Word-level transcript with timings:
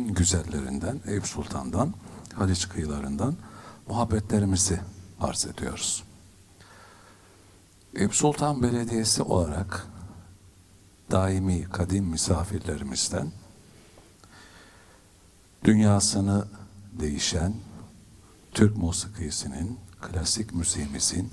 en 0.00 0.14
güzellerinden 0.14 1.00
Eyüp 1.06 1.26
Sultan'dan, 1.26 1.94
Haliç 2.34 2.68
kıyılarından 2.68 3.36
muhabbetlerimizi 3.88 4.80
arz 5.20 5.46
ediyoruz. 5.46 6.04
Eyüp 7.94 8.14
Sultan 8.14 8.62
Belediyesi 8.62 9.22
olarak 9.22 9.86
daimi 11.10 11.62
kadim 11.64 12.04
misafirlerimizden 12.04 13.32
dünyasını 15.64 16.44
değişen 16.92 17.54
Türk 18.52 18.76
musikisinin, 18.76 19.78
klasik 20.00 20.54
müziğimizin 20.54 21.30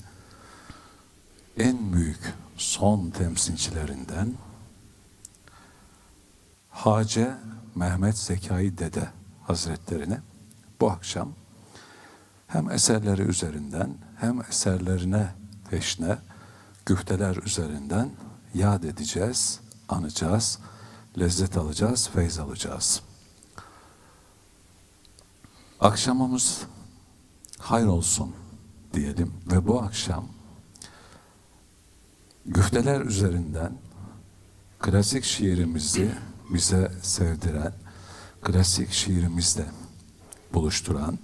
en 1.58 1.94
büyük 1.94 2.34
son 2.58 3.10
temsilcilerinden 3.10 4.34
Hace 6.78 7.36
Mehmet 7.76 8.18
Zekai 8.18 8.78
Dede 8.78 9.10
Hazretlerine 9.44 10.22
bu 10.82 10.92
akşam 10.92 11.34
hem 12.48 12.72
eserleri 12.72 13.22
üzerinden 13.22 13.98
hem 14.20 14.42
eserlerine 14.42 15.36
peşne 15.70 16.18
güfteler 16.86 17.36
üzerinden 17.36 18.10
yad 18.54 18.84
edeceğiz, 18.84 19.60
anacağız, 19.90 20.60
lezzet 21.20 21.58
alacağız, 21.58 22.10
feyz 22.10 22.40
alacağız. 22.40 23.02
Akşamımız 25.80 26.62
hayır 27.60 27.88
olsun 27.88 28.36
diyelim 28.94 29.34
ve 29.52 29.68
bu 29.68 29.82
akşam 29.82 30.28
güfteler 32.46 33.02
üzerinden 33.02 33.78
klasik 34.80 35.24
şiirimizi 35.24 36.12
bize 36.50 36.92
sevdiren, 37.02 37.74
klasik 38.42 38.92
şiirimizle 38.92 39.66
buluşturan, 40.54 41.20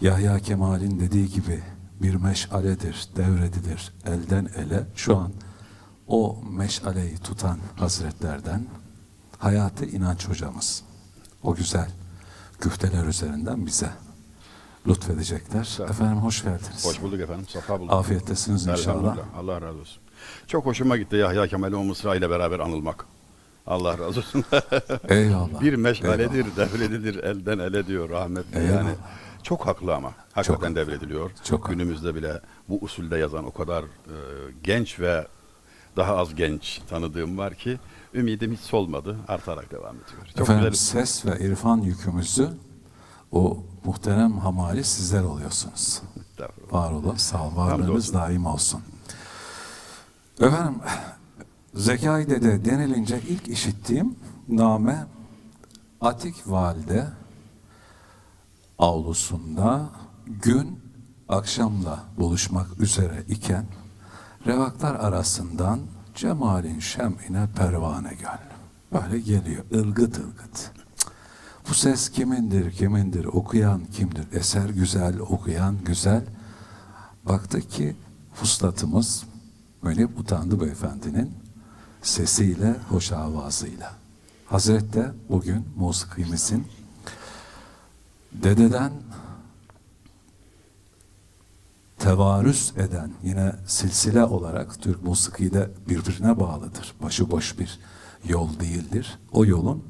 Yahya 0.00 0.38
Kemal'in 0.38 1.00
dediği 1.00 1.30
gibi 1.30 1.62
bir 2.02 2.14
meşaledir, 2.14 3.08
devredilir 3.16 3.92
elden 4.06 4.48
ele. 4.56 4.86
Şu 4.96 5.16
an 5.16 5.32
o 6.06 6.38
meşaleyi 6.50 7.18
tutan 7.18 7.58
hazretlerden 7.76 8.66
Hayati 9.38 9.86
İnanç 9.86 10.28
hocamız. 10.28 10.82
O 11.42 11.54
güzel 11.54 11.90
güfteler 12.60 13.06
üzerinden 13.06 13.66
bize 13.66 13.90
lütfedecekler. 14.86 15.78
Efendim 15.90 16.16
hoş 16.16 16.42
geldiniz. 16.42 16.84
Hoş 16.84 17.02
bulduk 17.02 17.20
efendim. 17.20 17.46
Safa 17.48 17.80
bulduk. 17.80 17.92
Afiyettesiniz 17.92 18.66
inşallah. 18.66 19.16
Allah 19.36 19.62
razı 19.62 19.78
olsun. 19.78 20.02
Çok 20.46 20.66
hoşuma 20.66 20.96
gitti 20.96 21.16
Yahya 21.16 21.46
Kemal'i 21.46 21.76
o 21.76 21.84
Mısra 21.84 22.16
ile 22.16 22.30
beraber 22.30 22.58
anılmak. 22.58 23.06
Allah 23.66 23.98
razı 23.98 24.20
olsun. 24.20 24.44
Eyvallah. 25.08 25.60
bir 25.60 25.74
meşaledir, 25.74 26.56
devredilir 26.56 27.24
elden 27.24 27.58
ele 27.58 27.86
diyor 27.86 28.10
rahmetli. 28.10 28.58
Eyvallah. 28.58 28.74
Yani 28.74 28.94
çok 29.42 29.66
haklı 29.66 29.94
ama. 29.94 30.12
Hakikaten 30.32 30.68
Çok. 30.68 30.76
devrediliyor. 30.76 31.30
Çok 31.44 31.60
haklı. 31.64 31.72
Günümüzde 31.74 32.14
bile 32.14 32.40
bu 32.68 32.78
usulde 32.80 33.18
yazan 33.18 33.44
o 33.44 33.52
kadar 33.52 33.82
e, 33.82 34.16
genç 34.62 35.00
ve 35.00 35.26
daha 35.96 36.16
az 36.16 36.34
genç 36.34 36.80
tanıdığım 36.90 37.38
var 37.38 37.54
ki 37.54 37.78
ümidim 38.14 38.52
hiç 38.52 38.60
solmadı. 38.60 39.16
Artarak 39.28 39.70
devam 39.70 39.96
ediyor. 39.96 40.26
Çok 40.26 40.40
Efendim 40.40 40.70
güzel. 40.70 40.84
ses 40.86 41.26
ve 41.26 41.38
irfan 41.38 41.76
yükümüzü 41.78 42.48
o 43.32 43.64
muhterem 43.84 44.38
hamali 44.38 44.84
sizler 44.84 45.22
oluyorsunuz. 45.22 46.02
Var 46.70 46.90
olun, 46.92 47.16
sağ 47.16 47.46
ol, 47.46 47.56
varlığınız 47.56 48.14
daim 48.14 48.46
olsun. 48.46 48.80
Efendim, 50.40 50.74
Zekai 51.74 52.30
Dede 52.30 52.64
denilince 52.64 53.20
ilk 53.28 53.48
işittiğim 53.48 54.16
name 54.48 55.06
Atik 56.00 56.34
Valide 56.46 57.06
avlusunda 58.78 59.90
gün 60.26 60.80
akşamla 61.28 62.04
buluşmak 62.18 62.80
üzere 62.80 63.24
iken 63.28 63.64
revaklar 64.46 64.94
arasından 64.94 65.80
cemalin 66.14 66.80
şem'ine 66.80 67.48
pervane 67.56 68.08
gönlüm. 68.08 68.52
Böyle 68.92 69.20
geliyor 69.20 69.64
ılgıt 69.74 70.18
ılgıt. 70.18 70.70
Bu 71.68 71.74
ses 71.74 72.08
kimindir, 72.08 72.72
kimindir, 72.72 73.24
okuyan 73.24 73.84
kimdir? 73.84 74.32
Eser 74.32 74.68
güzel, 74.68 75.18
okuyan 75.18 75.76
güzel. 75.84 76.24
Baktık 77.24 77.70
ki 77.70 77.96
fuslatımız 78.34 79.24
Münip 79.82 80.18
Utandı 80.18 80.60
Beyefendinin 80.60 81.41
sesiyle, 82.02 82.76
hoş 82.88 83.12
avazıyla. 83.12 83.92
Hazret 84.46 84.92
de 84.92 85.12
bugün 85.28 85.68
musikimizin 85.76 86.66
dededen 88.32 88.92
tevarüs 91.98 92.72
eden 92.76 93.10
yine 93.22 93.52
silsile 93.66 94.24
olarak 94.24 94.82
Türk 94.82 95.02
musikide 95.02 95.60
de 95.60 95.70
birbirine 95.88 96.40
bağlıdır. 96.40 96.94
Başıboş 97.02 97.58
bir 97.58 97.78
yol 98.24 98.60
değildir. 98.60 99.18
O 99.32 99.44
yolun 99.44 99.84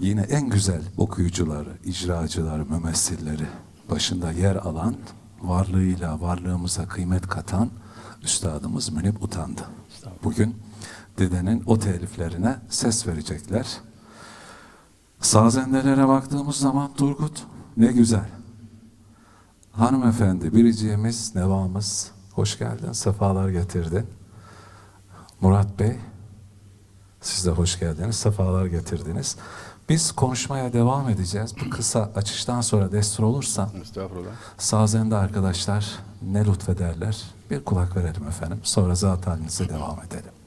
yine 0.00 0.20
en 0.20 0.48
güzel 0.48 0.82
okuyucuları, 0.96 1.70
icracıları, 1.84 2.66
mümessilleri 2.66 3.46
başında 3.90 4.32
yer 4.32 4.56
alan, 4.56 4.96
varlığıyla 5.40 6.20
varlığımıza 6.20 6.88
kıymet 6.88 7.26
katan 7.28 7.70
üstadımız 8.22 8.92
Münip 8.92 9.22
Utandı. 9.22 9.62
Bugün 10.24 10.56
dedenin 11.20 11.62
o 11.66 11.78
teliflerine 11.78 12.56
ses 12.68 13.06
verecekler. 13.06 13.66
Sazendelere 15.20 16.08
baktığımız 16.08 16.56
zaman 16.56 16.94
Turgut 16.94 17.46
ne 17.76 17.86
güzel. 17.86 18.28
Hanımefendi, 19.72 20.54
biriciğimiz, 20.54 21.34
nevamız, 21.34 22.10
hoş 22.32 22.58
geldin, 22.58 22.92
sefalar 22.92 23.48
getirdin. 23.48 24.06
Murat 25.40 25.78
Bey, 25.78 25.96
siz 27.20 27.46
de 27.46 27.50
hoş 27.50 27.78
geldiniz, 27.78 28.16
sefalar 28.16 28.66
getirdiniz. 28.66 29.36
Biz 29.88 30.12
konuşmaya 30.12 30.72
devam 30.72 31.08
edeceğiz. 31.08 31.54
Bu 31.64 31.70
kısa 31.70 32.10
açıştan 32.14 32.60
sonra 32.60 32.92
destur 32.92 33.24
olursa 33.24 33.70
sazende 34.58 35.16
arkadaşlar 35.16 35.98
ne 36.22 36.44
lütfederler? 36.44 37.24
Bir 37.50 37.64
kulak 37.64 37.96
verelim 37.96 38.28
efendim. 38.28 38.60
Sonra 38.62 38.94
zat 38.94 39.26
halinize 39.26 39.68
devam 39.68 39.98
edelim. 40.06 40.39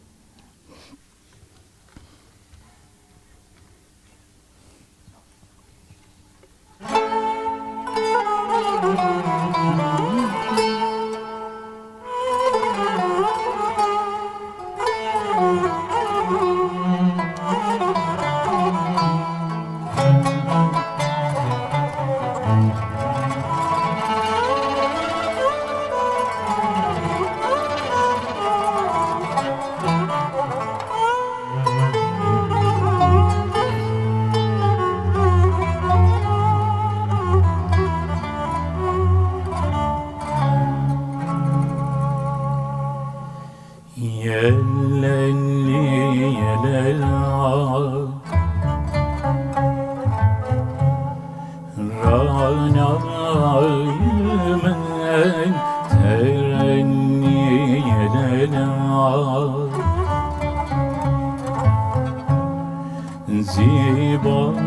Zibaymen 63.43 64.63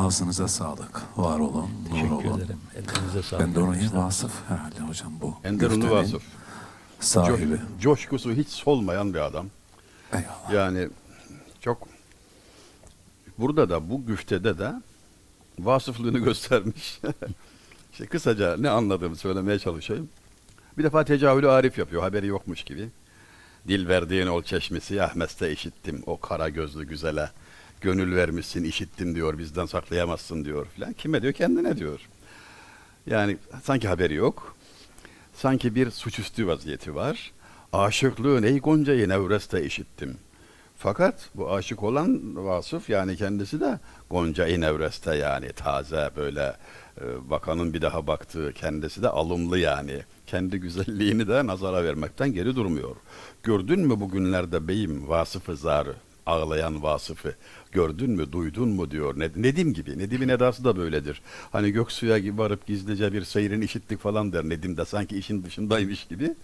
Ağzınıza 0.06 0.48
sağlık. 0.48 1.02
Var 1.18 1.40
olun, 1.40 1.70
nur 1.90 1.94
Teşekkür 1.96 2.30
olun. 2.30 2.40
ederim. 2.40 2.60
Elinize 2.76 3.22
sağlık. 3.24 3.46
Ben 3.48 3.56
de 3.56 3.60
onu 3.60 3.76
Vasıf 3.94 4.32
herhalde 4.48 4.80
hocam 4.80 5.14
bu. 5.22 5.36
Ender 5.44 5.66
Ünlü 5.68 5.76
güftenin 5.76 5.92
Vasıf. 5.96 6.24
Sahibi. 7.00 7.54
Co- 7.54 7.60
coşkusu 7.82 8.32
hiç 8.32 8.48
solmayan 8.48 9.14
bir 9.14 9.20
adam. 9.20 9.46
Eyvallah. 10.14 10.54
Yani 10.54 10.90
çok 11.60 11.88
burada 13.38 13.70
da 13.70 13.90
bu 13.90 14.06
güftede 14.06 14.58
de 14.58 14.74
vasıflığını 15.60 16.20
göstermiş. 16.24 17.00
işte 17.92 18.06
kısaca 18.06 18.58
ne 18.58 18.70
anladığımı 18.70 19.16
söylemeye 19.16 19.60
çalışayım. 19.60 20.10
Bir 20.78 20.84
defa 20.84 21.06
tecavülü 21.06 21.50
arif 21.50 21.78
yapıyor 21.78 22.02
haberi 22.02 22.28
yokmuş 22.28 22.64
gibi. 22.64 22.90
Dil 23.68 23.88
verdiğin 23.88 24.28
ol 24.28 24.44
çeşmesi 24.44 25.04
Ahmet'te 25.04 25.52
işittim 25.52 26.04
o 26.06 26.20
kara 26.20 26.50
gözlü 26.50 26.88
güzele. 26.88 27.30
Gönül 27.82 28.16
vermişsin 28.16 28.64
işittim 28.64 29.16
diyor 29.16 29.38
bizden 29.38 29.66
saklayamazsın 29.66 30.46
diyor 30.46 30.66
filan. 30.76 30.94
Kime 30.94 31.22
diyor 31.22 31.34
kendine 31.34 31.78
diyor. 31.78 32.00
Yani 33.08 33.38
sanki 33.64 33.88
haberi 33.88 34.14
yok. 34.14 34.56
Sanki 35.34 35.76
bir 35.76 35.92
suçüstü 35.92 36.48
vaziyeti 36.48 36.96
var. 36.96 37.32
Aşıklığın 37.74 38.44
ey 38.44 38.60
Gonca'yı 38.60 39.10
Nevreste 39.10 39.66
işittim. 39.66 40.18
Fakat 40.78 41.30
bu 41.36 41.54
aşık 41.54 41.84
olan 41.84 42.36
vasıf 42.36 42.90
yani 42.90 43.16
kendisi 43.16 43.60
de 43.60 43.80
Gonca-i 44.10 44.62
Nevreste 44.62 45.16
yani 45.16 45.54
taze 45.54 46.10
böyle 46.16 46.56
e, 47.02 47.30
bakanın 47.30 47.74
bir 47.74 47.82
daha 47.82 48.08
baktığı 48.08 48.54
kendisi 48.54 49.04
de 49.04 49.10
alımlı 49.10 49.60
yani. 49.60 50.02
Kendi 50.28 50.58
güzelliğini 50.60 51.28
de 51.28 51.48
nazara 51.48 51.84
vermekten 51.84 52.34
geri 52.34 52.56
durmuyor. 52.56 52.96
Gördün 53.44 53.80
mü 53.80 54.00
bugünlerde 54.00 54.68
beyim 54.68 55.10
vasıfı 55.10 55.56
zarı, 55.56 55.96
ağlayan 56.26 56.84
vasıfı. 56.84 57.36
Gördün 57.72 58.12
mü, 58.12 58.32
duydun 58.32 58.70
mu 58.70 58.92
diyor. 58.92 59.20
Ne- 59.20 59.32
Nedim 59.36 59.74
gibi. 59.74 59.98
Nedim'in 59.98 60.30
edası 60.30 60.64
da 60.64 60.78
böyledir. 60.78 61.22
Hani 61.52 61.72
Göksu'ya 61.72 62.18
gibi 62.18 62.38
varıp 62.38 62.68
gizlice 62.68 63.14
bir 63.14 63.24
seyrini 63.24 63.66
işittik 63.66 64.00
falan 64.00 64.34
der. 64.34 64.44
Nedim 64.44 64.78
de 64.78 64.86
sanki 64.86 65.18
işin 65.18 65.44
dışındaymış 65.44 66.08
gibi. 66.08 66.36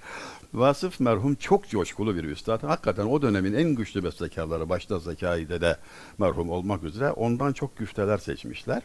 Vasıf 0.54 1.00
merhum 1.00 1.36
çok 1.36 1.70
coşkulu 1.70 2.16
bir 2.16 2.24
üstad. 2.24 2.64
Hakikaten 2.64 3.06
o 3.06 3.22
dönemin 3.22 3.54
en 3.54 3.70
güçlü 3.76 4.04
bestekarları 4.04 4.70
başta 4.70 5.00
Zekai 5.00 5.50
de 5.50 5.78
merhum 6.18 6.50
olmak 6.50 6.84
üzere 6.84 7.12
ondan 7.12 7.54
çok 7.54 7.78
güfteler 7.78 8.18
seçmişler. 8.18 8.82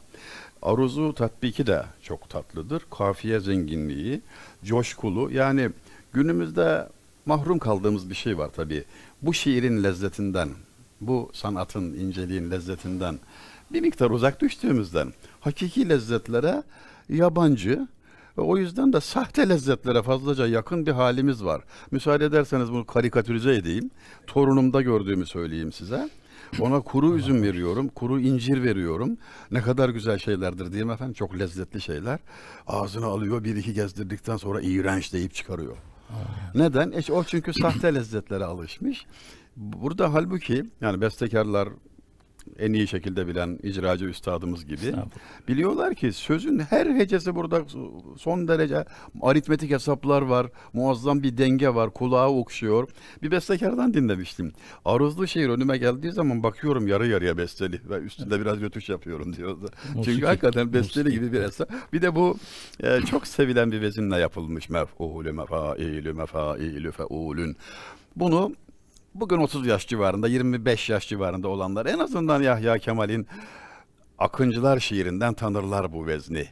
Aruzu 0.62 1.14
tatbiki 1.14 1.66
de 1.66 1.84
çok 2.02 2.30
tatlıdır. 2.30 2.82
Kafiye 2.90 3.40
zenginliği, 3.40 4.20
coşkulu 4.64 5.30
yani 5.32 5.70
Günümüzde 6.12 6.88
mahrum 7.26 7.58
kaldığımız 7.58 8.10
bir 8.10 8.14
şey 8.14 8.38
var 8.38 8.50
tabii. 8.56 8.84
Bu 9.22 9.34
şiirin 9.34 9.82
lezzetinden, 9.84 10.48
bu 11.06 11.30
sanatın 11.32 11.94
inceliğin 11.94 12.50
lezzetinden 12.50 13.18
bir 13.72 13.80
miktar 13.80 14.10
uzak 14.10 14.40
düştüğümüzden 14.40 15.12
hakiki 15.40 15.88
lezzetlere 15.88 16.62
yabancı 17.08 17.88
ve 18.38 18.42
o 18.42 18.56
yüzden 18.56 18.92
de 18.92 19.00
sahte 19.00 19.48
lezzetlere 19.48 20.02
fazlaca 20.02 20.46
yakın 20.46 20.86
bir 20.86 20.92
halimiz 20.92 21.44
var. 21.44 21.62
Müsaade 21.90 22.24
ederseniz 22.24 22.72
bunu 22.72 22.86
karikatürize 22.86 23.54
edeyim. 23.54 23.90
Torunumda 24.26 24.82
gördüğümü 24.82 25.26
söyleyeyim 25.26 25.72
size. 25.72 26.08
Ona 26.60 26.80
kuru 26.80 27.16
üzüm 27.16 27.42
veriyorum, 27.42 27.88
kuru 27.88 28.20
incir 28.20 28.62
veriyorum. 28.62 29.16
Ne 29.50 29.62
kadar 29.62 29.88
güzel 29.88 30.18
şeylerdir 30.18 30.66
diyeyim 30.66 30.90
efendim. 30.90 31.14
Çok 31.14 31.38
lezzetli 31.38 31.80
şeyler. 31.80 32.18
Ağzına 32.66 33.06
alıyor, 33.06 33.44
bir 33.44 33.56
iki 33.56 33.74
gezdirdikten 33.74 34.36
sonra 34.36 34.60
iğrenç 34.60 35.12
deyip 35.12 35.34
çıkarıyor. 35.34 35.76
Neden? 36.54 36.92
E, 36.92 37.12
o 37.12 37.24
çünkü 37.24 37.52
sahte 37.52 37.94
lezzetlere 37.94 38.44
alışmış. 38.44 39.06
Burada 39.56 40.14
halbuki 40.14 40.64
yani 40.80 41.00
bestekarlar 41.00 41.68
en 42.58 42.72
iyi 42.72 42.88
şekilde 42.88 43.26
bilen 43.26 43.58
icracı 43.62 44.04
üstadımız 44.04 44.66
gibi 44.66 44.94
biliyorlar 45.48 45.94
ki 45.94 46.12
sözün 46.12 46.58
her 46.58 46.86
hecesi 46.86 47.34
burada 47.34 47.62
son 48.18 48.48
derece 48.48 48.84
aritmetik 49.22 49.70
hesaplar 49.70 50.22
var. 50.22 50.46
Muazzam 50.72 51.22
bir 51.22 51.38
denge 51.38 51.68
var. 51.74 51.90
Kulağı 51.90 52.28
okşuyor. 52.28 52.88
Bir 53.22 53.30
bestekardan 53.30 53.94
dinlemiştim. 53.94 54.52
Aruzlu 54.84 55.26
şiir 55.26 55.48
önüme 55.48 55.78
geldiği 55.78 56.12
zaman 56.12 56.42
bakıyorum 56.42 56.88
yarı 56.88 57.06
yarıya 57.06 57.36
besteli 57.36 57.80
ve 57.90 57.98
üstünde 57.98 58.40
biraz 58.40 58.58
götüş 58.58 58.88
yapıyorum 58.88 59.36
diyordu. 59.36 59.68
Çünkü 59.86 59.98
Musiki. 59.98 60.26
hakikaten 60.26 60.72
besteli 60.72 61.04
Musiki. 61.04 61.20
gibi 61.20 61.32
bir 61.32 61.40
eser. 61.40 61.66
Bir 61.92 62.02
de 62.02 62.14
bu 62.14 62.36
e, 62.82 63.00
çok 63.00 63.26
sevilen 63.26 63.72
bir 63.72 63.80
vezinle 63.80 64.16
yapılmış. 64.16 64.68
Mef'ulü 64.68 65.32
mefailü 65.32 66.12
mefailü 66.12 66.92
feulün. 66.92 67.56
Bunu 68.16 68.52
bugün 69.14 69.38
30 69.38 69.66
yaş 69.66 69.86
civarında, 69.86 70.28
25 70.28 70.90
yaş 70.90 71.08
civarında 71.08 71.48
olanlar 71.48 71.86
en 71.86 71.98
azından 71.98 72.42
Yahya 72.42 72.78
Kemal'in 72.78 73.26
Akıncılar 74.18 74.80
şiirinden 74.80 75.34
tanırlar 75.34 75.92
bu 75.92 76.06
vezni. 76.06 76.46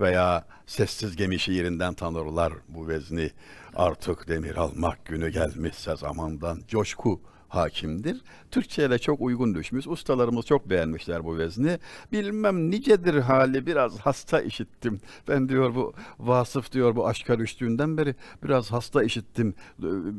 Veya 0.00 0.44
Sessiz 0.66 1.16
Gemi 1.16 1.38
şiirinden 1.38 1.94
tanırlar 1.94 2.52
bu 2.68 2.88
vezni. 2.88 3.30
Artık 3.76 4.28
demir 4.28 4.56
almak 4.56 5.04
günü 5.04 5.30
gelmişse 5.30 5.96
zamandan 5.96 6.60
coşku 6.68 7.20
hakimdir. 7.54 8.20
Türkçe'yle 8.50 8.98
çok 8.98 9.20
uygun 9.20 9.54
düşmüş. 9.54 9.86
Ustalarımız 9.86 10.46
çok 10.46 10.70
beğenmişler 10.70 11.24
bu 11.24 11.38
vezni. 11.38 11.78
Bilmem 12.12 12.70
nicedir 12.70 13.14
hali 13.14 13.66
biraz 13.66 13.98
hasta 13.98 14.40
işittim. 14.40 15.00
Ben 15.28 15.48
diyor 15.48 15.74
bu 15.74 15.94
vasıf 16.18 16.72
diyor 16.72 16.96
bu 16.96 17.08
aşka 17.08 17.38
düştüğünden 17.38 17.96
beri 17.96 18.14
biraz 18.44 18.72
hasta 18.72 19.02
işittim. 19.02 19.54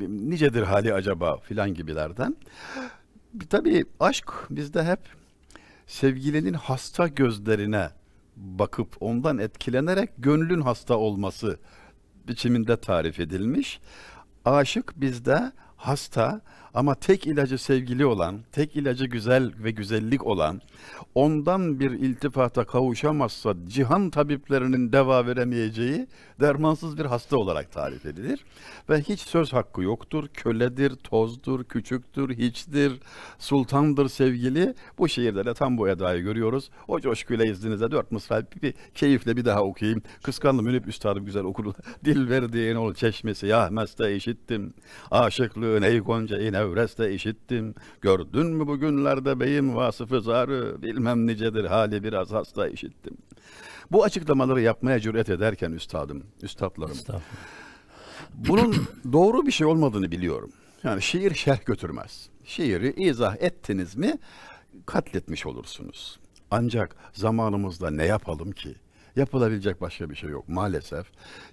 Nicedir 0.09 0.63
hali 0.63 0.93
acaba 0.93 1.37
filan 1.37 1.73
gibilerden. 1.73 2.35
Tabii 3.49 3.85
aşk 3.99 4.33
bizde 4.49 4.83
hep 4.83 4.99
sevgilinin 5.87 6.53
hasta 6.53 7.07
gözlerine 7.07 7.89
bakıp 8.35 8.95
ondan 8.99 9.37
etkilenerek 9.37 10.09
gönlün 10.17 10.61
hasta 10.61 10.97
olması 10.97 11.59
biçiminde 12.27 12.77
tarif 12.77 13.19
edilmiş. 13.19 13.79
Aşık 14.45 15.01
bizde 15.01 15.51
hasta 15.77 16.41
ama 16.73 16.95
tek 16.95 17.27
ilacı 17.27 17.57
sevgili 17.57 18.05
olan, 18.05 18.39
tek 18.51 18.75
ilacı 18.75 19.05
güzel 19.05 19.51
ve 19.63 19.71
güzellik 19.71 20.27
olan, 20.27 20.61
ondan 21.15 21.79
bir 21.79 21.91
iltifata 21.91 22.65
kavuşamazsa 22.65 23.53
cihan 23.67 24.09
tabiplerinin 24.09 24.91
deva 24.91 25.27
veremeyeceği 25.27 26.07
dermansız 26.39 26.97
bir 26.97 27.05
hasta 27.05 27.37
olarak 27.37 27.71
tarif 27.71 28.05
edilir. 28.05 28.45
Ve 28.89 29.01
hiç 29.01 29.19
söz 29.19 29.53
hakkı 29.53 29.83
yoktur, 29.83 30.27
köledir, 30.33 30.95
tozdur, 30.95 31.63
küçüktür, 31.63 32.37
hiçtir, 32.37 32.99
sultandır 33.39 34.09
sevgili. 34.09 34.73
Bu 34.97 35.09
şiirde 35.09 35.45
de 35.45 35.53
tam 35.53 35.77
bu 35.77 35.89
edayı 35.89 36.23
görüyoruz. 36.23 36.69
O 36.87 36.99
coşkuyla 36.99 37.45
izninizle 37.45 37.91
dört 37.91 38.11
mısra 38.11 38.43
bir 38.63 38.73
keyifle 38.95 39.37
bir 39.37 39.45
daha 39.45 39.63
okuyayım. 39.63 40.01
Kıskandım 40.23 40.65
Münip 40.65 40.87
Üstadım 40.87 41.25
güzel 41.25 41.43
okur. 41.43 41.73
Dil 42.05 42.29
verdiğin 42.29 42.75
ol 42.75 42.93
çeşmesi 42.93 43.47
ya 43.47 43.69
meste 43.71 44.15
işittim. 44.15 44.73
Aşıklığın 45.11 45.81
ey 45.81 45.99
gonca 45.99 46.37
ey 46.37 46.51
nevreste 46.63 47.13
işittim. 47.13 47.75
Gördün 48.01 48.47
mü 48.47 48.67
bugünlerde 48.67 49.39
beyim 49.39 49.75
vasıfı 49.75 50.21
zarı 50.21 50.81
bilmem 50.81 51.27
nicedir 51.27 51.65
hali 51.65 52.03
biraz 52.03 52.31
hasta 52.31 52.67
işittim. 52.67 53.17
Bu 53.91 54.03
açıklamaları 54.03 54.61
yapmaya 54.61 54.99
cüret 54.99 55.29
ederken 55.29 55.71
üstadım, 55.71 56.23
üstadlarım 56.43 56.97
bunun 58.33 58.75
doğru 59.13 59.45
bir 59.45 59.51
şey 59.51 59.67
olmadığını 59.67 60.11
biliyorum. 60.11 60.51
Yani 60.83 61.01
şiir 61.01 61.33
şerh 61.33 61.65
götürmez. 61.65 62.29
Şiiri 62.45 62.93
izah 62.97 63.35
ettiniz 63.39 63.95
mi 63.95 64.17
katletmiş 64.85 65.45
olursunuz. 65.45 66.19
Ancak 66.51 66.95
zamanımızda 67.13 67.91
ne 67.91 68.05
yapalım 68.05 68.51
ki? 68.51 68.75
Yapılabilecek 69.15 69.81
başka 69.81 70.09
bir 70.09 70.15
şey 70.15 70.29
yok 70.29 70.49
maalesef. 70.49 71.05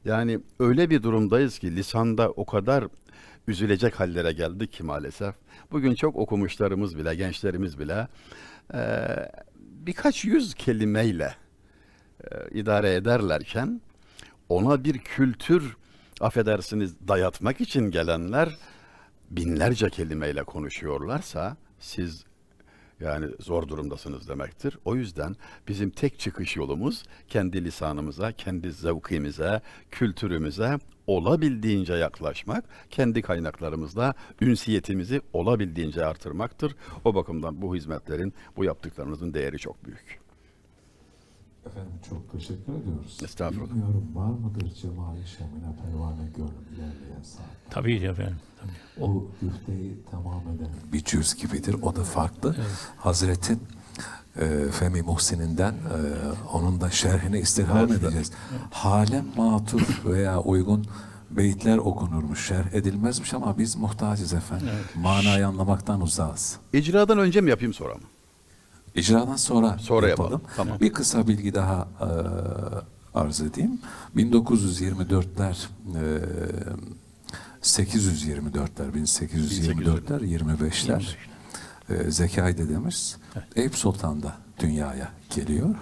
Yani 0.05 0.41
öyle 0.59 0.91
bir 0.91 1.03
durumdayız 1.03 1.59
ki 1.59 1.77
lisanda 1.77 2.31
o 2.31 2.45
kadar 2.45 2.85
üzülecek 3.47 4.01
hallere 4.01 4.33
geldik 4.33 4.73
ki 4.73 4.83
maalesef. 4.83 5.35
Bugün 5.73 5.95
çok 5.95 6.17
okumuşlarımız 6.17 6.99
bile, 6.99 7.15
gençlerimiz 7.15 7.79
bile 7.79 8.09
eee, 8.75 9.33
birkaç 9.59 10.25
yüz 10.25 10.55
kelimeyle 10.55 11.35
e, 12.25 12.51
idare 12.51 12.95
ederlerken 12.95 13.81
ona 14.49 14.85
bir 14.85 14.99
kültür 14.99 15.77
affedersiniz 16.21 17.09
dayatmak 17.09 17.61
için 17.61 17.91
gelenler 17.91 18.57
binlerce 19.31 19.91
kelimeyle 19.91 20.43
konuşuyorlarsa 20.45 21.57
siz 21.79 22.25
yani 23.01 23.27
zor 23.41 23.69
durumdasınız 23.69 24.29
demektir. 24.29 24.79
O 24.85 24.97
yüzden 24.97 25.37
bizim 25.69 25.91
tek 25.91 26.19
çıkış 26.19 26.57
yolumuz 26.57 27.03
kendi 27.29 27.65
lisanımıza, 27.65 28.33
kendi 28.33 28.73
zevkimize, 28.73 29.61
kültürümüze 29.91 30.79
olabildiğince 31.07 31.95
yaklaşmak, 31.95 32.65
kendi 32.91 33.23
kaynaklarımızla 33.23 34.15
ünsiyetimizi 34.41 35.21
olabildiğince 35.33 36.07
artırmaktır. 36.07 36.77
O 37.05 37.15
bakımdan 37.15 37.63
bu 37.63 37.77
hizmetlerin, 37.77 38.35
bu 38.57 38.65
yaptıklarınızın 38.65 39.35
değeri 39.35 39.59
çok 39.59 39.85
büyük. 39.85 40.30
Efendim 41.67 41.93
çok 42.09 42.33
teşekkür 42.33 42.73
ediyoruz. 42.73 43.19
Estağfurullah. 43.25 43.71
Bilmiyorum 43.71 44.11
var 44.15 44.31
mıdır 44.31 44.75
Cemali 44.75 45.27
Şemine 45.27 45.77
Pervane 45.83 46.29
Gönül 46.37 46.77
ilerleyen 46.77 47.23
saat? 47.23 47.47
Tabii 47.71 47.95
efendim. 47.95 48.37
Tabii. 48.61 49.05
O 49.05 49.27
güfteyi 49.43 49.97
tamam 50.11 50.41
eden 50.57 50.69
bir 50.93 51.05
cüz 51.05 51.35
gibidir. 51.35 51.77
O 51.83 51.97
da 51.97 52.05
farklı. 52.05 52.57
Hazretin 52.97 53.63
e, 54.41 54.71
Femi 54.71 55.03
Muhsin'inden 55.03 55.73
e, 55.73 55.99
onun 56.53 56.81
da 56.81 56.91
şerhini 56.91 57.39
istirham 57.39 57.93
edeceğiz. 57.93 58.33
Halem 58.71 59.25
matur 59.37 60.01
veya 60.05 60.41
uygun 60.41 60.87
beyitler 61.31 61.79
okunurmuş, 61.79 62.47
şerh 62.49 62.75
edilmezmiş 62.75 63.35
ama 63.35 63.59
biz 63.59 63.77
muhtacız 63.77 64.33
efendim. 64.33 64.69
Manayı 64.97 65.47
anlamaktan 65.47 66.01
uzağız. 66.01 66.57
İcradan 66.73 67.19
önce 67.19 67.41
mi 67.41 67.51
yapayım 67.51 67.75
sonra 67.75 67.95
mı? 67.95 68.01
İcradan 68.95 69.37
sonra, 69.37 69.79
Sonra 69.79 70.09
yapalım. 70.09 70.33
yapalım, 70.33 70.55
tamam. 70.57 70.81
Bir 70.81 70.93
kısa 70.93 71.29
bilgi 71.29 71.55
daha 71.55 71.89
e, 72.01 72.09
arz 73.19 73.41
edeyim. 73.41 73.81
1924'ler 74.17 75.57
e, 75.97 76.03
824'ler, 77.63 78.93
1824'ler, 78.93 80.21
25'ler 80.39 81.03
e, 81.91 82.11
Zekai 82.11 82.59
dedemiz 82.59 83.17
Eyüp 83.57 83.75
Sultan'da 83.77 84.35
dünyaya 84.59 85.09
geliyor. 85.35 85.75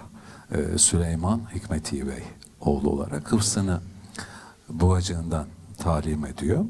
E, 0.51 0.77
Süleyman 0.77 1.41
Hikmeti 1.55 2.07
Bey 2.07 2.23
oğlu 2.61 2.89
olarak 2.89 3.31
hıfzını 3.31 3.79
babacığından 4.69 5.45
talim 5.77 6.25
ediyor. 6.25 6.65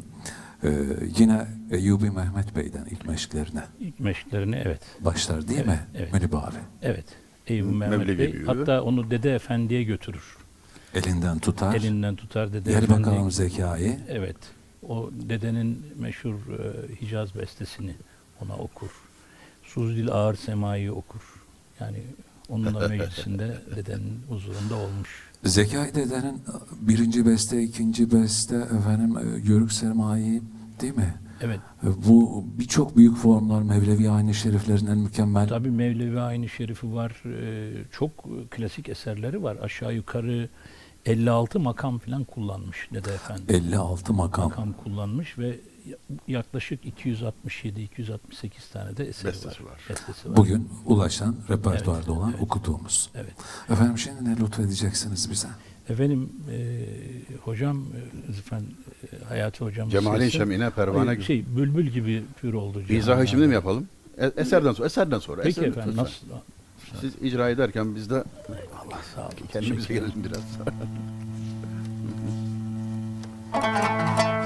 E, 0.63 0.69
yine 1.17 1.47
Eyyubi 1.71 2.09
Mehmet 2.11 2.55
Bey'den 2.55 2.85
ilk 2.85 3.05
meşklerine 3.07 3.63
İlk 3.79 3.99
meşklerini 3.99 4.55
evet. 4.55 4.81
başlar 4.99 5.47
değil 5.47 5.59
Evet, 5.59 5.67
mi? 5.67 5.79
evet. 5.95 6.13
Münib 6.13 6.33
abi. 6.33 6.55
Evet. 6.81 7.05
Eyüp 7.47 7.65
Mehmet 7.65 7.89
Mevlevi 7.99 8.19
Bey. 8.19 8.33
büyüğü. 8.33 8.45
Hatta 8.45 8.81
onu 8.83 9.11
Dede 9.11 9.35
Efendi'ye 9.35 9.83
götürür. 9.83 10.37
Elinden 10.93 11.39
tutar. 11.39 11.73
Elinden 11.75 12.15
tutar 12.15 12.53
Dede 12.53 12.71
Gel 12.71 12.83
Efendi. 12.83 12.99
bakalım 13.01 13.31
zekayı. 13.31 13.99
Evet. 14.09 14.35
O 14.87 15.09
dedenin 15.13 15.85
meşhur 15.99 16.33
e, 16.33 16.95
Hicaz 17.01 17.35
bestesini 17.35 17.95
ona 18.41 18.55
okur. 18.55 18.89
Suzdil 19.63 20.09
Ağır 20.11 20.35
Sema'yı 20.35 20.93
okur. 20.93 21.21
Yani 21.79 21.97
onunla 22.49 22.87
meclisinde 22.89 23.57
dedenin 23.75 24.19
huzurunda 24.29 24.75
olmuş. 24.75 25.28
Zekai 25.45 25.95
dedenin 25.95 26.41
birinci 26.81 27.25
beste, 27.25 27.63
ikinci 27.63 28.11
beste, 28.11 28.55
efendim 28.55 29.17
e, 29.17 29.21
Yörük 29.51 29.71
Sermayi 29.71 30.41
değil 30.81 30.95
mi? 30.95 31.13
Evet. 31.41 31.59
E, 31.83 31.87
Bu 32.07 32.45
birçok 32.59 32.97
büyük 32.97 33.17
formlar 33.17 33.61
Mevlevi 33.61 34.09
Aynı 34.09 34.33
Şeriflerin 34.33 34.85
en 34.87 34.97
mükemmel. 34.97 35.47
Tabii 35.47 35.71
Mevlevi 35.71 36.19
Aynı 36.19 36.49
Şerifi 36.49 36.93
var. 36.93 37.23
e, 37.25 37.71
çok 37.91 38.11
klasik 38.51 38.89
eserleri 38.89 39.43
var. 39.43 39.57
Aşağı 39.61 39.93
yukarı 39.95 40.49
56 41.05 41.59
makam 41.59 41.97
falan 41.99 42.23
kullanmış 42.23 42.89
Dede 42.93 43.13
Efendi. 43.13 43.53
56 43.53 44.13
makam. 44.13 44.45
makam 44.49 44.73
kullanmış 44.83 45.37
ve 45.37 45.59
yaklaşık 46.27 46.85
267-268 46.85 48.17
tane 48.73 48.97
de 48.97 49.05
eseri 49.07 49.27
Bestesi 49.31 49.63
var. 49.65 49.69
var. 49.71 49.79
Bestesi 49.89 50.29
var. 50.29 50.37
Bugün 50.37 50.69
ulaşan 50.85 51.35
repertuarda 51.49 51.97
Evet, 51.99 52.09
olan 52.09 52.29
evet. 52.31 52.41
okuduğumuz. 52.43 53.09
Evet. 53.15 53.33
Efendim 53.69 53.97
şimdi 53.97 54.25
ne 54.29 54.37
lütfedeceksiniz 54.37 55.31
bize? 55.31 55.47
Efendim 55.89 56.29
e, 56.51 56.85
hocam 57.43 57.77
e, 57.79 57.99
lütfen 58.37 58.61
e, 58.61 59.23
Hayati 59.25 59.63
hocam 59.63 59.89
Cemal'in 59.89 60.19
sesi- 60.25 60.31
şemine 60.37 60.69
pervane 60.69 61.13
gibi. 61.13 61.23
şey 61.23 61.45
bülbül 61.55 61.87
gibi 61.87 62.23
pür 62.41 62.53
oldu. 62.53 62.81
İzahı 62.89 63.27
şimdi 63.27 63.47
mi 63.47 63.53
yapalım? 63.53 63.87
E- 64.17 64.31
eserden 64.37 64.71
sonra, 64.73 64.85
eserden 64.87 65.19
sonra. 65.19 65.41
Peki 65.41 65.49
eserden 65.59 65.69
efendim 65.71 65.93
sonra. 65.93 66.03
nasıl? 66.03 66.25
Siz 67.01 67.13
icra 67.21 67.49
ederken 67.49 67.95
biz 67.95 68.09
de 68.09 68.15
Allah 68.15 68.99
sağ 69.15 69.21
olun. 69.21 69.33
kendimize 69.53 69.93
gelelim 69.93 70.23
biraz. 70.23 70.41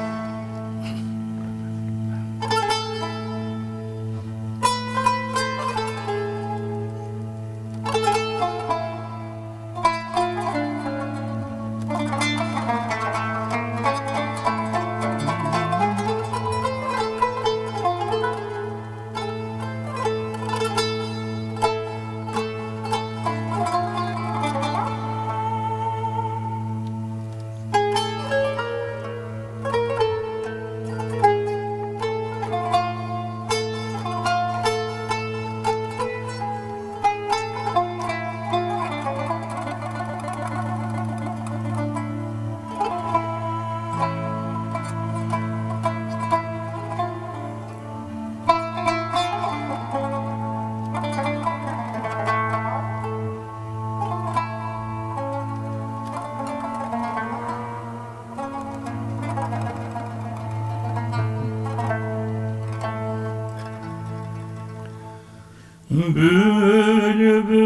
Bülbül 66.07 67.63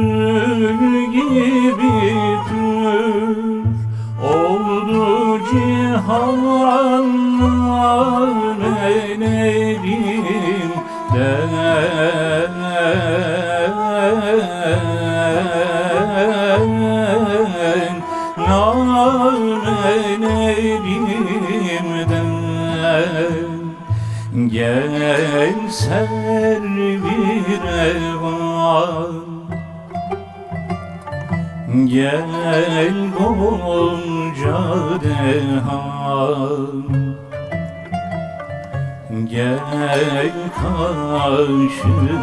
gibi 1.11 1.97
tür 2.49 3.37
oldu 4.23 5.39
cihanlar 5.51 7.07
eylerim 8.87 10.73
den 11.13 11.51
nar 18.47 19.65
eylerimden 19.95 20.67
Gel 24.49 25.55
ser 25.69 26.16
Gel 32.07 33.11
gonca 33.17 34.61
dehan 35.03 36.83
Gel 39.31 40.31
karşı 40.55 42.16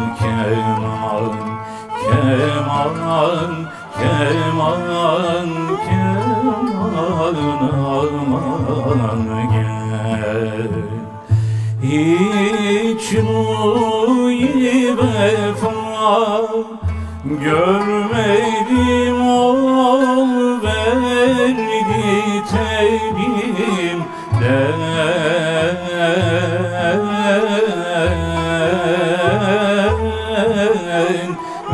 terimden 28.05 29.99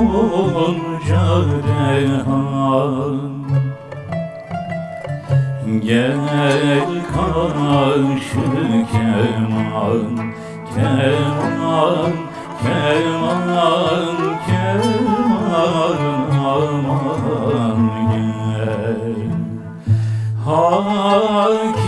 Gel 0.00 0.06
gonca 0.08 1.26
dehan 1.66 3.16
Gel 5.80 6.18
karşı 7.14 8.44
keman 8.92 10.16
Keman, 10.74 12.12
keman, 12.62 14.12
keman 14.46 16.00
Aman 16.44 17.80
gel. 18.12 19.14
Hak 20.44 21.78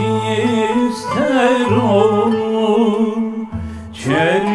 ister 0.88 1.70
olur 1.76 3.22
Çerhi 3.94 4.51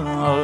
karşı 0.00 0.41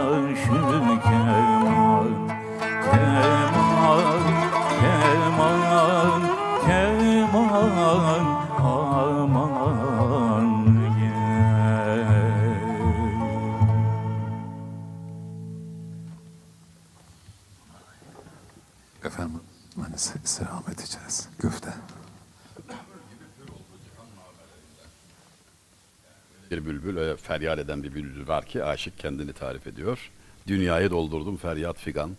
var 28.29 28.45
ki 28.45 28.65
aşık 28.65 28.99
kendini 28.99 29.33
tarif 29.33 29.67
ediyor. 29.67 30.11
Dünyayı 30.47 30.91
doldurdum 30.91 31.37
feryat 31.37 31.79
figan. 31.79 32.11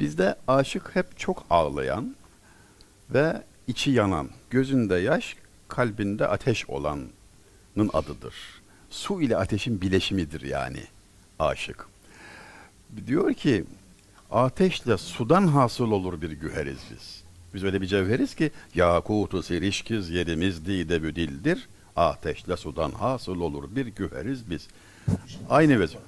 Bizde 0.00 0.36
aşık 0.48 0.96
hep 0.96 1.18
çok 1.18 1.46
ağlayan 1.50 2.16
ve 3.10 3.42
içi 3.66 3.90
yanan, 3.90 4.28
gözünde 4.50 4.94
yaş, 4.94 5.36
kalbinde 5.68 6.26
ateş 6.26 6.70
olanın 6.70 7.10
adıdır. 7.92 8.34
Su 8.90 9.22
ile 9.22 9.36
ateşin 9.36 9.80
bileşimidir 9.80 10.40
yani 10.40 10.84
aşık. 11.38 11.86
Diyor 13.06 13.34
ki 13.34 13.64
ateşle 14.30 14.98
sudan 14.98 15.46
hasıl 15.46 15.90
olur 15.90 16.20
bir 16.20 16.30
güheriz 16.30 16.78
biz. 16.90 17.22
Biz 17.54 17.64
öyle 17.64 17.80
bir 17.80 17.86
cevheriz 17.86 18.34
ki 18.34 18.50
yakutu 18.74 19.42
sirişkiz 19.42 20.10
yerimiz 20.10 20.66
dide 20.66 21.02
büdildir. 21.02 21.68
Ateşle 22.00 22.56
sudan 22.56 22.90
hasıl 22.90 23.40
olur 23.40 23.76
bir 23.76 23.86
güheriz 23.86 24.50
biz. 24.50 24.68
Aynı 25.50 25.80
vezir. 25.80 25.98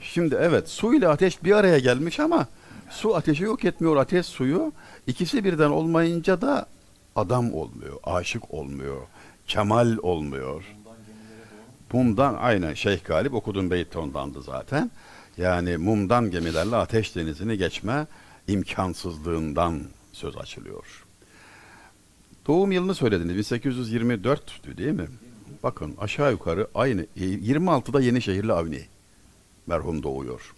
Şimdi 0.00 0.36
evet 0.40 0.68
su 0.68 0.94
ile 0.94 1.08
ateş 1.08 1.44
bir 1.44 1.52
araya 1.52 1.78
gelmiş 1.78 2.20
ama 2.20 2.46
su 2.90 3.16
ateşi 3.16 3.42
yok 3.42 3.64
etmiyor 3.64 3.96
ateş 3.96 4.26
suyu. 4.26 4.72
İkisi 5.06 5.44
birden 5.44 5.70
olmayınca 5.70 6.40
da 6.40 6.66
adam 7.16 7.54
olmuyor, 7.54 7.96
aşık 8.04 8.54
olmuyor, 8.54 9.00
kemal 9.46 9.96
olmuyor. 10.02 10.64
Mumdan 11.92 12.34
aynen 12.34 12.74
Şeyh 12.74 13.04
Galip 13.04 13.34
okudun 13.34 13.70
beyt 13.70 13.96
ondandı 13.96 14.42
zaten. 14.42 14.90
Yani 15.36 15.76
mumdan 15.76 16.30
gemilerle 16.30 16.76
ateş 16.76 17.16
denizini 17.16 17.58
geçme 17.58 18.06
imkansızlığından 18.48 19.82
söz 20.12 20.36
açılıyor. 20.36 21.03
Doğum 22.46 22.72
yılını 22.72 22.94
söylediniz. 22.94 23.52
1824'tü 23.52 24.76
değil 24.76 24.92
mi? 24.92 25.06
Bakın 25.62 25.94
aşağı 26.00 26.30
yukarı 26.32 26.68
aynı. 26.74 27.02
e, 27.16 27.24
26'da 27.24 28.00
Yenişehirli 28.00 28.52
Avni 28.52 28.82
merhum 29.66 30.02
doğuyor. 30.02 30.54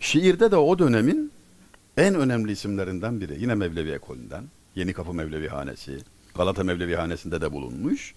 Şiirde 0.00 0.50
de 0.50 0.56
o 0.56 0.78
dönemin 0.78 1.32
en 1.96 2.14
önemli 2.14 2.52
isimlerinden 2.52 3.20
biri. 3.20 3.40
Yine 3.40 3.54
Mevlevi 3.54 3.90
ekolünden. 3.90 4.44
Yeni 4.74 4.92
Kapı 4.92 5.14
Mevlevi 5.14 5.48
Hanesi. 5.48 5.98
Galata 6.34 6.64
Mevlevi 6.64 6.94
Hanesi'nde 6.96 7.40
de 7.40 7.52
bulunmuş. 7.52 8.14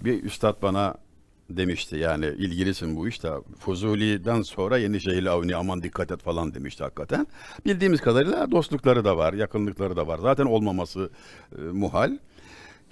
Bir 0.00 0.22
üstad 0.22 0.62
bana 0.62 0.94
demişti 1.56 1.96
yani 1.96 2.26
ilgilisin 2.26 2.96
bu 2.96 3.08
işte. 3.08 3.30
Fuzuli'den 3.58 4.42
sonra 4.42 4.78
Yenişehirli 4.78 5.30
Avni 5.30 5.56
aman 5.56 5.82
dikkat 5.82 6.10
et 6.10 6.22
falan 6.22 6.54
demişti 6.54 6.84
hakikaten. 6.84 7.26
Bildiğimiz 7.66 8.00
kadarıyla 8.00 8.50
dostlukları 8.50 9.04
da 9.04 9.16
var, 9.16 9.32
yakınlıkları 9.32 9.96
da 9.96 10.06
var. 10.06 10.18
Zaten 10.18 10.44
olmaması 10.46 11.10
e, 11.58 11.60
muhal. 11.60 12.18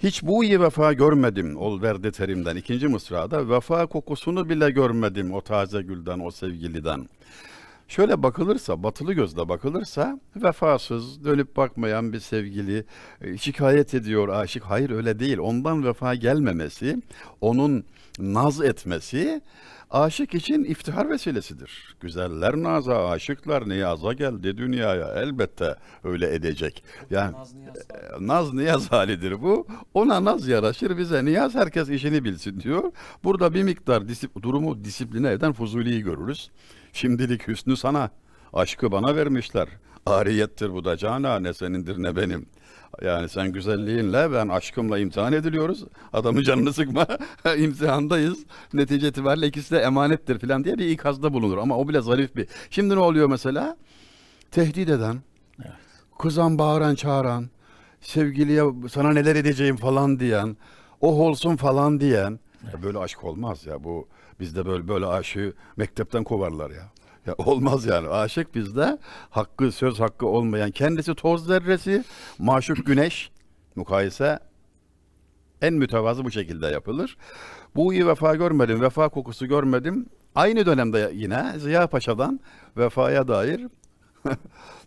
Hiç 0.03 0.23
bu 0.23 0.43
iyi 0.43 0.61
vefa 0.61 0.93
görmedim 0.93 1.57
ol 1.57 1.81
verdi 1.81 2.11
terimden. 2.11 2.55
İkinci 2.55 2.87
mısrada 2.87 3.49
vefa 3.49 3.85
kokusunu 3.85 4.49
bile 4.49 4.71
görmedim 4.71 5.33
o 5.33 5.41
taze 5.41 5.81
gülden, 5.81 6.19
o 6.19 6.31
sevgiliden. 6.31 7.07
Şöyle 7.91 8.23
bakılırsa, 8.23 8.83
batılı 8.83 9.13
gözle 9.13 9.49
bakılırsa 9.49 10.19
vefasız, 10.35 11.25
dönüp 11.25 11.57
bakmayan 11.57 12.13
bir 12.13 12.19
sevgili 12.19 12.85
e, 13.21 13.37
şikayet 13.37 13.93
ediyor 13.93 14.29
aşık. 14.29 14.63
Hayır 14.63 14.89
öyle 14.89 15.19
değil. 15.19 15.37
Ondan 15.37 15.85
vefa 15.85 16.15
gelmemesi, 16.15 17.01
onun 17.41 17.83
naz 18.19 18.61
etmesi 18.61 19.41
aşık 19.89 20.33
için 20.33 20.63
iftihar 20.63 21.09
vesilesidir. 21.09 21.95
Güzeller 21.99 22.55
naza, 22.55 23.09
aşıklar 23.09 23.69
niyaza 23.69 24.13
geldi 24.13 24.57
dünyaya. 24.57 25.13
Elbette 25.15 25.75
öyle 26.03 26.35
edecek. 26.35 26.83
Yani 27.09 27.35
e, 27.35 28.27
naz 28.27 28.53
niyaz 28.53 28.91
halidir 28.91 29.41
bu. 29.41 29.67
Ona 29.93 30.25
naz 30.25 30.47
yaraşır 30.47 30.97
bize 30.97 31.25
niyaz 31.25 31.55
herkes 31.55 31.89
işini 31.89 32.23
bilsin 32.23 32.59
diyor. 32.59 32.91
Burada 33.23 33.53
bir 33.53 33.63
miktar 33.63 34.07
disip, 34.07 34.41
durumu 34.41 34.83
disipline 34.83 35.31
eden 35.31 35.53
Fuzuli'yi 35.53 36.01
görürüz. 36.01 36.51
Şimdilik 36.93 37.47
hüsnü 37.47 37.77
sana, 37.77 38.09
aşkı 38.53 38.91
bana 38.91 39.15
vermişler. 39.15 39.67
Ariyettir 40.05 40.73
bu 40.73 40.85
da 40.85 40.97
cana, 40.97 41.39
ne 41.39 41.53
senindir 41.53 42.03
ne 42.03 42.15
benim. 42.15 42.45
Yani 43.01 43.29
sen 43.29 43.51
güzelliğinle 43.51 44.31
ben 44.33 44.47
aşkımla 44.47 44.99
imtihan 44.99 45.33
ediliyoruz. 45.33 45.83
Adamın 46.13 46.43
canını 46.43 46.73
sıkma, 46.73 47.07
imtihandayız. 47.57 48.39
Netice 48.73 49.07
itibariyle 49.07 49.47
ikisi 49.47 49.71
de 49.71 49.79
emanettir 49.79 50.39
falan 50.39 50.63
diye 50.63 50.77
bir 50.77 50.89
ikazda 50.89 51.33
bulunur. 51.33 51.57
Ama 51.57 51.77
o 51.77 51.87
bile 51.87 52.01
zarif 52.01 52.35
bir. 52.35 52.47
Şimdi 52.69 52.95
ne 52.95 52.99
oluyor 52.99 53.27
mesela? 53.27 53.77
Tehdit 54.51 54.89
eden, 54.89 55.21
kızan 56.19 56.57
bağıran 56.57 56.95
çağıran, 56.95 57.49
sevgiliye 58.01 58.63
sana 58.91 59.13
neler 59.13 59.35
edeceğim 59.35 59.77
falan 59.77 60.19
diyen, 60.19 60.57
oh 61.01 61.19
olsun 61.19 61.55
falan 61.55 61.99
diyen. 61.99 62.39
Ya 62.73 62.83
böyle 62.83 62.97
aşk 62.99 63.23
olmaz 63.23 63.65
ya 63.65 63.83
bu 63.83 64.07
bizde 64.41 64.65
böyle 64.65 64.87
böyle 64.87 65.05
aşığı 65.05 65.53
mektepten 65.77 66.23
kovarlar 66.23 66.71
ya. 66.71 66.91
Ya 67.25 67.35
olmaz 67.37 67.85
yani. 67.85 68.07
Aşık 68.07 68.55
bizde 68.55 68.97
hakkı 69.29 69.71
söz 69.71 69.99
hakkı 69.99 70.27
olmayan 70.27 70.71
kendisi 70.71 71.15
toz 71.15 71.45
zerresi, 71.45 72.03
maşuk 72.39 72.85
güneş 72.85 73.31
mukayese 73.75 74.39
en 75.61 75.73
mütevazı 75.73 76.25
bu 76.25 76.31
şekilde 76.31 76.67
yapılır. 76.67 77.17
Bu 77.75 77.93
iyi 77.93 78.07
vefa 78.07 78.35
görmedim, 78.35 78.81
vefa 78.81 79.09
kokusu 79.09 79.45
görmedim. 79.45 80.05
Aynı 80.35 80.65
dönemde 80.65 81.11
yine 81.13 81.59
Ziya 81.59 81.87
Paşa'dan 81.87 82.39
vefaya 82.77 83.27
dair 83.27 83.67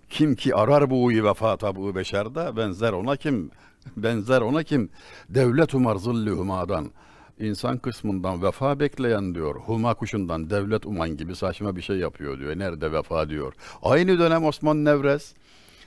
kim 0.09 0.35
ki 0.35 0.55
arar 0.55 0.91
bu 0.91 1.13
iyi 1.13 1.25
vefa 1.25 1.57
tabu 1.57 1.95
beşerde 1.95 2.57
benzer 2.57 2.93
ona 2.93 3.17
kim? 3.17 3.51
Benzer 3.97 4.41
ona 4.41 4.63
kim? 4.63 4.91
Devlet 5.29 5.75
umar 5.75 5.97
zilli 5.97 6.31
humadan. 6.31 6.91
İnsan 7.39 7.79
kısmından 7.79 8.43
vefa 8.43 8.81
bekleyen 8.81 9.35
diyor. 9.35 9.55
Huma 9.57 9.95
kuşundan 9.95 10.51
devlet 10.51 10.87
uman 10.87 11.17
gibi 11.17 11.37
saçma 11.37 11.77
bir 11.77 11.83
şey 11.83 11.97
yapıyor 11.97 12.39
diyor. 12.39 12.59
Nerede 12.59 12.93
vefa 12.93 13.29
diyor. 13.29 13.53
Aynı 13.83 14.19
dönem 14.19 14.45
Osman 14.45 14.85
Nevres. 14.85 15.35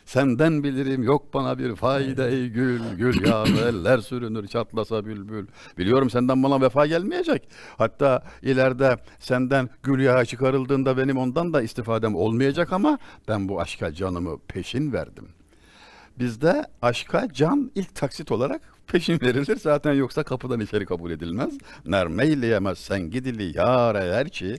Senden 0.05 0.63
bilirim 0.63 1.03
yok 1.03 1.33
bana 1.33 1.59
bir 1.59 1.75
fayda 1.75 2.29
ey 2.29 2.47
gül 2.47 2.81
gül 2.97 3.25
ya 3.27 3.43
eller 3.43 3.97
sürünür 3.97 4.47
çatlasa 4.47 5.05
bülbül. 5.05 5.47
Biliyorum 5.77 6.09
senden 6.09 6.43
bana 6.43 6.61
vefa 6.61 6.85
gelmeyecek. 6.85 7.49
Hatta 7.77 8.23
ileride 8.41 8.97
senden 9.19 9.69
gül 9.83 9.99
yağı 9.99 10.25
çıkarıldığında 10.25 10.97
benim 10.97 11.17
ondan 11.17 11.53
da 11.53 11.61
istifadem 11.61 12.15
olmayacak 12.15 12.73
ama 12.73 12.97
ben 13.27 13.49
bu 13.49 13.61
aşka 13.61 13.93
canımı 13.93 14.39
peşin 14.47 14.93
verdim. 14.93 15.27
Bizde 16.19 16.65
aşka 16.81 17.27
can 17.33 17.71
ilk 17.75 17.95
taksit 17.95 18.31
olarak 18.31 18.76
peşin 18.87 19.21
verilir. 19.21 19.55
Zaten 19.55 19.93
yoksa 19.93 20.23
kapıdan 20.23 20.59
içeri 20.59 20.85
kabul 20.85 21.11
edilmez. 21.11 21.57
Nermeyleyemezsen 21.85 23.09
gidili 23.09 23.57
yar 23.57 23.95
eğer 23.95 24.29
ki 24.29 24.57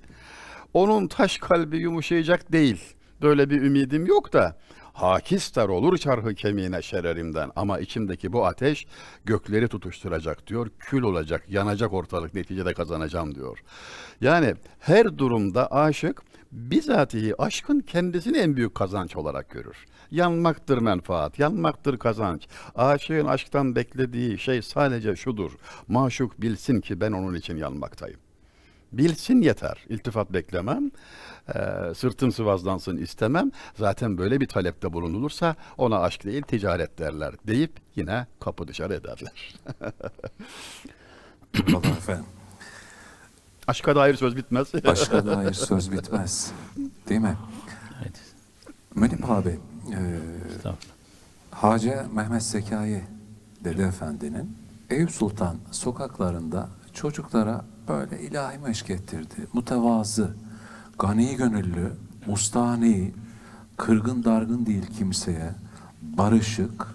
onun 0.74 1.06
taş 1.06 1.38
kalbi 1.38 1.78
yumuşayacak 1.78 2.52
değil. 2.52 2.80
Böyle 3.22 3.50
bir 3.50 3.62
ümidim 3.62 4.06
yok 4.06 4.32
da 4.32 4.56
hakistar 4.92 5.68
olur 5.68 5.98
çarhı 5.98 6.34
kemiğine 6.34 6.82
şererimden 6.82 7.50
ama 7.56 7.78
içimdeki 7.78 8.32
bu 8.32 8.46
ateş 8.46 8.86
gökleri 9.24 9.68
tutuşturacak 9.68 10.46
diyor. 10.46 10.70
Kül 10.78 11.02
olacak, 11.02 11.44
yanacak 11.48 11.92
ortalık 11.92 12.34
neticede 12.34 12.74
kazanacağım 12.74 13.34
diyor. 13.34 13.58
Yani 14.20 14.54
her 14.78 15.18
durumda 15.18 15.72
aşık 15.72 16.22
bizatihi 16.52 17.42
aşkın 17.42 17.80
kendisini 17.80 18.38
en 18.38 18.56
büyük 18.56 18.74
kazanç 18.74 19.16
olarak 19.16 19.50
görür. 19.50 19.76
Yanmaktır 20.10 20.78
menfaat, 20.78 21.38
yanmaktır 21.38 21.98
kazanç. 21.98 22.48
Aşığın 22.74 23.26
aşktan 23.26 23.76
beklediği 23.76 24.38
şey 24.38 24.62
sadece 24.62 25.16
şudur. 25.16 25.52
Maşuk 25.88 26.42
bilsin 26.42 26.80
ki 26.80 27.00
ben 27.00 27.12
onun 27.12 27.34
için 27.34 27.56
yanmaktayım. 27.56 28.20
Bilsin 28.92 29.40
yeter. 29.40 29.84
İltifat 29.88 30.32
beklemem. 30.32 30.90
Ee, 31.54 31.60
sırtım 31.94 32.32
sıvazlansın 32.32 32.96
istemem. 32.96 33.50
Zaten 33.74 34.18
böyle 34.18 34.40
bir 34.40 34.46
talepte 34.48 34.92
bulunulursa 34.92 35.56
ona 35.78 36.00
aşk 36.00 36.24
değil 36.24 36.42
ticaret 36.42 36.98
derler 36.98 37.34
deyip 37.46 37.72
yine 37.96 38.26
kapı 38.40 38.68
dışarı 38.68 38.94
ederler. 38.94 39.54
Efendim. 41.98 42.24
Aşka 43.66 43.96
dair 43.96 44.14
söz 44.14 44.36
bitmez. 44.36 44.74
Başka 44.84 45.26
dair 45.26 45.52
söz 45.52 45.92
bitmez. 45.92 46.52
Değil 47.08 47.20
mi? 47.20 47.36
Evet. 48.02 48.20
Münip 48.94 49.30
abi, 49.30 49.58
e. 49.92 50.20
Hacı 51.50 52.06
Mehmet 52.14 52.42
Zekai 52.42 53.02
Dede 53.64 53.82
Efendi'nin 53.82 54.56
Eyüp 54.90 55.10
Sultan 55.10 55.56
sokaklarında 55.70 56.68
çocuklara 56.92 57.64
böyle 57.88 58.22
ilahi 58.22 58.58
meşk 58.58 58.90
ettirdi. 58.90 59.46
Mütevazı, 59.54 60.30
gani 60.98 61.36
gönüllü, 61.36 61.92
mustani, 62.26 63.12
kırgın 63.76 64.24
dargın 64.24 64.66
değil 64.66 64.86
kimseye, 64.98 65.54
barışık, 66.02 66.86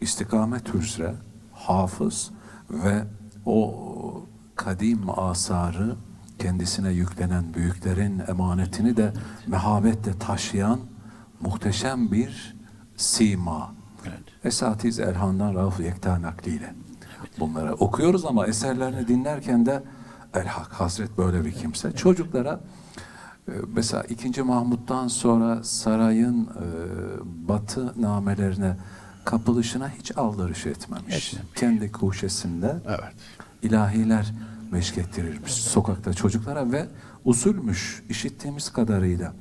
istikamet 0.00 0.74
üzere, 0.74 1.14
hafız 1.52 2.30
ve 2.70 3.04
o 3.46 3.74
kadim 4.56 5.18
asarı 5.20 5.96
kendisine 6.38 6.90
yüklenen 6.90 7.54
büyüklerin 7.54 8.22
emanetini 8.28 8.96
de 8.96 9.12
mehabetle 9.46 10.18
taşıyan 10.18 10.80
muhteşem 11.40 12.12
bir 12.12 12.56
sima. 12.96 13.74
Evet. 14.06 14.20
Esatiz 14.44 14.98
Elhan'dan 15.00 15.54
Rauf 15.54 15.80
Yekta 15.80 16.22
nakliyle. 16.22 16.74
Bunları 17.38 17.74
okuyoruz 17.74 18.24
ama 18.24 18.46
eserlerini 18.46 19.08
dinlerken 19.08 19.66
de 19.66 19.82
Elhak 20.34 20.72
Hazret 20.72 21.18
böyle 21.18 21.44
bir 21.44 21.52
kimse. 21.52 21.92
Çocuklara 21.92 22.60
e, 23.48 23.52
mesela 23.74 24.02
2. 24.02 24.42
Mahmut'tan 24.42 25.08
sonra 25.08 25.64
sarayın 25.64 26.44
e, 26.44 26.48
batı 27.48 28.02
namelerine 28.02 28.76
kapılışına 29.24 29.88
hiç 29.90 30.16
aldırış 30.18 30.66
etmemiş. 30.66 31.32
Etmemiş. 31.32 31.52
Kendi 31.54 31.92
kuşesinde 31.92 32.76
Evet. 32.86 33.14
ilahiler 33.62 34.34
meşk 34.70 34.98
ettirirmiş 34.98 35.52
sokakta 35.52 36.14
çocuklara 36.14 36.72
ve 36.72 36.86
usulmüş 37.24 38.02
işittiğimiz 38.08 38.72
kadarıyla 38.72 39.32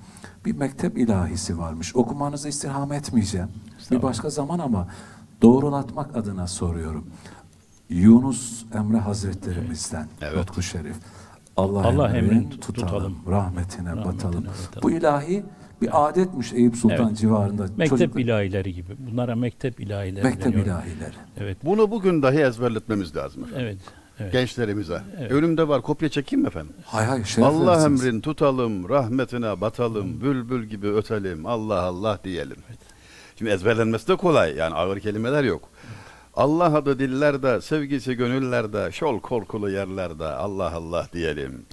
bir 0.48 0.56
mektep 0.56 0.98
ilahisi 0.98 1.58
varmış. 1.58 1.96
Okumanızı 1.96 2.50
istirham 2.50 2.94
etmeyeceğim. 2.94 3.48
Bir 3.92 4.02
başka 4.02 4.30
zaman 4.30 4.60
ama 4.60 4.88
doğrulatmak 5.42 6.18
adına 6.18 6.48
soruyorum. 6.48 7.08
Yunus 7.90 8.64
Emre 8.74 8.98
Hazretlerimizden 8.98 10.08
Evet. 10.22 10.38
Lütfü 10.38 10.64
Şerif. 10.64 10.96
Allah, 11.58 11.88
Allah 11.88 12.10
emrin 12.18 12.30
emrin 12.30 12.50
tutalım, 12.50 12.88
tutalım. 12.88 13.18
rahmetine, 13.28 13.90
Rahmetine 13.90 14.14
batalım. 14.16 14.46
batalım. 14.46 14.84
Bu 14.84 14.92
ilahi 14.92 15.44
bir 15.82 16.08
adetmiş 16.08 16.54
Eyüp 16.54 16.76
Sultan 16.76 17.08
Evet. 17.08 17.18
civarında. 17.18 17.64
Mektep 17.78 17.88
Çocuk- 18.00 18.20
ilahileri 18.20 18.74
gibi. 18.74 18.94
Bunlara 19.12 19.36
mektep 19.36 19.80
ilahileri 19.80 20.24
mektep 20.24 20.46
deniyor. 20.46 20.66
ilahileri. 20.66 21.14
Evet. 21.38 21.58
Bunu 21.66 21.92
bugün 21.92 22.22
dahi 22.22 22.38
ezberletmemiz 22.38 23.16
lazım 23.16 23.44
efendim. 23.44 23.62
Evet. 23.66 23.78
Evet. 24.20 24.32
Gençlerimize. 24.32 25.02
Evet. 25.20 25.32
Önümde 25.32 25.68
var 25.68 25.82
kopya 25.82 26.10
çekeyim 26.10 26.42
mi 26.44 26.48
efendim? 26.48 26.74
Hay 26.86 27.06
hay 27.06 27.24
Allah 27.44 27.86
emrin 27.86 28.22
tutalım, 28.22 28.90
rahmetine 28.90 29.62
batalım, 29.62 30.22
bülbül 30.22 30.66
gibi 30.66 30.88
ötelim, 30.88 31.46
Allah 31.46 31.82
Allah 31.82 32.20
diyelim. 32.24 32.58
Şimdi 33.38 33.52
ezberlenmesi 33.52 34.08
de 34.08 34.16
kolay 34.16 34.56
yani 34.56 34.76
ağır 34.76 35.00
kelimeler 35.00 35.44
yok. 35.44 35.70
Allah 36.36 36.76
adı 36.78 37.00
dillerde, 37.00 37.62
sevgisi 37.62 38.14
gönüllerde, 38.14 38.92
şol 38.92 39.20
korkulu 39.20 39.70
yerlerde 39.70 40.26
Allah 40.26 40.74
Allah 40.76 41.08
diyelim. 41.14 41.66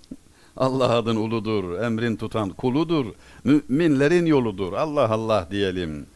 Allah 0.56 0.96
adın 0.96 1.16
uludur, 1.16 1.78
emrin 1.78 2.16
tutan 2.16 2.50
kuludur, 2.50 3.06
müminlerin 3.44 4.26
yoludur, 4.26 4.72
Allah 4.72 5.10
Allah 5.10 5.48
diyelim. 5.50 6.06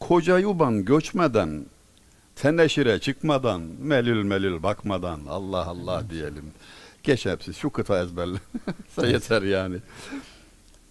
Koca 0.00 0.38
yuban 0.38 0.84
göçmeden, 0.84 1.66
teneşire 2.42 2.98
çıkmadan, 2.98 3.62
melül 3.80 4.22
melül 4.22 4.62
bakmadan 4.62 5.20
Allah 5.28 5.66
Allah 5.66 6.02
diyelim. 6.10 6.44
Geç 7.02 7.26
hepsi 7.26 7.54
şu 7.54 7.70
kıta 7.70 8.02
ezberle. 8.02 8.38
yeter 9.02 9.42
yani. 9.42 9.76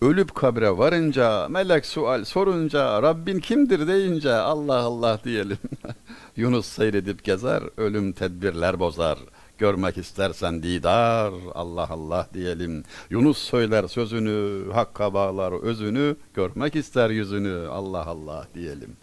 Ölüp 0.01 0.35
kabre 0.35 0.77
varınca, 0.77 1.47
melek 1.49 1.85
sual 1.85 2.23
sorunca, 2.23 3.01
Rabbin 3.01 3.39
kimdir 3.39 3.87
deyince 3.87 4.33
Allah 4.33 4.77
Allah 4.77 5.19
diyelim. 5.23 5.57
Yunus 6.35 6.65
seyredip 6.65 7.23
gezer, 7.23 7.63
ölüm 7.77 8.13
tedbirler 8.13 8.79
bozar. 8.79 9.19
Görmek 9.57 9.97
istersen 9.97 10.63
didar, 10.63 11.33
Allah 11.53 11.87
Allah 11.89 12.27
diyelim. 12.33 12.83
Yunus 13.09 13.37
söyler 13.37 13.87
sözünü, 13.87 14.71
hakka 14.73 15.13
bağlar 15.13 15.63
özünü, 15.63 16.15
görmek 16.33 16.75
ister 16.75 17.09
yüzünü, 17.09 17.67
Allah 17.67 18.05
Allah 18.05 18.47
diyelim. 18.55 18.95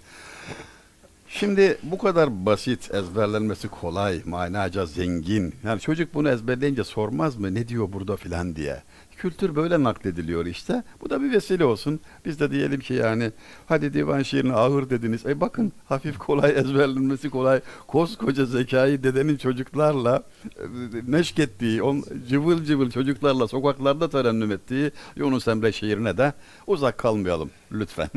Şimdi 1.30 1.78
bu 1.82 1.98
kadar 1.98 2.46
basit, 2.46 2.94
ezberlenmesi 2.94 3.68
kolay, 3.68 4.22
manaca 4.24 4.86
zengin. 4.86 5.54
Yani 5.64 5.80
çocuk 5.80 6.14
bunu 6.14 6.30
ezberleyince 6.30 6.84
sormaz 6.84 7.36
mı 7.36 7.54
ne 7.54 7.68
diyor 7.68 7.92
burada 7.92 8.16
filan 8.16 8.56
diye. 8.56 8.82
Kültür 9.18 9.56
böyle 9.56 9.82
naklediliyor 9.82 10.46
işte. 10.46 10.82
Bu 11.00 11.10
da 11.10 11.22
bir 11.22 11.32
vesile 11.32 11.64
olsun. 11.64 12.00
Biz 12.24 12.40
de 12.40 12.50
diyelim 12.50 12.80
ki 12.80 12.94
yani 12.94 13.32
hadi 13.66 13.94
divan 13.94 14.22
şiirini 14.22 14.52
ağır 14.52 14.90
dediniz. 14.90 15.26
E 15.26 15.40
bakın 15.40 15.72
hafif 15.88 16.18
kolay 16.18 16.50
ezberlenmesi 16.50 17.30
kolay. 17.30 17.60
Koskoca 17.86 18.46
zekayı 18.46 19.02
dedenin 19.02 19.36
çocuklarla 19.36 20.22
e, 20.44 20.62
meşk 21.06 21.38
ettiği, 21.38 21.82
on, 21.82 22.04
cıvıl 22.28 22.64
cıvıl 22.64 22.90
çocuklarla 22.90 23.48
sokaklarda 23.48 24.10
terennüm 24.10 24.52
ettiği 24.52 24.90
Yunus 25.16 25.48
Emre 25.48 25.72
şiirine 25.72 26.18
de 26.18 26.32
uzak 26.66 26.98
kalmayalım 26.98 27.50
lütfen. 27.72 28.08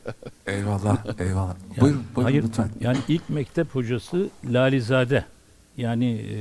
Eyvallah, 0.46 1.20
eyvallah. 1.20 1.54
Yani- 1.68 1.80
buyurun, 1.80 2.04
buyurun 2.16 2.32
hayır, 2.32 2.44
lütfen. 2.44 2.68
Yani 2.80 2.98
ilk 3.08 3.30
mektep 3.30 3.74
hocası 3.74 4.28
Lalizade. 4.44 5.24
Yani 5.76 6.10
e, 6.12 6.36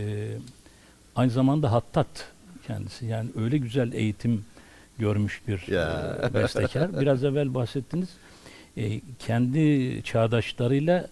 aynı 1.16 1.32
zamanda 1.32 1.72
hattat 1.72 2.08
kendisi. 2.70 3.06
Yani 3.06 3.30
öyle 3.38 3.58
güzel 3.58 3.94
eğitim 3.94 4.46
görmüş 5.00 5.42
bir 5.48 5.68
Ya. 5.68 6.18
e, 6.24 6.34
bestekar. 6.34 7.00
Biraz 7.02 7.24
evvel 7.24 7.54
bahsettiniz. 7.54 8.10
E, 8.78 9.02
kendi 9.20 10.02
çağdaşlarıyla 10.04 11.08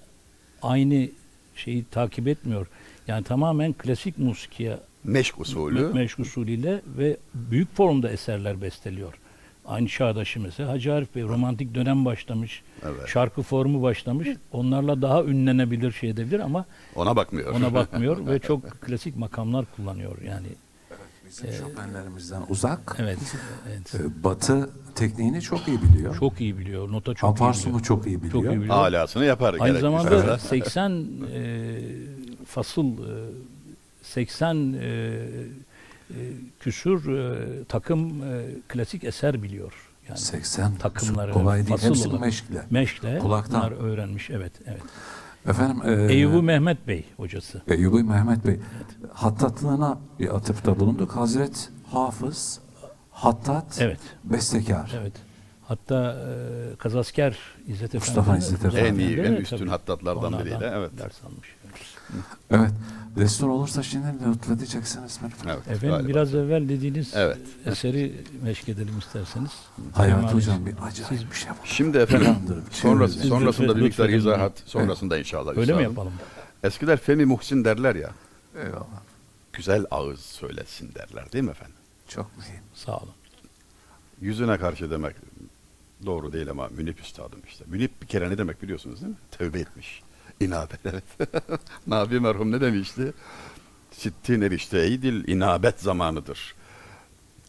aynı 0.62 1.08
şeyi 1.56 1.86
takip 1.92 2.28
etmiyor. 2.28 2.68
Yani 3.08 3.24
tamamen 3.24 3.74
klasik 3.74 4.18
musikiye 4.18 4.78
Meşk 5.04 5.40
usulü. 5.40 5.80
me- 5.80 5.94
meşk 5.94 6.20
usulüyle 6.20 6.82
ve 6.98 7.18
büyük 7.34 7.76
formda 7.76 8.10
eserler 8.10 8.62
besteliyor. 8.62 9.14
Aynı 9.66 9.88
çağdaşı 9.88 10.40
mesela 10.42 10.70
Hacı 10.72 10.94
Arif 10.94 11.16
Bey 11.16 11.24
romantik 11.24 11.76
dönem 11.76 12.06
başlamış. 12.06 12.62
Evet. 12.86 13.08
Şarkı 13.08 13.42
formu 13.42 13.82
başlamış. 13.82 14.28
Onlarla 14.52 15.02
daha 15.02 15.24
ünlenebilir 15.24 15.92
şey 15.92 16.10
edebilir 16.10 16.40
ama 16.40 16.66
Ona 16.96 17.16
bakmıyor. 17.16 17.54
ona 17.56 17.74
bakmıyor 17.74 18.28
ve 18.28 18.40
çok 18.40 18.82
klasik 18.82 19.16
makamlar 19.18 19.66
kullanıyor 19.76 20.22
yani. 20.22 20.48
Bizim 21.28 21.52
Chopin'lerimizden 21.52 22.42
uzak. 22.50 22.96
Evet. 23.00 23.20
evet. 23.70 23.96
e, 23.96 24.24
Batı 24.24 24.70
tekniğini 24.96 25.42
çok 25.42 25.68
iyi 25.68 25.82
biliyor. 25.82 26.20
Çok 26.20 26.42
iyi 26.42 26.58
biliyor. 26.58 26.92
Nota 26.92 27.14
çok 27.14 27.30
iyi 27.30 27.32
Aparsumu 27.32 27.74
biliyor. 27.74 27.86
çok 27.86 28.08
iyi 28.08 28.18
biliyor. 28.24 28.32
Çok 28.32 28.44
iyi 28.44 28.60
biliyor. 28.60 28.76
Alasını 28.76 29.26
yapar. 29.26 29.56
Aynı 29.60 29.80
zamanda 29.80 30.40
80 30.40 30.92
e, 31.34 31.80
fasıl 32.46 32.86
e, 32.86 33.32
80 34.04 34.74
e, 34.74 34.88
e, 34.88 36.16
küsür 36.60 37.18
e, 37.18 37.64
takım 37.64 38.24
e, 38.24 38.46
klasik 38.68 39.04
eser 39.04 39.44
biliyor. 39.44 39.74
Yani 40.10 40.20
80 40.20 40.76
takımları 40.76 41.32
kolay 41.32 41.68
değil. 41.68 41.78
fasıl 41.78 42.10
olarak. 42.10 42.22
meşkle. 42.22 42.66
meşkle 42.70 43.20
Kulaktan. 43.20 43.62
bunlar 43.62 43.72
öğrenmiş. 43.72 44.30
Evet, 44.30 44.52
evet. 44.66 44.82
Efendim 45.48 45.82
e, 46.10 46.14
Eyüp 46.14 46.44
Mehmet 46.44 46.88
Bey 46.88 47.06
hocası. 47.18 47.62
Eyyubi 47.68 48.04
Mehmet 48.04 48.46
Bey 48.48 48.60
hattatlığına 49.14 49.98
bir 50.20 50.36
atıfta 50.36 50.80
bulunduk. 50.80 51.12
Hazret 51.16 51.70
Hafız 51.92 52.60
Hattat 53.12 53.78
Evet. 53.82 54.00
Bestekar. 54.24 54.92
Evet. 55.02 55.14
Hatta 55.68 56.14
e, 56.74 56.76
Kazasker 56.76 57.38
İzzet 57.68 57.94
Mustafa 57.94 58.22
Efendi. 58.32 58.40
İzzet 58.40 58.66
Efendi. 58.66 58.88
En 59.04 59.08
iyi, 59.08 59.20
en 59.20 59.24
Evet, 59.24 59.42
üstün 59.42 59.58
tabii. 59.58 59.70
hattatlardan 59.70 60.40
biriydi, 60.40 60.72
evet. 60.74 60.92
Ders 60.98 61.24
almış. 61.24 61.56
Evet. 62.52 62.72
Destur 63.18 63.48
olursa 63.48 63.84
şimdi 63.84 64.08
lütfedeceksiniz 64.30 65.20
beni. 65.24 65.32
Evet, 65.54 65.68
Efendim 65.68 65.90
galiba. 65.90 66.08
biraz 66.08 66.36
evvel 66.36 66.70
dediğiniz 66.70 67.12
Evet. 67.16 67.38
eseri 67.66 68.24
meşk 68.44 68.70
edelim 68.70 69.00
isterseniz. 69.00 69.52
Hayat 69.94 70.34
hocam 70.34 70.66
bir 70.66 70.76
acayip 70.84 71.32
bir 71.32 71.36
şey 71.36 71.50
var. 71.50 71.58
Şimdi 71.64 71.98
efendim 71.98 72.36
şey 72.72 72.82
sonrası, 72.82 73.20
oluyor. 73.20 73.30
sonrasında 73.40 73.76
bir 73.78 73.82
miktar 73.82 74.10
izahat, 74.10 74.64
sonrasında 74.66 75.18
inşallah. 75.18 75.58
Öyle 75.58 75.74
mi 75.74 75.84
yapalım? 75.84 76.14
Eskiler 76.64 76.98
Femi 76.98 77.26
Muhsin 77.26 77.66
derler 77.66 77.96
ya, 77.96 78.10
Eyvallah. 78.56 78.86
güzel 79.54 79.86
ağız 79.92 80.20
söylesin 80.20 80.90
derler 80.96 81.32
değil 81.32 81.44
mi 81.44 81.52
efendim? 81.52 81.76
Çok 82.08 82.38
mühim. 82.38 82.62
Sağ 82.74 82.98
olun. 82.98 83.10
Yüzüne 84.22 84.58
karşı 84.58 84.92
demek 84.92 85.16
doğru 86.06 86.34
değil 86.34 86.50
ama 86.50 86.68
münip 86.68 87.00
üstadım 87.02 87.40
işte. 87.48 87.64
Münip 87.68 88.02
bir 88.02 88.08
kere 88.08 88.30
ne 88.30 88.38
demek 88.38 88.62
biliyorsunuz 88.62 89.02
değil 89.02 89.12
mi? 89.12 89.18
Tövbe 89.32 89.60
etmiş. 89.60 90.02
İnabet 90.40 90.80
evet. 90.86 91.04
Nabi 91.88 92.20
merhum 92.20 92.52
ne 92.52 92.62
demişti? 92.62 93.14
Sittin 93.92 94.42
erişte 94.42 94.80
ey 94.80 95.02
dil 95.02 95.28
inabet 95.28 95.80
zamanıdır. 95.80 96.56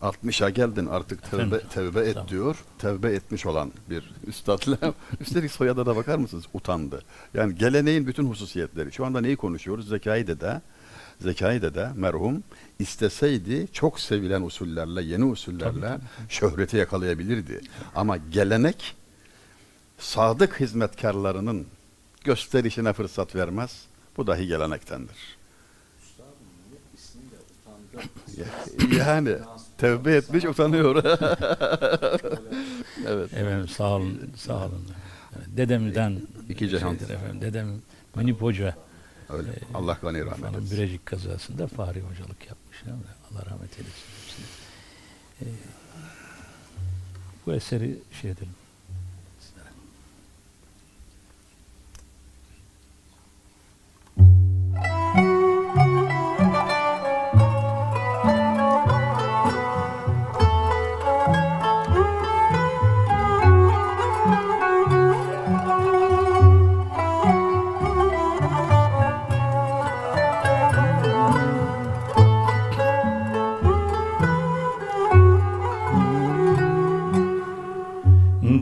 60'a 0.00 0.50
geldin 0.50 0.86
artık 0.86 1.24
Efendim, 1.24 1.60
tövbe 1.70 2.00
et 2.00 2.14
tamam. 2.14 2.28
diyor. 2.28 2.56
Tövbe 2.78 3.12
etmiş 3.12 3.46
olan 3.46 3.72
bir 3.90 4.14
üstadla. 4.26 4.78
Üstelik 5.20 5.50
soyada 5.50 5.86
da 5.86 5.96
bakar 5.96 6.18
mısınız? 6.18 6.44
Utandı. 6.54 7.02
Yani 7.34 7.54
geleneğin 7.54 8.06
bütün 8.06 8.28
hususiyetleri. 8.30 8.92
Şu 8.92 9.06
anda 9.06 9.20
neyi 9.20 9.36
konuşuyoruz? 9.36 9.88
Zekai 9.88 10.26
dede, 10.26 10.60
Zekai 11.20 11.62
dede 11.62 11.90
merhum 11.94 12.42
isteseydi 12.78 13.68
çok 13.72 14.00
sevilen 14.00 14.42
usullerle, 14.42 15.02
yeni 15.02 15.24
usullerle 15.24 15.98
şöhreti 16.28 16.76
yakalayabilirdi. 16.76 17.60
Ama 17.94 18.16
gelenek 18.16 18.96
sadık 19.98 20.60
hizmetkarlarının 20.60 21.66
gösterişine 22.24 22.92
fırsat 22.92 23.34
vermez. 23.34 23.84
Bu 24.16 24.26
dahi 24.26 24.46
gelenektendir. 24.46 25.16
Ya- 28.36 28.98
yani 29.06 29.36
tevbe 29.78 30.16
etmiş 30.16 30.44
utanıyor. 30.44 30.96
evet. 33.06 33.32
Efendim 33.34 33.68
sağ 33.68 33.84
olun, 33.90 34.30
sağ 34.36 34.56
olun. 34.66 34.84
Dedemden 35.46 36.20
İki 36.48 36.68
cihan. 36.68 36.94
efendim. 36.94 37.40
Dedem 37.40 37.80
Münip 38.16 38.42
Hoca 38.42 38.76
Öyle. 39.28 39.48
Allah 39.74 39.98
gani 40.02 40.24
rahmet 40.26 40.54
etsin. 40.56 40.70
Birecik 40.70 41.06
kazasında 41.06 41.66
fahri 41.66 42.00
hocalık 42.00 42.46
yapmış. 42.48 42.82
Allah 43.32 43.46
rahmet 43.46 43.78
eylesin. 43.78 44.04
Ee, 45.42 45.44
bu 47.46 47.52
eseri 47.54 47.98
şey 48.20 48.30
edelim. 48.30 48.54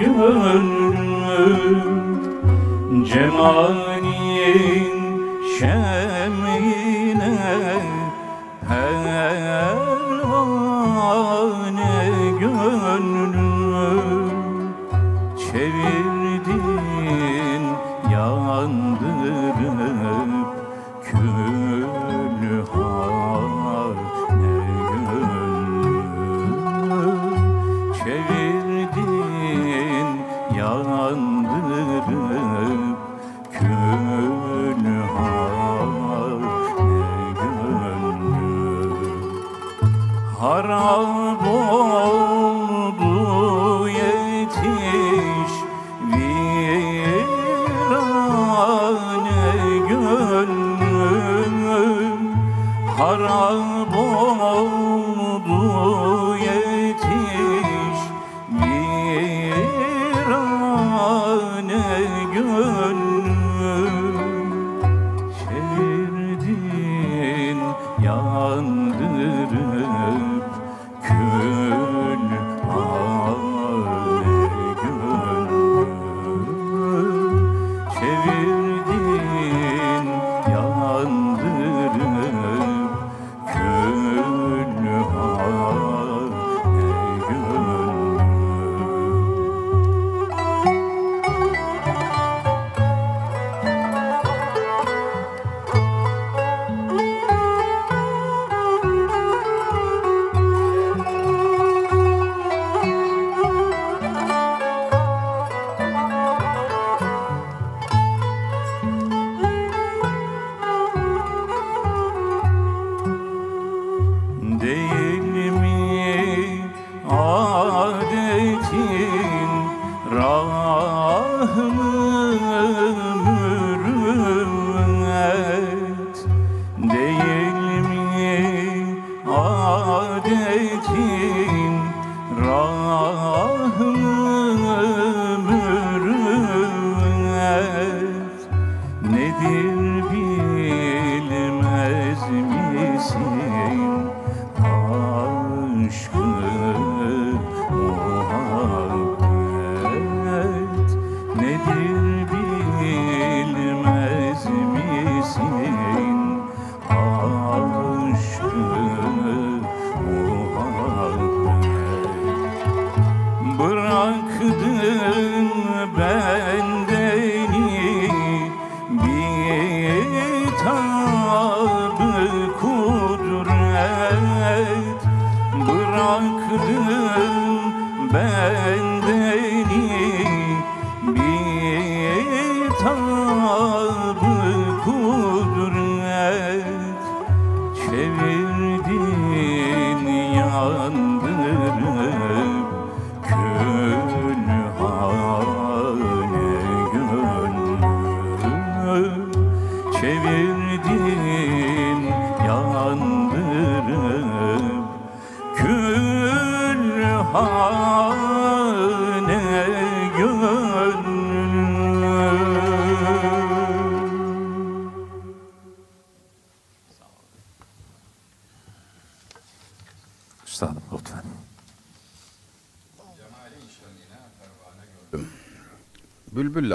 gönlüm. 0.00 1.44
Cemalin 3.04 4.98
şemine 5.58 6.83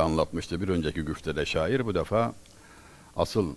anlatmıştı 0.09 0.61
bir 0.61 0.69
önceki 0.69 1.01
güftede 1.01 1.45
şair. 1.45 1.85
Bu 1.85 1.95
defa 1.95 2.33
asıl 3.15 3.55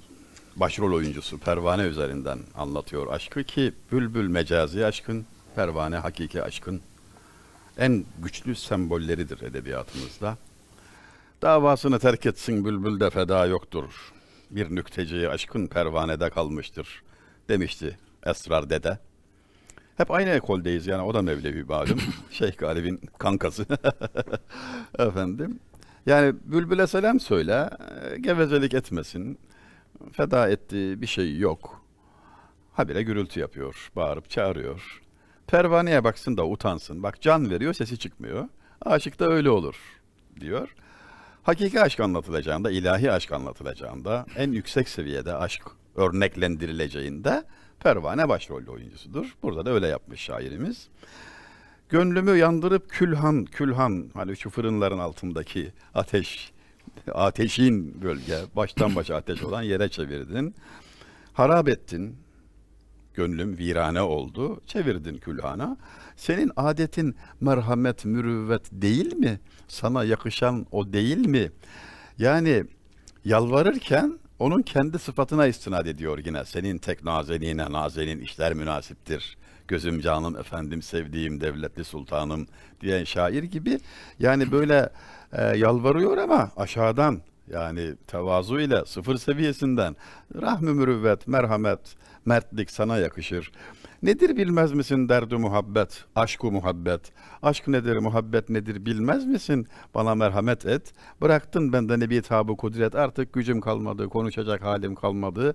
başrol 0.56 0.92
oyuncusu 0.92 1.38
Pervane 1.38 1.82
üzerinden 1.82 2.38
anlatıyor 2.54 3.12
aşkı 3.12 3.44
ki 3.44 3.72
Bülbül 3.92 4.28
mecazi 4.28 4.86
aşkın, 4.86 5.26
Pervane 5.54 5.96
hakiki 5.96 6.42
aşkın 6.42 6.80
en 7.78 8.04
güçlü 8.18 8.54
sembolleridir 8.54 9.42
edebiyatımızda. 9.42 10.36
Davasını 11.42 11.98
terk 11.98 12.26
etsin 12.26 12.64
bülbül 12.64 13.00
de 13.00 13.10
feda 13.10 13.46
yoktur. 13.46 14.12
Bir 14.50 14.74
nükteciyi 14.74 15.28
aşkın 15.28 15.66
pervanede 15.66 16.30
kalmıştır 16.30 17.02
demişti 17.48 17.98
Esrar 18.26 18.70
Dede. 18.70 18.98
Hep 19.96 20.10
aynı 20.10 20.30
ekoldeyiz 20.30 20.86
yani 20.86 21.02
o 21.02 21.14
da 21.14 21.22
Mevlevi 21.22 21.64
malum. 21.64 22.00
Şeyh 22.30 22.56
Galip'in 22.58 23.00
kankası. 23.18 23.66
Efendim. 24.98 25.60
Yani 26.06 26.34
bülbüle 26.44 26.86
selam 26.86 27.20
söyle, 27.20 27.70
e, 28.12 28.18
gevezelik 28.18 28.74
etmesin. 28.74 29.38
Feda 30.12 30.48
ettiği 30.48 31.00
bir 31.00 31.06
şey 31.06 31.38
yok. 31.38 31.82
Habire 32.72 33.02
gürültü 33.02 33.40
yapıyor, 33.40 33.90
bağırıp 33.96 34.30
çağırıyor. 34.30 35.02
Pervaneye 35.46 36.04
baksın 36.04 36.36
da 36.36 36.46
utansın. 36.46 37.02
Bak 37.02 37.20
can 37.20 37.50
veriyor, 37.50 37.74
sesi 37.74 37.98
çıkmıyor. 37.98 38.48
Aşık 38.82 39.18
da 39.20 39.28
öyle 39.28 39.50
olur 39.50 39.76
diyor. 40.40 40.74
Hakiki 41.42 41.80
aşk 41.80 42.00
anlatılacağında, 42.00 42.70
ilahi 42.70 43.12
aşk 43.12 43.32
anlatılacağında, 43.32 44.26
en 44.36 44.52
yüksek 44.52 44.88
seviyede 44.88 45.34
aşk 45.34 45.62
örneklendirileceğinde 45.96 47.44
Pervane 47.82 48.28
başrol 48.28 48.66
oyuncusudur. 48.66 49.36
Burada 49.42 49.66
da 49.66 49.70
öyle 49.70 49.86
yapmış 49.86 50.20
şairimiz. 50.20 50.88
Gönlümü 51.92 52.36
yandırıp 52.36 52.90
külhan, 52.90 53.44
külhan, 53.44 54.10
hani 54.14 54.36
şu 54.36 54.50
fırınların 54.50 54.98
altındaki 54.98 55.72
ateş, 55.94 56.52
ateşin 57.12 58.00
gölge, 58.00 58.38
baştan 58.56 58.96
başa 58.96 59.16
ateş 59.16 59.42
olan 59.42 59.62
yere 59.62 59.88
çevirdin. 59.88 60.54
Harap 61.32 61.68
ettin, 61.68 62.16
gönlüm 63.14 63.58
virane 63.58 64.02
oldu, 64.02 64.60
çevirdin 64.66 65.18
külhana. 65.18 65.76
Senin 66.16 66.52
adetin 66.56 67.16
merhamet, 67.40 68.04
mürüvvet 68.04 68.62
değil 68.72 69.16
mi? 69.16 69.40
Sana 69.68 70.04
yakışan 70.04 70.66
o 70.70 70.92
değil 70.92 71.26
mi? 71.26 71.50
Yani 72.18 72.64
yalvarırken 73.24 74.18
onun 74.38 74.62
kendi 74.62 74.98
sıfatına 74.98 75.46
istinad 75.46 75.86
ediyor 75.86 76.18
yine. 76.24 76.44
Senin 76.44 76.78
tek 76.78 77.04
nazenine 77.04 77.72
nazenin 77.72 78.18
işler 78.18 78.54
münasiptir. 78.54 79.36
Gözüm 79.72 80.00
canım 80.00 80.36
efendim 80.36 80.82
sevdiğim 80.82 81.40
devletli 81.40 81.84
sultanım 81.84 82.46
diyen 82.80 83.04
şair 83.04 83.42
gibi. 83.42 83.78
Yani 84.18 84.52
böyle 84.52 84.88
e, 85.32 85.42
yalvarıyor 85.42 86.16
ama 86.16 86.50
aşağıdan 86.56 87.20
yani 87.48 87.94
tevazu 88.06 88.60
ile 88.60 88.84
sıfır 88.86 89.16
seviyesinden 89.16 89.96
rahmi 90.34 90.72
mürüvvet, 90.72 91.28
merhamet, 91.28 91.80
mertlik 92.24 92.70
sana 92.70 92.98
yakışır. 92.98 93.52
Nedir 94.02 94.36
bilmez 94.36 94.72
misin 94.72 95.08
derdi 95.08 95.36
muhabbet, 95.36 96.04
aşku 96.16 96.52
muhabbet. 96.52 97.12
Aşk 97.42 97.68
nedir, 97.68 97.96
muhabbet 97.96 98.48
nedir 98.50 98.86
bilmez 98.86 99.26
misin? 99.26 99.66
Bana 99.94 100.14
merhamet 100.14 100.66
et. 100.66 100.92
Bıraktın 101.20 101.72
benden 101.72 102.10
bir 102.10 102.22
tabu 102.22 102.56
kudret. 102.56 102.94
Artık 102.94 103.32
gücüm 103.32 103.60
kalmadı, 103.60 104.08
konuşacak 104.08 104.64
halim 104.64 104.94
kalmadı. 104.94 105.54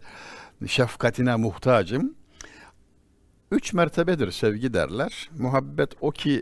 Şefkatine 0.67 1.35
muhtacım. 1.35 2.13
Üç 3.51 3.73
mertebedir 3.73 4.31
sevgi 4.31 4.73
derler. 4.73 5.29
Muhabbet 5.39 5.89
o 6.01 6.11
ki 6.11 6.41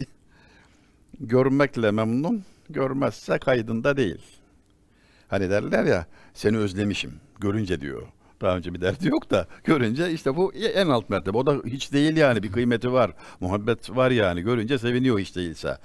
görmekle 1.20 1.92
memnun, 1.92 2.44
görmezse 2.70 3.38
kaydında 3.38 3.98
değil. 3.98 4.22
Hani 5.28 5.50
derler 5.50 5.84
ya 5.84 6.06
seni 6.34 6.58
özlemişim 6.58 7.14
görünce 7.40 7.82
diyor. 7.82 8.08
Daha 8.42 8.58
önce 8.58 8.74
bir 8.74 8.82
derdi 8.82 9.08
yok 9.08 9.32
da 9.32 9.48
görünce 9.64 10.12
işte 10.12 10.36
bu 10.36 10.54
en 10.54 10.88
alt 10.88 11.10
mertebe. 11.10 11.38
O 11.38 11.46
da 11.46 11.56
hiç 11.66 11.94
değil 11.94 12.18
yani 12.18 12.44
bir 12.44 12.52
kıymeti 12.52 12.92
var. 12.92 13.12
Muhabbet 13.40 13.96
var 13.96 14.12
yani 14.12 14.42
görünce 14.42 14.78
seviniyor 14.78 15.20
hiç 15.20 15.36
değilse. 15.36 15.78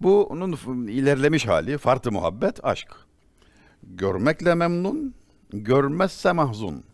Bu 0.00 0.24
onun 0.24 0.86
ilerlemiş 0.86 1.46
hali 1.46 1.78
farklı 1.78 2.12
muhabbet 2.12 2.64
aşk. 2.64 2.88
Görmekle 3.82 4.54
memnun, 4.54 5.14
görmezse 5.52 6.32
mahzun. 6.32 6.84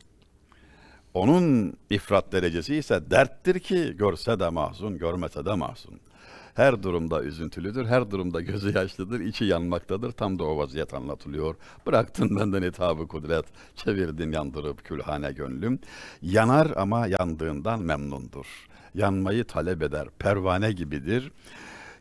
Onun 1.15 1.75
ifrat 1.91 2.33
derecesi 2.33 2.77
ise 2.77 3.11
derttir 3.11 3.59
ki 3.59 3.97
görse 3.97 4.41
de 4.41 4.49
mahzun, 4.49 4.99
görmese 4.99 5.45
de 5.45 5.55
mahzun. 5.55 6.01
Her 6.55 6.83
durumda 6.83 7.23
üzüntülüdür, 7.23 7.87
her 7.87 8.11
durumda 8.11 8.41
gözü 8.41 8.75
yaşlıdır, 8.75 9.21
içi 9.21 9.45
yanmaktadır. 9.45 10.13
Tam 10.13 10.39
da 10.39 10.45
o 10.45 10.57
vaziyet 10.59 10.95
anlatılıyor. 10.95 11.55
Bıraktın 11.87 12.37
benden 12.37 12.63
hitabı 12.63 13.09
kudret, 13.09 13.45
çevirdin 13.77 14.33
yandırıp 14.33 14.85
külhane 14.85 15.33
gönlüm. 15.33 15.79
Yanar 16.23 16.73
ama 16.77 17.07
yandığından 17.07 17.83
memnundur. 17.83 18.47
Yanmayı 18.95 19.45
talep 19.45 19.83
eder, 19.83 20.09
pervane 20.19 20.73
gibidir. 20.73 21.33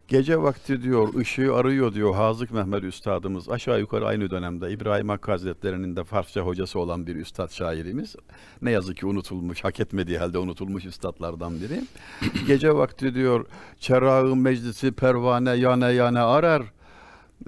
Gece 0.09 0.41
vakti 0.41 0.81
diyor, 0.81 1.13
ışığı 1.13 1.55
arıyor 1.55 1.93
diyor 1.93 2.15
Hazık 2.15 2.51
Mehmet 2.51 2.83
Üstadımız. 2.83 3.49
Aşağı 3.49 3.79
yukarı 3.79 4.07
aynı 4.07 4.29
dönemde 4.29 4.71
İbrahim 4.71 5.09
Hakkı 5.09 5.31
Hazretleri'nin 5.31 5.95
de 5.95 6.03
Farsça 6.03 6.41
hocası 6.41 6.79
olan 6.79 7.07
bir 7.07 7.15
üstad 7.15 7.51
şairimiz. 7.51 8.15
Ne 8.61 8.71
yazık 8.71 8.97
ki 8.97 9.05
unutulmuş, 9.05 9.63
hak 9.63 9.79
etmediği 9.79 10.17
halde 10.17 10.37
unutulmuş 10.37 10.85
üstadlardan 10.85 11.53
biri. 11.61 11.81
Gece 12.47 12.75
vakti 12.75 13.15
diyor, 13.15 13.45
çerağı 13.79 14.35
meclisi 14.35 14.91
pervane 14.91 15.51
yane 15.51 15.91
yane 15.91 16.19
arar. 16.19 16.63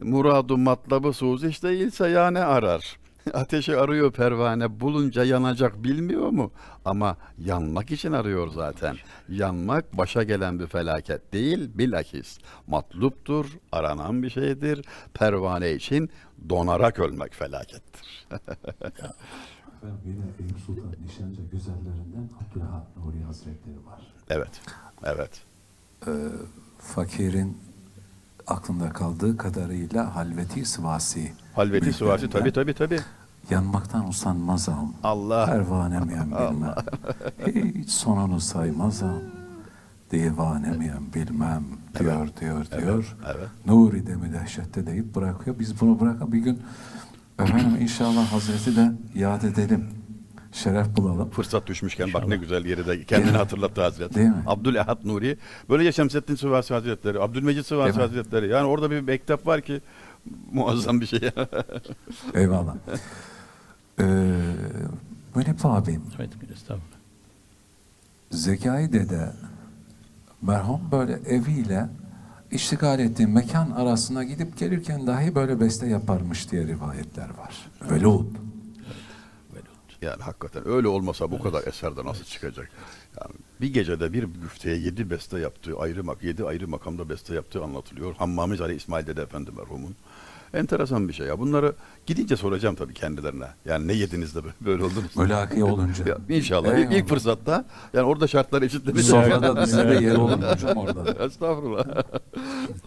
Muradu 0.02 0.58
matlabı 0.58 1.14
suz 1.14 1.44
işte 1.44 1.70
değilse 1.70 2.10
yane 2.10 2.40
arar. 2.40 3.01
Ateşi 3.34 3.78
arıyor 3.78 4.12
pervane 4.12 4.80
bulunca 4.80 5.24
yanacak 5.24 5.84
bilmiyor 5.84 6.30
mu? 6.30 6.52
Ama 6.86 7.18
yanmak 7.38 7.92
için 7.92 8.12
arıyor 8.12 8.48
zaten. 8.48 8.96
Yanmak 9.30 9.98
başa 9.98 10.24
gelen 10.24 10.60
bir 10.60 10.68
felaket 10.68 11.34
değil 11.34 11.70
bilakis 11.76 12.40
matluptur, 12.68 13.46
aranan 13.72 14.24
bir 14.24 14.30
şeydir. 14.30 14.86
Pervane 15.14 15.72
için 15.72 16.10
donarak 16.50 17.00
ölmek 17.00 17.34
felakettir. 17.34 18.28
Yine 20.06 20.24
Eyüp 20.40 20.60
Sultan 20.66 20.94
Nişancı 21.06 21.42
güzellerinden 21.52 22.30
Abdülhamid 22.42 22.86
Nuri 22.98 23.24
Hazretleri 23.24 23.86
var. 23.86 24.14
Evet, 24.30 24.62
evet. 25.04 25.42
Ee, 26.08 26.12
fakirin 26.80 27.58
aklında 28.48 28.90
kaldığı 28.90 29.38
kadarıyla 29.38 30.16
halveti 30.16 30.66
sıvasi. 30.66 31.34
Halveti 31.56 31.94
sıvası 31.94 32.30
tabi 32.30 32.52
tabi 32.52 32.74
tabi. 32.74 33.00
Yanmaktan 33.50 34.08
usanmazam. 34.10 34.94
Allah. 35.04 35.46
Pervanemiyem 35.46 36.32
bilmem. 36.52 36.76
Hiç 37.76 37.90
sonunu 37.90 38.40
saymazam. 38.40 39.20
Divanemiyem 40.12 41.04
bilmem 41.16 41.64
diyor 42.00 42.28
diyor 42.42 42.66
diyor. 42.82 43.16
evet. 43.26 43.48
Nuri 43.66 44.08
demi 44.08 44.34
dehşette 44.34 44.88
deyip 44.88 45.16
bırakıyor. 45.16 45.60
Biz 45.60 45.82
bunu 45.82 46.00
bırakalım 46.00 46.32
bir 46.32 46.38
gün 46.40 46.60
efendim 47.40 47.78
inşallah 47.82 48.32
Hazreti 48.34 48.76
de 48.76 48.92
yad 49.16 49.42
edelim. 49.42 49.86
Şeref 50.52 50.98
bulalım. 50.98 51.30
Fırsat 51.30 51.68
düşmüşken 51.68 52.14
bak 52.14 52.28
ne 52.28 52.38
güzel 52.38 52.66
yeri 52.66 52.88
de 52.88 53.04
kendini 53.04 53.24
Değil 53.26 53.32
mi? 53.36 53.38
hatırlattı 53.38 53.82
Hazret. 53.82 54.16
Değil 54.16 54.28
mi? 54.28 54.44
Abdülehad 54.48 55.06
Nuri. 55.06 55.38
Böylece 55.70 55.92
Şemsettin 55.92 56.36
Sıvasi 56.36 56.74
Hazretleri, 56.74 57.20
Abdülmecid 57.20 57.72
mi? 57.72 57.82
Hazretleri. 58.02 58.48
Yani 58.48 58.68
orada 58.68 58.92
bir 58.92 59.02
mektep 59.02 59.48
var 59.48 59.62
ki 59.62 59.82
muazzam 60.52 61.02
bir 61.02 61.06
şey. 61.06 61.20
Eyvallah. 62.34 62.76
Ee, 64.00 64.04
Münip 65.36 65.66
abim 65.66 66.04
Evet, 66.20 66.30
estağfurullah. 66.54 66.98
Zekai 68.32 68.94
dede 68.94 69.34
merhum 70.42 70.82
böyle 70.92 71.14
eviyle 71.14 71.90
iştigal 72.52 73.00
ettiği 73.00 73.28
mekan 73.28 73.72
arasına 73.72 74.24
gidip 74.24 74.58
gelirken 74.58 75.08
dahi 75.08 75.36
böyle 75.36 75.60
beste 75.60 75.88
yaparmış 75.88 76.52
diye 76.52 76.68
rivayetler 76.68 77.30
var. 77.30 77.70
Velud. 77.92 78.26
Yani 80.02 80.24
hakikaten 80.24 80.68
öyle 80.68 80.88
olmasa 80.88 81.32
bu 81.32 81.42
kadar 81.42 81.68
eserde 81.68 82.06
nasıl 82.06 82.24
çıkacak? 82.24 82.70
Yani 83.22 83.36
bir 83.62 83.74
gecede 83.74 84.14
bir 84.14 84.24
güfteye 84.24 84.78
yedi 84.78 85.10
beste 85.10 85.40
yaptığı 85.40 85.78
ayrı 85.80 86.04
mak 86.04 86.24
yedi 86.24 86.44
ayrı 86.46 86.68
makamda 86.68 87.10
beste 87.10 87.36
yaptığı 87.36 87.64
anlatılıyor. 87.64 88.16
Hammamiz 88.16 88.62
Ali 88.62 88.76
İsmail 88.76 89.08
Dede 89.08 89.22
Efendi 89.22 89.52
merhumun. 89.52 89.96
Enteresan 90.54 91.08
bir 91.08 91.14
şey 91.14 91.28
ya. 91.28 91.40
Bunları 91.40 91.74
gidince 92.06 92.38
soracağım 92.38 92.76
tabii 92.76 92.94
kendilerine. 92.94 93.46
Yani 93.66 93.88
ne 93.88 93.94
yediniz 93.94 94.36
de 94.36 94.40
böyle 94.62 94.84
oldunuz? 94.84 95.18
Mülaki 95.18 95.64
olunca. 95.64 96.06
Ya, 96.08 96.18
İnşallah. 96.38 96.68
İlk, 96.68 96.86
ilk 96.86 96.92
Eyvallah. 96.92 97.08
fırsatta 97.08 97.66
yani 97.94 98.06
orada 98.06 98.28
şartlar 98.28 98.62
eşitlenecek. 98.62 99.06
Sonra 99.06 99.42
da 99.42 99.62
bize 99.66 99.90
de 99.90 99.94
yer 100.06 100.16
olur 100.16 100.44
hocam 100.44 100.78
orada? 100.78 101.06
da? 101.20 101.26
Estağfurullah. 101.26 101.86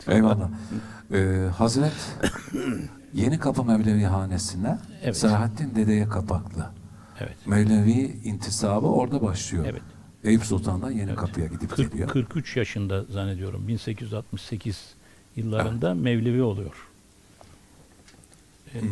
Eyvallah. 0.09 0.49
Ee, 1.12 1.49
Hazret 1.57 1.93
Yeni 3.14 3.39
Kapı 3.39 3.64
Mevlevi 3.64 4.05
Hanesi'ne 4.05 4.79
Evet. 5.03 5.16
Selahattin 5.16 5.75
Dede'ye 5.75 6.09
kapaklı. 6.09 6.66
Evet. 7.20 7.37
Mevlevi 7.47 8.20
intisabı 8.25 8.87
orada 8.87 9.22
başlıyor. 9.22 9.64
Evet. 9.68 9.83
Eyüp 10.25 10.45
Sultan'dan 10.45 10.91
Yeni 10.91 11.14
Kapı'ya 11.14 11.47
gidip 11.47 11.70
40 11.70 11.93
geliyor. 11.93 12.09
43 12.09 12.57
yaşında 12.57 13.05
zannediyorum 13.05 13.68
1868 13.68 14.95
yıllarında 15.37 15.95
Mevlevi 15.95 16.43
oluyor. 16.43 16.89
Ee, 18.75 18.81
Hmm. 18.81 18.89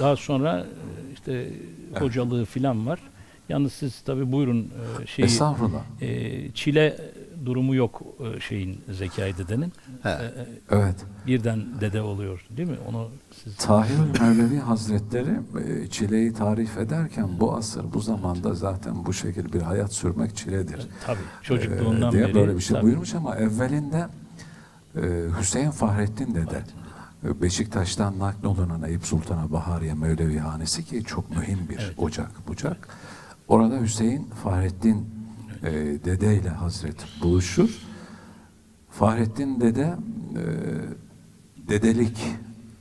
Daha 0.00 0.16
sonra 0.16 0.60
e, 0.60 1.12
işte 1.14 1.50
hocalığı 1.98 2.44
filan 2.44 2.86
var. 2.86 3.00
Yalnız 3.48 3.72
siz 3.72 4.00
tabii 4.00 4.32
buyurun 4.32 4.70
e, 5.02 5.06
şeyi 5.06 5.28
e, 6.00 6.50
çile 6.52 6.96
durumu 7.44 7.74
yok 7.74 8.02
şeyin 8.48 8.80
Zekai 8.92 9.38
dedenin. 9.38 9.72
He. 10.02 10.16
Evet. 10.70 10.96
birden 11.26 11.66
dede 11.80 12.02
oluyor 12.02 12.46
değil 12.56 12.68
mi? 12.68 12.76
Onu 12.88 13.10
siz 13.44 13.56
Tahirül 13.56 14.20
Mevlevi 14.20 14.58
Hazretleri 14.58 15.30
e, 15.66 15.86
çileyi 15.86 16.32
tarif 16.32 16.78
ederken 16.78 17.28
bu 17.40 17.54
asır, 17.56 17.92
bu 17.94 18.00
zamanda 18.00 18.54
zaten 18.54 19.06
bu 19.06 19.12
şekilde 19.12 19.52
bir 19.52 19.62
hayat 19.62 19.92
sürmek 19.92 20.36
çiledir. 20.36 20.88
tabii 21.06 21.18
çocukluğundan 21.42 22.12
diye 22.12 22.24
beri 22.24 22.34
böyle 22.34 22.56
bir 22.56 22.60
şey 22.60 22.74
tabii. 22.76 22.86
buyurmuş 22.86 23.14
ama 23.14 23.36
evvelinde 23.36 24.06
e, 24.96 25.00
Hüseyin 25.40 25.70
Fahrettin 25.70 26.34
dede 26.34 26.62
e, 27.24 27.42
Beşiktaş'tan 27.42 28.18
naklolunan 28.18 28.82
Eyüp 28.82 29.04
Sultan'a 29.06 29.52
Bahariye 29.52 29.94
Mevlevi 29.94 30.38
Hanesi 30.38 30.84
ki 30.84 31.04
çok 31.04 31.36
mühim 31.36 31.58
bir 31.68 31.78
Evet. 31.78 31.94
ocak 31.98 32.48
bucak. 32.48 32.88
Orada 33.48 33.80
Hüseyin 33.80 34.26
Fahrettin 34.44 35.06
e, 35.62 35.72
dede 36.04 36.36
ile 36.36 36.48
Hazret 36.48 36.96
buluşur. 37.22 37.78
Fahrettin 38.90 39.60
dede 39.60 39.96
e, 40.36 40.42
dedelik 41.68 42.16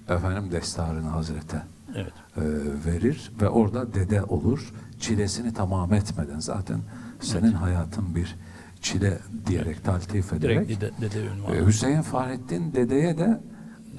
efendim 0.10 0.52
destarını 0.52 1.08
Hazret'e 1.10 1.62
Evet. 1.96 2.14
e, 2.38 2.42
verir 2.86 3.32
ve 3.42 3.50
orada 3.50 3.94
dede 3.94 4.24
olur. 4.24 4.74
Çilesini 5.00 5.54
tamam 5.54 5.94
etmeden 5.94 6.40
zaten 6.40 6.80
senin 7.20 7.52
hayatın 7.52 8.16
bir 8.16 8.36
çile 8.82 9.18
diyerek 9.46 9.84
taltif 9.84 10.34
ederek 10.34 10.68
Direkt 10.70 10.82
dede, 10.82 10.92
dede 11.02 11.26
ünvanı. 11.26 11.56
e, 11.56 11.66
Hüseyin 11.66 12.02
Fahrettin 12.02 12.74
dedeye 12.74 13.18
de 13.18 13.42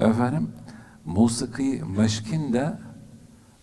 efendim 0.01 0.49
musiki 1.05 1.83
meşkin 1.97 2.53
de 2.53 2.79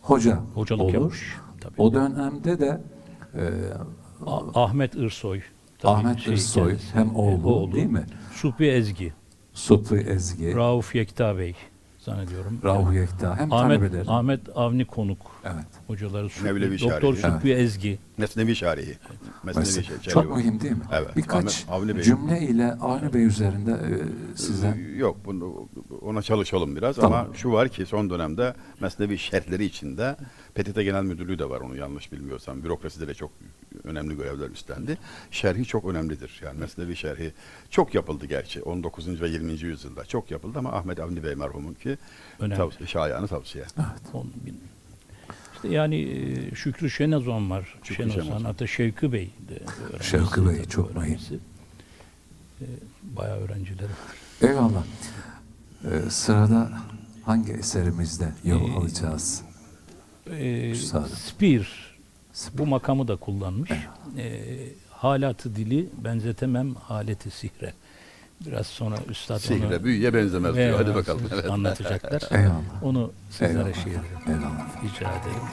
hoca 0.02 0.36
Hocalık 0.54 0.82
olur. 0.84 0.94
yapmış. 0.94 1.36
Tabii. 1.62 1.74
O 1.78 1.94
dönemde 1.94 2.60
de 2.60 2.82
e, 3.36 3.44
Ahmet 4.56 4.96
Irsoy. 4.96 5.42
tabii 5.80 5.92
Ahmet 5.92 6.20
şey 6.20 6.34
Irsoy 6.34 6.78
hem 6.94 7.08
e, 7.08 7.12
oğlu, 7.12 7.72
değil 7.74 7.86
mi? 7.90 8.06
Supi 8.34 8.66
Ezgi, 8.66 9.14
Supri 9.54 10.00
Ezgi, 10.00 10.56
Rauf 10.56 10.96
Yekta 10.96 11.38
Bey 11.38 11.56
zannediyorum. 12.02 12.60
Rahu 12.64 12.94
Yekta 12.94 13.38
hem 13.38 13.54
Ahmet. 13.54 14.08
Ahmet 14.08 14.42
Avni 14.56 14.86
Konuk. 14.86 15.31
Evet. 15.46 15.66
Hocaları 15.88 16.28
Mevlevi 16.44 16.80
Doktor 16.82 17.16
Şarihi. 17.16 17.36
Supi 17.38 17.54
Ezgi. 17.54 18.00
Mesnevi 18.18 18.56
şarihi. 18.56 18.98
Mesnevi 19.44 19.86
şarihi. 19.86 20.02
çok 20.10 20.38
mühim 20.38 20.60
değil 20.62 20.74
mi? 20.74 20.84
Evet. 20.92 21.16
Birkaç 21.16 21.66
Avni 21.70 21.96
Bey. 21.96 22.04
cümle 22.04 22.42
ile 22.42 22.74
Avni 22.74 23.14
Bey 23.14 23.26
üzerinde 23.26 23.72
e, 23.72 23.92
size 24.38 24.68
Ee, 24.68 24.98
Yok 24.98 25.18
bunu 25.26 25.70
ona 26.02 26.22
çalışalım 26.22 26.76
biraz 26.76 26.96
Tamam. 26.96 27.26
ama 27.26 27.36
şu 27.36 27.52
var 27.52 27.70
ki 27.70 27.86
son 27.86 28.10
dönemde 28.10 28.54
Mesnevi 28.80 29.18
şerhleri 29.18 29.66
içinde 29.66 30.16
PTT 30.56 30.76
Genel 30.76 31.04
Müdürlüğü 31.04 31.40
de 31.40 31.50
var 31.50 31.62
onu 31.62 31.76
yanlış 31.76 32.12
bilmiyorsam. 32.12 32.64
Bürokraside 32.64 33.08
de 33.08 33.14
çok 33.14 33.32
önemli 33.84 34.18
görevler 34.18 34.50
üstlendi. 34.50 34.98
Şerhi 35.32 35.66
çok 35.66 35.86
önemlidir. 35.86 36.42
Yani 36.46 36.60
Mesnevi 36.60 36.96
şerhi 36.96 37.34
çok 37.70 37.96
yapıldı 37.96 38.26
gerçi. 38.26 38.62
19. 38.62 39.22
ve 39.22 39.28
20. 39.30 39.52
yüzyılda 39.52 40.06
çok 40.06 40.32
yapıldı 40.32 40.60
ama 40.60 40.72
Ahmet 40.72 41.00
Avni 41.00 41.24
Bey 41.24 41.36
merhumun 41.36 41.74
ki 41.74 41.98
tavsiye, 42.40 42.88
şayanı 42.88 43.28
tavsiye. 43.28 43.66
Bin. 44.46 44.71
İşte 45.64 45.76
yani 45.76 45.96
e, 45.96 46.56
Şükrü 46.56 46.90
Şenazon 46.90 47.50
var. 47.50 47.76
Şükrü. 47.84 48.12
Şenazon. 48.12 48.44
Hatta 48.44 48.68
Şevki 48.68 49.12
Bey 49.14 49.30
de 49.50 49.60
Şevki 50.04 50.48
Bey 50.50 50.66
çok 50.66 50.92
öğrencisi. 50.98 51.40
E, 52.62 52.66
bayağı 53.04 53.38
öğrencileri 53.38 53.84
var. 53.90 54.50
Eyvallah. 54.50 54.84
Ee, 55.86 56.10
sırada 56.10 56.72
hangi 57.26 57.52
eserimizde 57.52 58.32
yol 58.44 58.70
Ee, 58.70 58.74
alacağız? 58.74 59.42
E, 60.32 60.70
Üstadım. 60.70 61.10
Spear 61.10 61.96
bu 62.54 62.66
makamı 62.66 63.08
da 63.08 63.16
kullanmış. 63.16 63.72
E, 64.18 64.44
halatı 64.90 65.56
dili 65.56 65.90
benzetemem 66.04 66.76
haleti 66.76 67.32
sihre. 67.32 67.74
Biraz 68.46 68.68
sonra 68.68 68.96
üstad 69.10 69.40
Sihre, 69.40 69.66
onu 69.68 69.84
büyüye 69.84 70.14
benzemez 70.14 70.56
diyor. 70.56 70.78
Hadi 70.78 70.96
bakalım. 70.96 71.22
Evet. 71.34 71.50
anlatacaklar. 71.50 72.22
Eyvallah. 72.32 72.84
Onu 72.84 73.12
sizlere 73.30 73.52
Eyvallah. 73.52 73.74
şey 73.84 73.92
ederim. 73.92 74.06
Eyvallah. 74.28 74.84
Rica 74.84 75.12
ederim. 75.12 75.44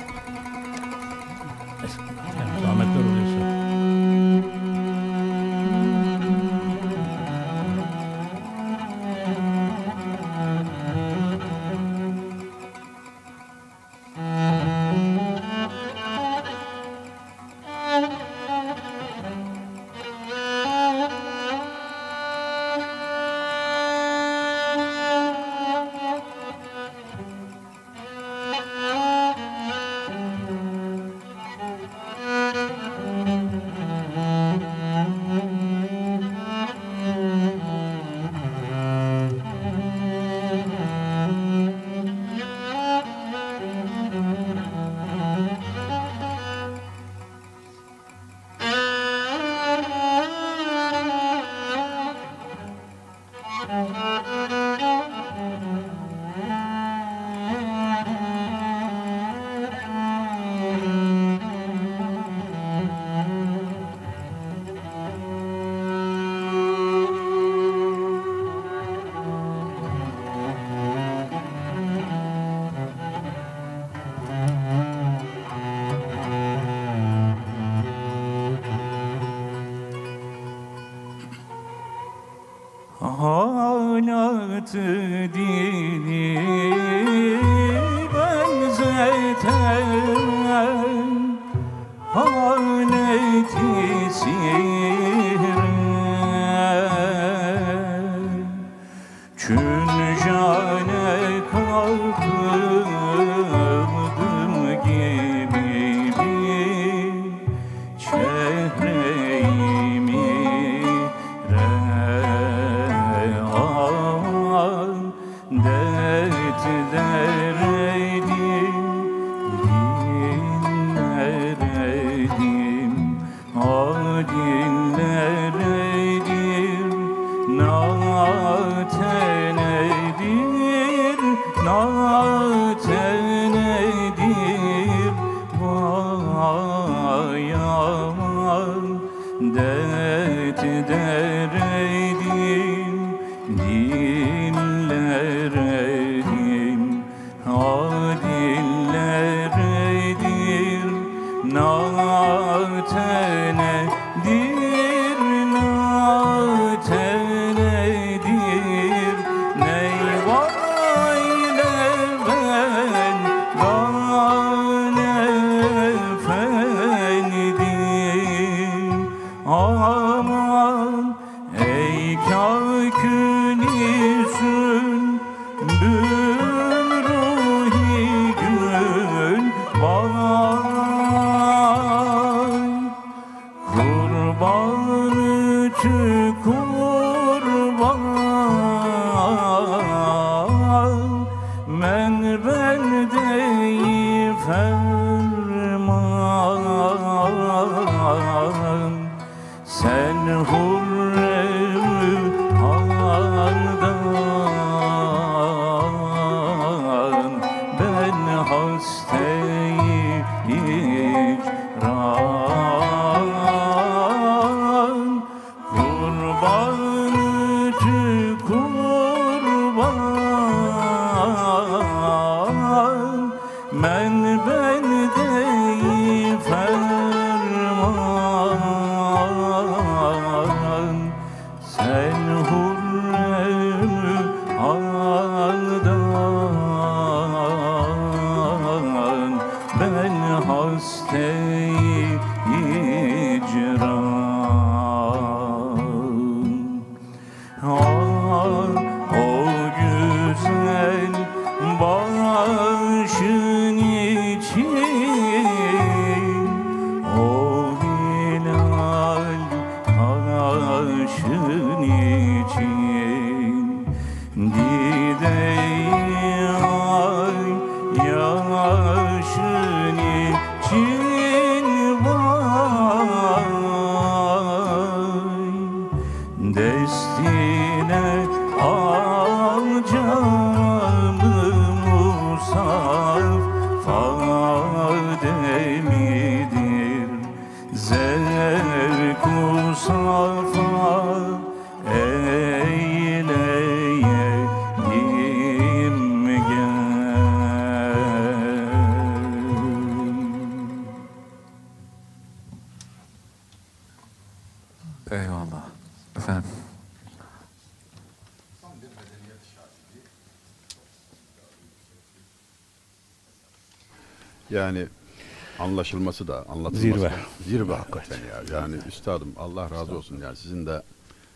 Anlaşılması 315.69 316.29
da 316.29 316.39
anlatılması 316.49 316.79
Zirve. 316.81 317.01
da 317.03 317.13
zirve 317.49 317.75
hakikaten 317.75 318.19
ya. 318.19 318.59
Yani 318.59 318.77
üstadım 318.89 319.33
Allah 319.39 319.71
razı 319.71 319.97
olsun 319.97 320.21
yani 320.23 320.37
sizin 320.37 320.67
de 320.67 320.83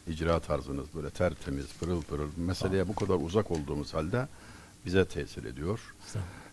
icra 0.07 0.41
tarzınız 0.41 0.87
böyle 0.95 1.11
tertemiz, 1.11 1.67
pırıl 1.81 2.03
pırıl 2.03 2.29
meseleye 2.37 2.89
bu 2.89 2.95
kadar 2.95 3.15
uzak 3.15 3.51
olduğumuz 3.51 3.95
halde 3.95 4.29
bize 4.87 5.05
tesir 5.05 5.45
ediyor. 5.45 5.95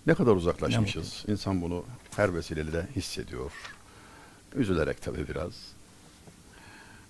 Ne 0.07 0.13
kadar 0.15 0.31
uzaklaşmışız. 0.35 1.25
İnsan 1.27 1.61
bunu 1.61 1.83
her 2.15 2.35
vesileyle 2.35 2.87
hissediyor. 2.95 3.51
Üzülerek 4.55 5.01
tabii 5.01 5.27
biraz. 5.27 5.53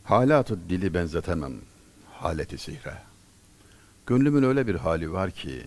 Halatı 0.04 0.70
dili 0.70 0.94
benzetemem 0.94 1.54
haleti 2.12 2.58
sihre. 2.58 2.98
Gönlümün 4.06 4.44
öyle 4.44 4.68
bir 4.68 4.76
hali 4.76 5.12
var 5.12 5.32
ki 5.32 5.64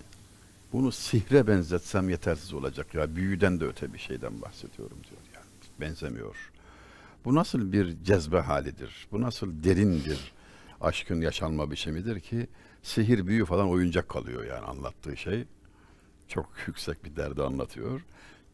bunu 0.72 0.92
sihre 0.92 1.46
benzetsem 1.46 2.10
yetersiz 2.10 2.54
olacak 2.54 2.94
ya. 2.94 3.16
Büyüden 3.16 3.60
de 3.60 3.64
öte 3.64 3.94
bir 3.94 3.98
şeyden 3.98 4.42
bahsediyorum 4.42 4.98
diyor 5.10 5.20
yani. 5.34 5.46
Benzemiyor. 5.80 6.52
Bu 7.24 7.34
nasıl 7.34 7.72
bir 7.72 8.04
cezbe 8.04 8.40
halidir? 8.40 9.06
Bu 9.12 9.20
nasıl 9.20 9.64
derindir? 9.64 10.32
Aşkın 10.80 11.20
yaşanma 11.20 11.70
biçimidir 11.70 12.20
ki 12.20 12.46
sihir 12.82 13.26
büyü 13.26 13.44
falan 13.44 13.68
oyuncak 13.68 14.08
kalıyor 14.08 14.44
yani 14.44 14.64
anlattığı 14.66 15.16
şey. 15.16 15.44
Çok 16.28 16.50
yüksek 16.66 17.04
bir 17.04 17.16
derdi 17.16 17.42
anlatıyor. 17.42 18.00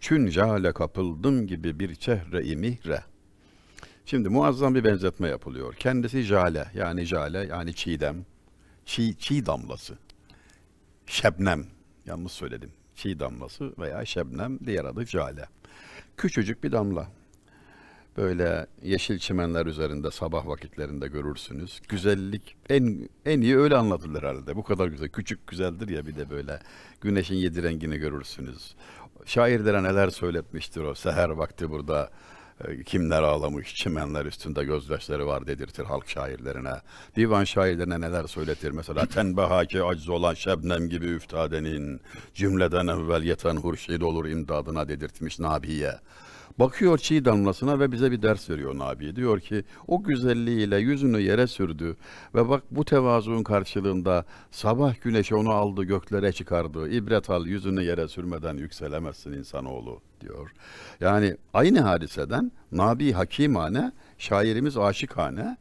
Çün 0.01 0.27
jale 0.27 0.73
kapıldım 0.73 1.47
gibi 1.47 1.81
bir 1.81 1.95
çehre-i 1.95 2.57
mihre. 2.57 3.03
Şimdi 4.07 4.29
muazzam 4.29 4.75
bir 4.75 4.85
benzetme 4.85 5.29
yapılıyor. 5.29 5.75
Kendisi 5.75 6.23
jale 6.23 6.71
yani 6.75 7.05
jale 7.05 7.39
yani 7.39 7.75
çiğdem. 7.75 8.27
Çiğ, 8.87 9.19
çiğ 9.19 9.47
damlası. 9.47 9.99
Şebnem. 11.07 11.78
Yanlış 12.09 12.33
söyledim. 12.33 12.71
Çiğ 12.95 13.21
damlası 13.21 13.73
veya 13.79 14.05
şebnem 14.05 14.59
diğer 14.67 14.85
adı 14.85 15.07
jale. 15.07 15.45
Küçücük 16.17 16.65
bir 16.65 16.73
damla. 16.73 17.09
Böyle 18.17 18.67
yeşil 18.83 19.19
çimenler 19.19 19.67
üzerinde 19.67 20.11
sabah 20.11 20.47
vakitlerinde 20.47 21.09
görürsünüz. 21.09 21.81
Güzellik 21.89 22.57
en 22.69 23.09
en 23.27 23.41
iyi 23.41 23.59
öyle 23.59 23.77
anlatılır 23.77 24.23
herhalde. 24.23 24.57
Bu 24.57 24.63
kadar 24.63 24.89
güzel. 24.89 25.09
Küçük 25.09 25.47
güzeldir 25.47 25.89
ya 25.89 26.07
bir 26.07 26.17
de 26.17 26.31
böyle 26.31 26.61
güneşin 27.01 27.35
yedi 27.35 27.63
rengini 27.63 27.99
görürsünüz. 27.99 28.75
Şairlere 29.25 29.83
neler 29.83 30.11
söyletmiştir 30.11 30.81
o 30.81 30.95
seher 30.95 31.29
vakti 31.29 31.71
burada 31.71 32.11
kimler 32.87 33.23
ağlamış, 33.23 33.75
çimenler 33.75 34.25
üstünde 34.25 34.65
gözyaşları 34.65 35.27
var 35.27 35.47
dedirtir 35.47 35.85
halk 35.85 36.09
şairlerine. 36.09 36.75
Divan 37.17 37.45
şairlerine 37.45 38.01
neler 38.01 38.27
söyletir 38.27 38.71
mesela 38.71 39.07
tenbehaki 39.07 39.83
acz 39.83 40.09
olan 40.09 40.35
şebnem 40.35 40.89
gibi 40.89 41.07
üftadenin 41.07 42.01
cümleden 42.35 42.87
evvel 42.87 43.23
yeten 43.23 43.57
hurşid 43.57 44.01
olur 44.01 44.27
imdadına 44.27 44.89
dedirtmiş 44.89 45.39
Nabiye. 45.39 45.95
Bakıyor 46.59 46.99
çiğ 46.99 47.25
damlasına 47.25 47.81
ve 47.81 47.93
bize 47.93 48.11
bir 48.11 48.23
ders 48.23 48.51
veriyor 48.51 48.79
Nabi. 48.79 49.17
Diyor 49.17 49.41
ki 49.41 49.65
o 49.87 50.03
güzelliğiyle 50.03 50.77
yüzünü 50.77 51.21
yere 51.21 51.47
sürdü 51.47 51.97
ve 52.35 52.49
bak 52.49 52.63
bu 52.71 52.85
tevazuun 52.85 53.43
karşılığında 53.43 54.25
sabah 54.51 54.95
güneşi 55.03 55.35
onu 55.35 55.51
aldı 55.51 55.85
göklere 55.85 56.33
çıkardı. 56.33 56.91
İbret 56.91 57.31
al 57.31 57.47
yüzünü 57.47 57.83
yere 57.83 58.09
sürmeden 58.09 58.57
yükselemezsin 58.57 59.33
insanoğlu 59.33 60.01
diyor. 60.21 60.53
Yani 61.01 61.37
aynı 61.55 61.81
hadiseden 61.81 62.53
Nabi 62.73 63.13
Hakimane, 63.13 63.93
şairimiz 64.19 64.77
aşıkhane 64.77 65.57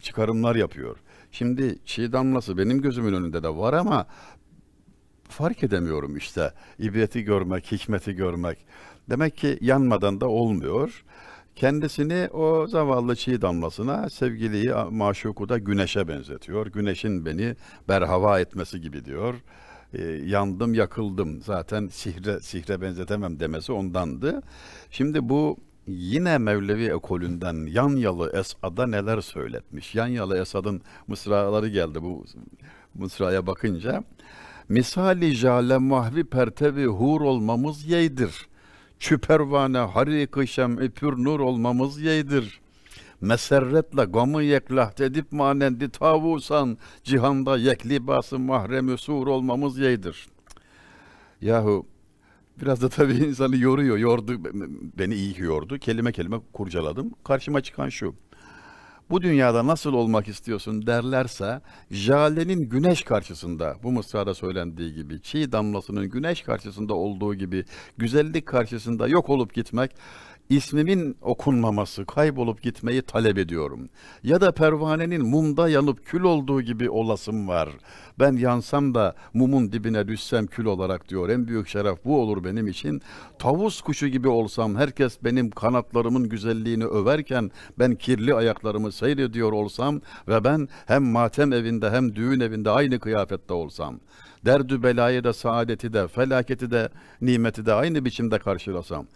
çıkarımlar 0.00 0.56
yapıyor. 0.56 0.96
Şimdi 1.32 1.78
çiğ 1.84 2.12
damlası 2.12 2.58
benim 2.58 2.82
gözümün 2.82 3.12
önünde 3.12 3.42
de 3.42 3.48
var 3.48 3.72
ama 3.72 4.06
fark 5.28 5.64
edemiyorum 5.64 6.16
işte. 6.16 6.52
İbreti 6.78 7.22
görmek, 7.22 7.72
hikmeti 7.72 8.12
görmek. 8.12 8.58
Demek 9.10 9.36
ki 9.36 9.58
yanmadan 9.60 10.20
da 10.20 10.28
olmuyor. 10.28 11.04
Kendisini 11.56 12.28
o 12.32 12.66
zavallı 12.66 13.16
çiğ 13.16 13.42
damlasına 13.42 14.10
sevgiliyi 14.10 14.72
maşuku 14.90 15.48
da 15.48 15.58
güneşe 15.58 16.08
benzetiyor. 16.08 16.66
Güneşin 16.66 17.26
beni 17.26 17.56
berhava 17.88 18.40
etmesi 18.40 18.80
gibi 18.80 19.04
diyor. 19.04 19.34
Ee, 19.94 20.02
yandım 20.04 20.74
yakıldım. 20.74 21.42
Zaten 21.42 21.88
sihre, 21.88 22.40
sihre 22.40 22.80
benzetemem 22.80 23.40
demesi 23.40 23.72
ondandı. 23.72 24.42
Şimdi 24.90 25.28
bu 25.28 25.56
yine 25.86 26.38
Mevlevi 26.38 26.86
ekolünden 26.86 27.66
Yanyalı 27.66 28.32
Esad'a 28.38 28.86
neler 28.86 29.20
söyletmiş. 29.20 29.94
Yanyalı 29.94 30.38
Esad'ın 30.38 30.82
mısraları 31.06 31.68
geldi 31.68 32.02
bu 32.02 32.24
mısraya 32.94 33.46
bakınca. 33.46 34.04
Misali 34.68 35.32
jale 35.32 35.78
mahvi 35.78 36.24
pertevi 36.24 36.86
hur 36.86 37.20
olmamız 37.20 37.86
yeydir. 37.86 38.48
Çüpervane 38.98 39.78
harikı 39.78 40.46
şem'i 40.46 40.90
pür 40.90 41.12
nur 41.12 41.40
olmamız 41.40 42.00
yeydir. 42.00 42.60
Meserretle 43.20 44.04
gamı 44.04 44.42
yeklah 44.42 45.00
edip 45.00 45.32
manendi 45.32 45.90
tavusan 45.90 46.78
cihanda 47.04 47.58
yek 47.58 47.86
libası 47.86 48.38
mahremi 48.38 48.98
sur 48.98 49.26
olmamız 49.26 49.78
yeydir. 49.78 50.26
Yahu 51.40 51.86
biraz 52.60 52.82
da 52.82 52.88
tabii 52.88 53.14
insanı 53.14 53.56
yoruyor. 53.56 53.96
Yordu 53.96 54.32
beni 54.98 55.14
iyi 55.14 55.40
yordu. 55.40 55.78
Kelime 55.78 56.12
kelime 56.12 56.40
kurcaladım. 56.52 57.10
Karşıma 57.24 57.60
çıkan 57.60 57.88
şu. 57.88 58.14
Bu 59.10 59.22
dünyada 59.22 59.66
nasıl 59.66 59.92
olmak 59.92 60.28
istiyorsun 60.28 60.86
derlerse 60.86 61.60
jalenin 61.90 62.68
güneş 62.68 63.02
karşısında 63.02 63.76
bu 63.82 63.92
mısrada 63.92 64.34
söylendiği 64.34 64.94
gibi 64.94 65.22
çiğ 65.22 65.52
damlasının 65.52 66.08
güneş 66.08 66.42
karşısında 66.42 66.94
olduğu 66.94 67.34
gibi 67.34 67.64
güzellik 67.98 68.46
karşısında 68.46 69.08
yok 69.08 69.28
olup 69.30 69.54
gitmek 69.54 69.90
ismimin 70.50 71.16
okunmaması, 71.22 72.04
kaybolup 72.04 72.62
gitmeyi 72.62 73.02
talep 73.02 73.38
ediyorum. 73.38 73.88
Ya 74.22 74.40
da 74.40 74.52
pervanenin 74.52 75.26
mumda 75.26 75.68
yanıp 75.68 76.06
kül 76.06 76.22
olduğu 76.22 76.62
gibi 76.62 76.90
olasım 76.90 77.48
var. 77.48 77.68
Ben 78.18 78.32
yansam 78.32 78.94
da 78.94 79.14
mumun 79.34 79.72
dibine 79.72 80.08
düşsem 80.08 80.46
kül 80.46 80.64
olarak 80.64 81.08
diyor. 81.08 81.28
En 81.28 81.48
büyük 81.48 81.68
şeref 81.68 82.04
bu 82.04 82.20
olur 82.20 82.44
benim 82.44 82.68
için. 82.68 83.02
Tavus 83.38 83.80
kuşu 83.80 84.08
gibi 84.08 84.28
olsam, 84.28 84.76
herkes 84.76 85.18
benim 85.24 85.50
kanatlarımın 85.50 86.28
güzelliğini 86.28 86.84
överken 86.84 87.50
ben 87.78 87.94
kirli 87.94 88.34
ayaklarımı 88.34 88.92
seyrediyor 88.92 89.52
olsam 89.52 90.00
ve 90.28 90.44
ben 90.44 90.68
hem 90.86 91.04
matem 91.04 91.52
evinde 91.52 91.90
hem 91.90 92.16
düğün 92.16 92.40
evinde 92.40 92.70
aynı 92.70 93.00
kıyafette 93.00 93.54
olsam. 93.54 94.00
Derdü 94.44 94.82
belayı 94.82 95.24
da 95.24 95.32
saadeti 95.32 95.92
de 95.92 96.08
felaketi 96.08 96.70
de 96.70 96.88
nimeti 97.20 97.66
de 97.66 97.72
aynı 97.72 98.04
biçimde 98.04 98.38
karşılasam. 98.38 99.06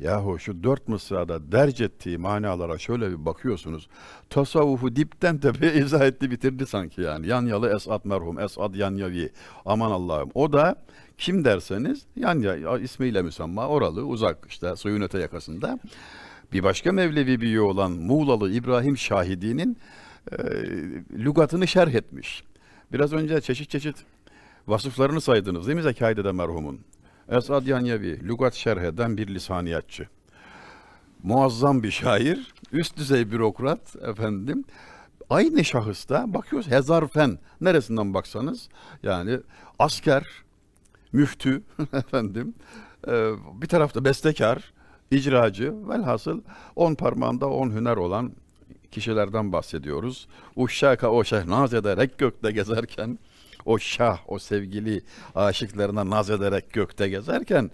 Yahu 0.00 0.38
şu 0.38 0.64
dört 0.64 0.88
mısrada 0.88 1.52
derc 1.52 1.84
ettiği 1.84 2.18
manalara 2.18 2.78
şöyle 2.78 3.10
bir 3.10 3.24
bakıyorsunuz. 3.24 3.88
Tasavvufu 4.30 4.96
dipten 4.96 5.38
tepeye 5.38 5.74
izah 5.84 6.00
etti 6.00 6.30
bitirdi 6.30 6.66
sanki 6.66 7.00
yani. 7.00 7.26
Yanyalı 7.26 7.74
Esad 7.76 8.04
merhum, 8.04 8.38
Esad 8.38 8.74
Yanyavi. 8.74 9.30
Aman 9.64 9.90
Allah'ım. 9.90 10.30
O 10.34 10.52
da 10.52 10.76
kim 11.18 11.44
derseniz 11.44 12.02
Yanya 12.16 12.78
ismiyle 12.78 13.22
müsemma 13.22 13.68
oralı 13.68 14.06
uzak 14.06 14.46
işte 14.48 14.76
suyun 14.76 15.00
öte 15.00 15.18
yakasında. 15.18 15.78
Bir 16.52 16.62
başka 16.62 16.92
Mevlevi 16.92 17.40
büyüğü 17.40 17.60
olan 17.60 17.92
Muğlalı 17.92 18.52
İbrahim 18.52 18.96
Şahidi'nin 18.96 19.76
e, 20.32 20.36
lügatını 21.12 21.66
şerh 21.66 21.94
etmiş. 21.94 22.44
Biraz 22.92 23.12
önce 23.12 23.40
çeşit 23.40 23.70
çeşit 23.70 23.96
vasıflarını 24.66 25.20
saydınız 25.20 25.66
değil 25.66 25.76
mi 25.76 25.82
Zekaide'de 25.82 26.32
merhumun? 26.32 26.80
Esad 27.30 27.66
Yanyevi, 27.66 28.28
lügat 28.28 28.54
şerh 28.54 28.82
eden 28.82 29.16
bir 29.16 29.28
lisaniyatçı. 29.28 30.08
Muazzam 31.22 31.82
bir 31.82 31.90
şair, 31.90 32.54
üst 32.72 32.96
düzey 32.96 33.30
bürokrat 33.30 33.96
efendim. 33.96 34.64
Aynı 35.30 35.64
şahısta 35.64 36.34
bakıyoruz 36.34 36.70
hezarfen 36.70 37.38
neresinden 37.60 38.14
baksanız 38.14 38.68
yani 39.02 39.40
asker, 39.78 40.24
müftü 41.12 41.62
efendim 41.92 42.54
e, 43.06 43.32
bir 43.62 43.66
tarafta 43.66 44.04
bestekar, 44.04 44.72
icracı 45.10 45.88
velhasıl 45.88 46.40
on 46.76 46.94
parmağında 46.94 47.48
on 47.48 47.70
hüner 47.70 47.96
olan 47.96 48.32
kişilerden 48.90 49.52
bahsediyoruz. 49.52 50.28
Uşşaka 50.56 51.10
o 51.10 51.24
şehnaz 51.24 51.74
ederek 51.74 52.18
gökte 52.18 52.50
gezerken 52.50 53.18
o 53.64 53.78
şah, 53.78 54.18
o 54.26 54.38
sevgili 54.38 55.02
aşıklarına 55.34 56.10
naz 56.10 56.30
ederek 56.30 56.72
gökte 56.72 57.08
gezerken 57.08 57.70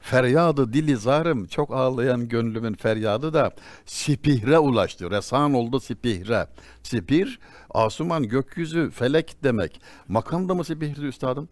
feryadı 0.00 0.72
dili 0.72 0.96
zarım 0.96 1.46
çok 1.46 1.74
ağlayan 1.74 2.28
gönlümün 2.28 2.74
feryadı 2.74 3.32
da 3.32 3.50
sipihre 3.86 4.58
ulaştı. 4.58 5.10
Resan 5.10 5.54
oldu 5.54 5.80
sipihre. 5.80 6.46
Sipir, 6.82 7.38
asuman, 7.70 8.28
gökyüzü, 8.28 8.90
felek 8.90 9.36
demek. 9.42 9.80
Makam 10.08 10.48
da 10.48 10.54
mı 10.54 10.64
sipihri 10.64 11.06
üstadım? 11.06 11.48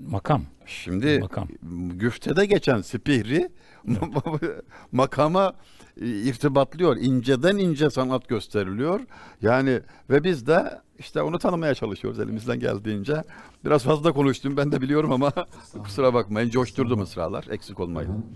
Makam. 0.00 0.42
Şimdi 0.66 1.18
Makam. 1.18 1.48
güftede 1.94 2.46
geçen 2.46 2.80
spihri 2.80 3.48
makama 4.92 5.46
e, 5.46 5.52
irtibatlıyor. 5.96 6.96
İnceden 6.96 7.56
ince 7.56 7.90
sanat 7.90 8.28
gösteriliyor. 8.28 9.00
Yani 9.42 9.80
ve 10.10 10.24
biz 10.24 10.46
de 10.46 10.80
işte 10.98 11.22
onu 11.22 11.38
tanımaya 11.38 11.74
çalışıyoruz 11.74 12.20
elimizden 12.20 12.60
geldiğince. 12.60 13.24
Biraz 13.64 13.82
fazla 13.82 14.12
konuştum 14.12 14.56
ben 14.56 14.72
de 14.72 14.80
biliyorum 14.80 15.12
ama 15.12 15.32
kusura 15.84 16.14
bakmayın 16.14 16.50
coşturdu 16.50 16.96
mısralar 16.96 17.46
eksik 17.50 17.80
olmayın. 17.80 18.26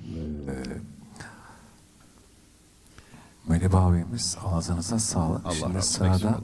Melih 3.49 3.75
abimiz 3.75 4.39
ağzınıza 4.45 4.99
sağlık. 4.99 5.47
Allah 5.47 5.55
Şimdi 5.55 5.83
sırada 5.83 6.41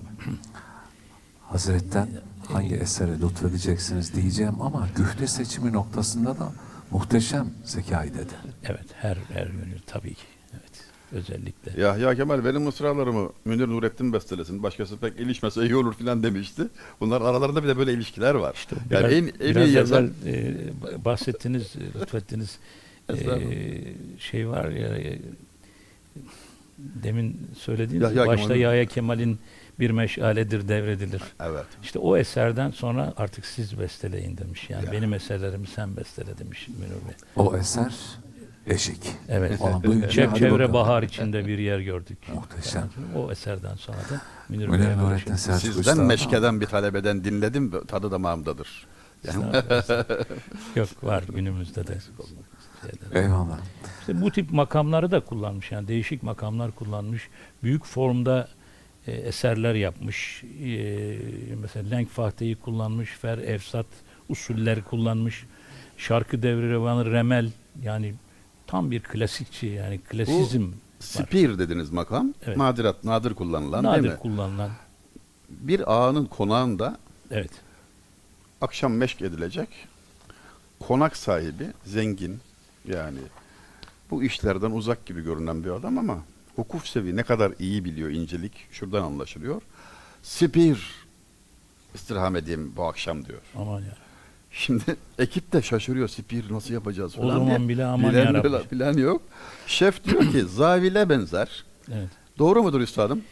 Hazretten 1.43 2.09
hangi 2.49 2.75
esere 2.75 3.21
lütfedeceksiniz 3.21 4.15
diyeceğim 4.15 4.63
ama 4.63 4.89
güfte 4.97 5.27
seçimi 5.27 5.73
noktasında 5.73 6.39
da 6.39 6.53
muhteşem 6.91 7.51
zekayı 7.65 8.15
dedi. 8.15 8.33
Evet 8.65 8.87
her 8.95 9.17
her 9.33 9.47
yönü 9.47 9.81
tabii 9.87 10.15
ki. 10.15 10.23
Özellikle. 11.13 11.81
Yahya 11.83 12.15
Kemal 12.15 12.45
benim 12.45 12.63
mısralarımı 12.63 13.33
Münir 13.45 13.69
Nurettin 13.69 14.13
bestelesin. 14.13 14.63
Başkası 14.63 14.97
pek 14.97 15.21
ilişmese 15.21 15.63
iyi 15.63 15.77
olur 15.77 15.95
filan 15.95 16.23
demişti. 16.23 16.63
Bunlar 17.01 17.21
aralarında 17.23 17.63
bir 17.63 17.69
de 17.69 17.77
böyle 17.77 17.93
ilişkiler 17.93 18.35
var. 18.35 18.55
İşte 18.55 18.77
yani 18.91 19.01
biraz, 19.01 19.13
en, 19.13 19.25
en 19.49 19.57
biraz 19.57 19.69
iyi 19.69 19.75
yazar 19.77 20.03
evvel, 20.03 20.95
e, 20.95 21.05
bahsettiniz, 21.05 21.77
e, 21.77 22.01
lütfettiniz 22.01 22.59
e, 23.11 23.15
şey 24.19 24.49
var 24.49 24.69
ya 24.69 24.89
e, 24.99 25.19
demin 26.79 27.37
söylediğiniz 27.59 28.03
Yahya 28.17 28.27
başta 28.27 28.47
Kemal'in- 28.47 28.61
Yahya 28.61 28.85
Kemal'in 28.87 29.39
bir 29.81 29.91
meşaledir 29.91 30.69
devredilir. 30.69 31.23
Evet. 31.41 31.65
İşte 31.83 31.99
o 31.99 32.17
eserden 32.17 32.71
sonra 32.71 33.15
artık 33.17 33.47
siz 33.47 33.79
besteleyin 33.79 34.37
demiş. 34.39 34.71
Yani 34.71 34.87
Ya. 34.87 34.93
benim 34.93 35.15
eserlerimi 35.15 35.67
sen 35.67 35.97
bestele 35.97 36.39
demiş 36.39 36.69
Münir 36.69 36.91
Bey. 36.91 37.15
O 37.37 37.57
eser 37.57 37.95
eşik. 38.67 39.03
Evet. 39.29 39.61
Duyunca 39.83 40.09
Çev- 40.09 40.27
hadi 40.27 40.39
çevre 40.39 40.73
bahar 40.73 41.03
içinde 41.03 41.47
bir 41.47 41.59
yer 41.59 41.79
gördük. 41.81 42.19
Muhteşem. 42.35 42.89
O 43.17 43.33
eserden 43.33 43.75
sonra 43.75 43.97
da 43.99 44.21
Münir 44.49 44.69
Münir 44.69 44.87
Bey'e 44.87 44.97
Nurettin. 44.99 45.35
Selçuk 45.35 45.61
Sizden 45.75 45.93
Üstad. 45.93 46.07
meşkeden 46.07 46.61
bir 46.61 46.67
talebeden 46.67 47.25
dinledim 47.25 47.87
tadı 47.87 48.11
damağımdadır. 48.11 48.87
Yani 49.25 49.45
Yok 50.77 50.89
var 51.03 51.25
günümüzde 51.35 51.87
de. 51.87 51.99
şeyler. 52.81 53.25
Eyvallah. 53.25 53.59
İşte 54.01 54.21
bu 54.21 54.31
tip 54.31 54.51
makamları 54.53 55.11
da 55.11 55.21
kullanmış 55.21 55.73
yani 55.73 55.89
değişik 55.89 56.23
makamlar 56.23 56.71
kullanmış. 56.73 57.29
Büyük 57.63 57.85
formda 57.85 58.49
e, 59.07 59.13
eserler 59.13 59.75
yapmış. 59.75 60.45
E, 60.65 61.19
mesela 61.63 61.89
Lenk 61.89 62.09
Fahte'yi 62.11 62.57
kullanmış, 62.57 63.11
Fer 63.11 63.39
Efsat 63.39 63.87
usulleri 64.29 64.83
kullanmış. 64.83 65.47
Şarkı 65.97 66.43
devri 66.43 66.71
revanı 66.71 67.11
Remel 67.11 67.51
yani 67.83 68.15
tam 68.71 68.91
bir 68.91 69.01
klasikçi 69.03 69.67
yani 69.67 69.99
klasizm 69.99 70.63
var. 70.65 70.75
Spir 71.01 71.59
dediniz 71.59 71.91
makam. 71.91 72.35
Evet. 72.47 72.57
Nadirat, 72.57 73.05
nadir 73.05 73.35
kullanılan 73.35 73.85
değil 73.85 73.95
Nadir 73.95 74.09
mi? 74.13 74.17
kullanılan. 74.19 74.71
Bir 75.49 75.93
ağanın 75.93 76.25
konağında 76.25 76.99
Evet. 77.31 77.51
akşam 78.61 78.93
meşk 78.95 79.23
edilecek. 79.23 79.69
Konak 80.81 81.17
sahibi 81.17 81.67
zengin 81.85 82.39
yani 82.89 83.19
bu 84.11 84.23
işlerden 84.25 84.71
uzak 84.71 85.07
gibi 85.07 85.23
görünen 85.25 85.65
bir 85.65 85.71
adam 85.71 85.99
ama 85.99 86.19
hukuk 86.57 86.87
sevi 86.87 87.17
ne 87.17 87.23
kadar 87.23 87.53
iyi 87.59 87.85
biliyor 87.85 88.11
incelik 88.11 88.53
şuradan 88.73 89.03
anlaşılıyor. 89.03 89.63
Spir 90.23 90.95
istirham 91.95 92.37
edeyim 92.37 92.73
bu 92.77 92.85
akşam 92.85 93.25
diyor. 93.25 93.41
Aman 93.57 93.81
ya. 93.81 93.97
Şimdi 94.51 94.83
ekip 95.19 95.53
de 95.53 95.63
şaşırıyor. 95.63 96.09
Spir 96.09 96.45
nasıl 96.53 96.75
yapacağız 96.75 97.19
O 97.19 97.23
falan 97.23 97.35
zaman 97.35 97.59
diye. 97.59 97.69
bile 97.69 97.85
aman 97.85 98.11
Bilen, 98.13 98.25
yarabbi. 98.25 98.49
bilen- 98.49 98.63
bilen 98.73 98.93
yok. 98.97 99.23
Şef 99.67 100.05
diyor 100.05 100.33
ki 100.33 100.43
zavile 100.49 101.09
benzer. 101.09 101.65
Evet. 101.93 102.09
Doğru 102.39 102.63
mudur 102.63 102.81
üstadım? 102.81 103.23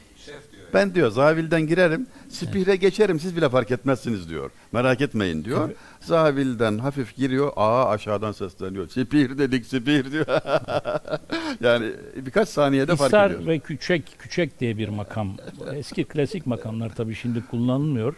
Ben 0.74 0.94
diyor 0.94 1.10
zavilden 1.10 1.66
girerim, 1.66 2.06
spihre 2.28 2.76
geçerim 2.76 3.20
siz 3.20 3.36
bile 3.36 3.48
fark 3.48 3.70
etmezsiniz 3.70 4.28
diyor. 4.30 4.50
Merak 4.72 5.00
etmeyin 5.00 5.44
diyor. 5.44 5.58
Tabii. 5.64 5.74
Zavilden 6.00 6.78
hafif 6.78 7.16
giriyor, 7.16 7.52
ağa 7.56 7.88
aşağıdan 7.88 8.32
sesleniyor. 8.32 8.88
Spihir 8.88 9.38
dedik 9.38 9.66
spihir 9.66 10.12
diyor. 10.12 10.26
yani 11.60 11.92
birkaç 12.16 12.48
saniyede 12.48 12.96
fark 12.96 13.08
İsar 13.08 13.30
ediyor. 13.30 13.46
ve 13.46 13.58
Küçek, 13.58 14.16
Küçek 14.18 14.60
diye 14.60 14.78
bir 14.78 14.88
makam. 14.88 15.36
Eski 15.74 16.04
klasik 16.04 16.46
makamlar 16.46 16.94
tabii 16.94 17.14
şimdi 17.14 17.46
kullanılmıyor. 17.50 18.14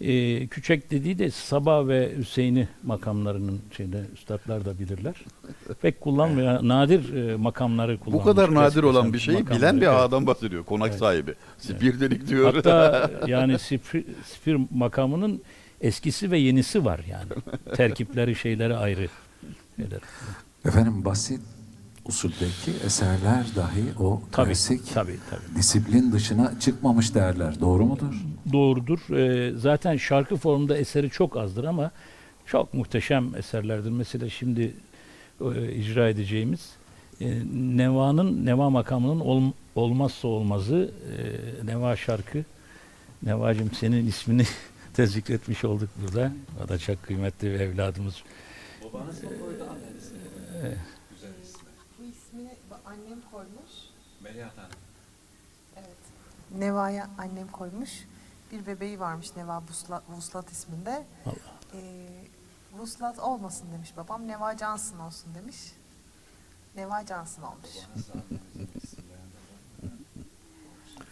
Ee, 0.00 0.46
küçek 0.46 0.90
dediği 0.90 1.18
de 1.18 1.30
Sabah 1.30 1.88
ve 1.88 2.12
Hüseyin'i 2.18 2.68
makamlarının 2.82 3.60
şeyde 3.76 4.04
üstadlar 4.14 4.64
da 4.64 4.78
bilirler. 4.78 5.14
Pek 5.82 6.00
kullanmıyor. 6.00 6.68
Nadir 6.68 7.14
e, 7.14 7.36
makamları 7.36 7.96
Bu 8.00 8.04
kullanmış. 8.04 8.24
kadar 8.24 8.54
nadir 8.54 8.82
olan 8.82 9.12
bir 9.12 9.18
şeyi 9.18 9.38
makamları. 9.38 9.58
bilen 9.60 9.76
bir 9.80 9.86
Evet. 9.86 9.96
ağadan 9.96 10.26
bahsediyor. 10.26 10.64
Konak 10.64 10.88
Evet. 10.88 10.98
sahibi. 10.98 11.34
Spihir 11.58 12.00
dedik 12.00 12.28
diyor. 12.28 12.54
Hatta 12.54 13.10
yani 13.26 13.58
Spir, 13.58 14.04
Spir 14.26 14.58
makamının 14.70 15.42
eskisi 15.80 16.30
ve 16.30 16.38
yenisi 16.38 16.84
var 16.84 17.00
yani. 17.10 17.30
Terkipleri 17.76 18.34
şeyleri 18.34 18.76
ayrı. 18.76 19.08
Şeyler. 19.76 20.00
Efendim 20.66 21.04
basit 21.04 21.40
usuldeki 22.10 22.70
eserler 22.86 23.46
dahi 23.56 23.84
o 23.98 24.22
Tabii, 24.32 24.46
klasik 24.46 24.94
tabii, 24.94 25.18
tabii. 25.30 25.56
disiplin 25.58 26.12
dışına 26.12 26.60
çıkmamış 26.60 27.14
derler. 27.14 27.60
Doğru 27.60 27.84
mudur? 27.86 28.14
doğrudur. 28.52 29.16
Ee, 29.16 29.58
zaten 29.58 29.96
şarkı 29.96 30.36
formunda 30.36 30.76
eseri 30.78 31.10
çok 31.10 31.36
azdır 31.36 31.64
ama 31.64 31.90
çok 32.46 32.74
muhteşem 32.74 33.34
eserlerdir. 33.36 33.90
Mesela 33.90 34.28
şimdi 34.30 34.74
e, 35.54 35.72
icra 35.72 36.08
edeceğimiz 36.08 36.70
e, 37.20 37.38
Neva'nın 37.76 38.46
Neva 38.46 38.70
makamının 38.70 39.20
ol- 39.20 39.52
olmazsa 39.74 40.28
olmazı 40.28 40.90
e, 41.62 41.66
Neva 41.66 41.96
şarkı. 41.96 42.44
Nevacım 43.22 43.70
senin 43.80 44.06
ismini 44.06 44.44
de 44.96 45.06
zikretmiş 45.06 45.64
olduk 45.64 45.88
burada. 46.02 46.32
O 46.64 46.68
da 46.68 46.78
çok 46.78 47.02
kıymetli 47.02 47.48
bir 47.54 47.60
evladımız. 47.60 48.14
Bu 48.82 48.88
ismi 52.04 52.42
ba- 52.70 52.80
annem 52.86 53.18
koymuş. 53.32 53.72
Evet. 55.76 55.86
Neva'ya 56.58 57.10
annem 57.18 57.48
koymuş. 57.48 57.90
Bir 58.52 58.66
bebeği 58.66 59.00
varmış 59.00 59.36
Neva 59.36 59.62
Vuslat, 59.68 60.02
Vuslat 60.08 60.50
isminde. 60.52 61.06
Allah. 61.26 61.34
Ee, 61.74 62.08
Vuslat 62.78 63.18
olmasın 63.18 63.66
demiş 63.72 63.92
babam. 63.96 64.28
Neva 64.28 64.56
Cansın 64.56 64.98
olsun 64.98 65.34
demiş. 65.34 65.56
Neva 66.76 67.06
Cansın 67.06 67.42
olmuş. 67.42 67.70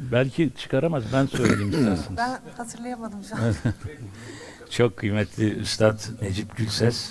Belki 0.00 0.50
çıkaramaz. 0.56 1.04
Ben 1.12 1.26
söyleyeyim 1.26 1.70
isterseniz. 1.70 2.16
Ben 2.16 2.40
hatırlayamadım 2.56 3.24
şu 3.24 3.36
an. 3.36 3.54
Çok 4.70 4.96
kıymetli 4.96 5.52
Üstad 5.54 6.00
Necip 6.22 6.56
Gülses 6.56 7.10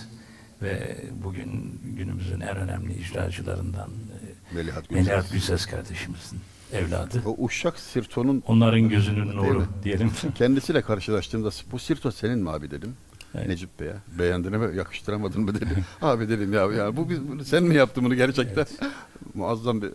ve 0.62 1.06
bugün 1.24 1.82
günümüzün 1.84 2.40
en 2.40 2.58
önemli 2.58 2.94
icracılarından 2.94 3.90
e, 3.90 4.56
Melihat 4.56 4.90
Gülses. 4.90 5.08
Melihat 5.08 5.32
Gülses 5.32 5.66
kardeşimizin 5.66 6.40
evladı. 6.74 7.22
O 7.26 7.46
Uşak 7.46 7.80
Sirto'nun 7.80 8.44
Onların 8.48 8.90
gözünün 8.90 9.28
nuru 9.28 9.66
diyelim. 9.84 10.12
kendisiyle 10.36 10.82
karşılaştığımda 10.82 11.50
bu 11.72 11.80
Sirto 11.80 12.12
senin 12.12 12.40
mi 12.40 12.50
abi 12.50 12.72
dedim. 12.72 12.96
Evet. 13.36 13.48
Necip 13.48 13.80
Bey'e. 13.80 13.96
Beğendin 14.20 14.58
mi 14.58 14.78
yakıştıramadın 14.78 15.42
mı 15.42 15.56
dedi. 15.56 15.84
abi 16.02 16.30
dedim 16.30 16.54
ya, 16.54 16.62
ya 16.62 16.98
bu 16.98 17.10
biz, 17.10 17.28
bunu- 17.28 17.46
sen 17.46 17.64
mi 17.64 17.76
yaptın 17.76 18.06
bunu 18.06 18.16
gerçekten? 18.16 18.66
Muazzam 19.34 19.82
bir 19.82 19.92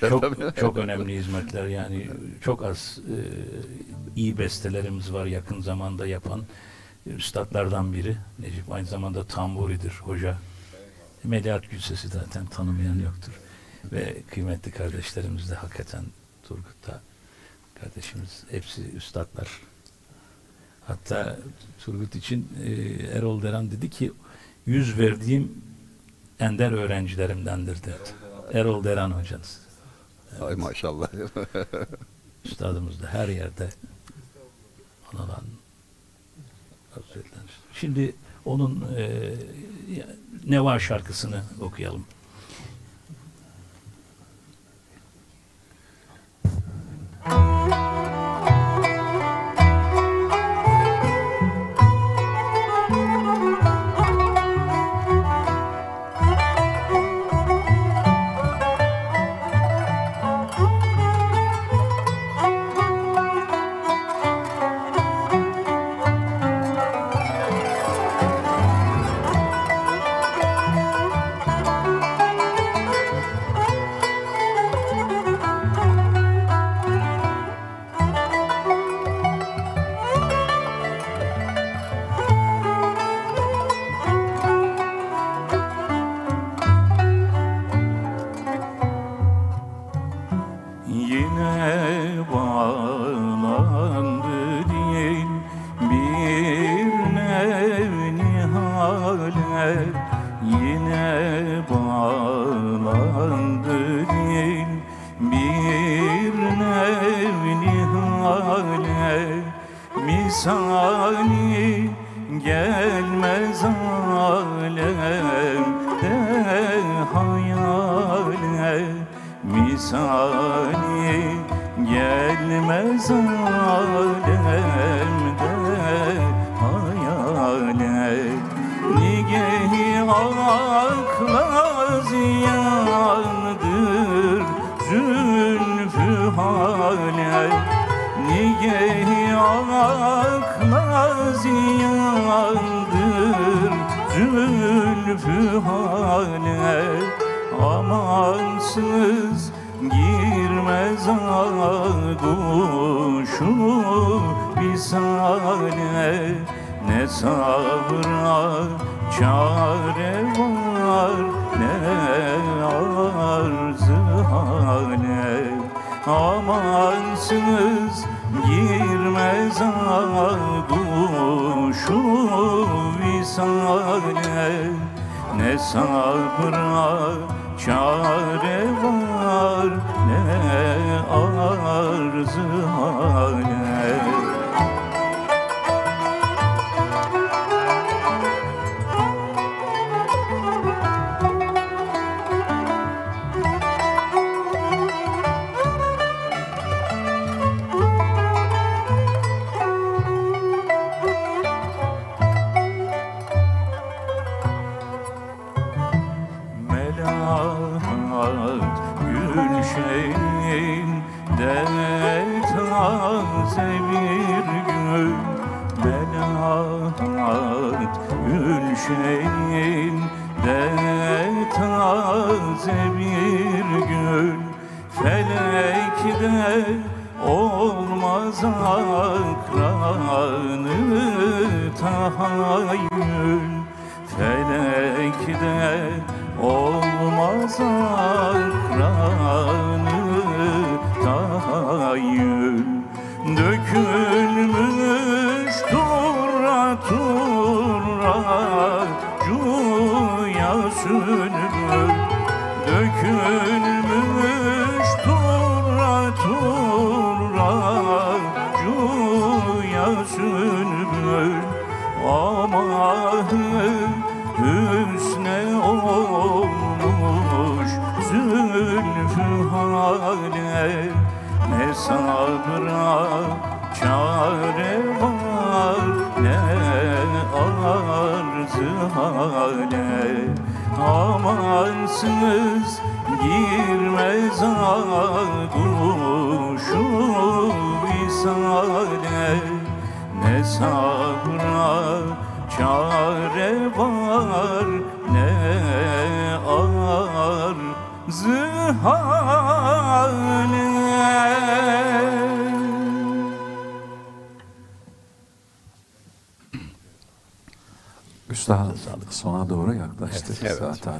çok 0.00 0.56
çok 0.56 0.76
önemli 0.76 1.18
hizmetler 1.18 1.66
yani 1.66 2.08
çok 2.40 2.64
az 2.64 2.98
e, 3.08 3.16
iyi 4.16 4.38
bestelerimiz 4.38 5.12
var 5.12 5.26
yakın 5.26 5.60
zamanda 5.60 6.06
yapan 6.06 6.42
e, 7.06 7.10
üstadlardan 7.10 7.92
biri. 7.92 8.16
Necip 8.38 8.72
aynı 8.72 8.86
zamanda 8.86 9.24
tamburidir 9.24 9.92
hoca. 10.02 10.38
Melihat 11.24 11.70
Gülses'i 11.70 12.08
zaten 12.08 12.46
tanımayan 12.46 12.98
yoktur. 12.98 13.32
Ve 13.92 14.22
kıymetli 14.30 14.70
kardeşlerimiz 14.70 15.50
de 15.50 15.54
hakikaten 15.54 16.04
Turgut'ta 16.42 17.00
kardeşimiz 17.74 18.44
hepsi 18.50 18.82
üstadlar. 18.82 19.48
Hatta 20.86 21.38
Turgut 21.84 22.14
için 22.14 22.48
e, 22.64 22.70
Erol 23.18 23.42
Deren 23.42 23.70
dedi 23.70 23.90
ki 23.90 24.12
yüz 24.66 24.98
verdiğim 24.98 25.62
ender 26.40 26.72
öğrencilerimdendir 26.72 27.82
dedi. 27.82 27.98
Erol 28.52 28.84
Deren 28.84 29.10
hocanız. 29.10 29.60
Ay 30.40 30.54
maşallah. 30.54 31.08
Üstadımız 32.44 33.02
da 33.02 33.06
her 33.06 33.28
yerde 33.28 33.68
anılan. 35.12 35.44
Şimdi 37.74 38.14
onun 38.44 38.94
e, 38.96 39.32
Neva 40.46 40.78
şarkısını 40.78 41.42
okuyalım. 41.60 42.06
Yine 47.26 48.23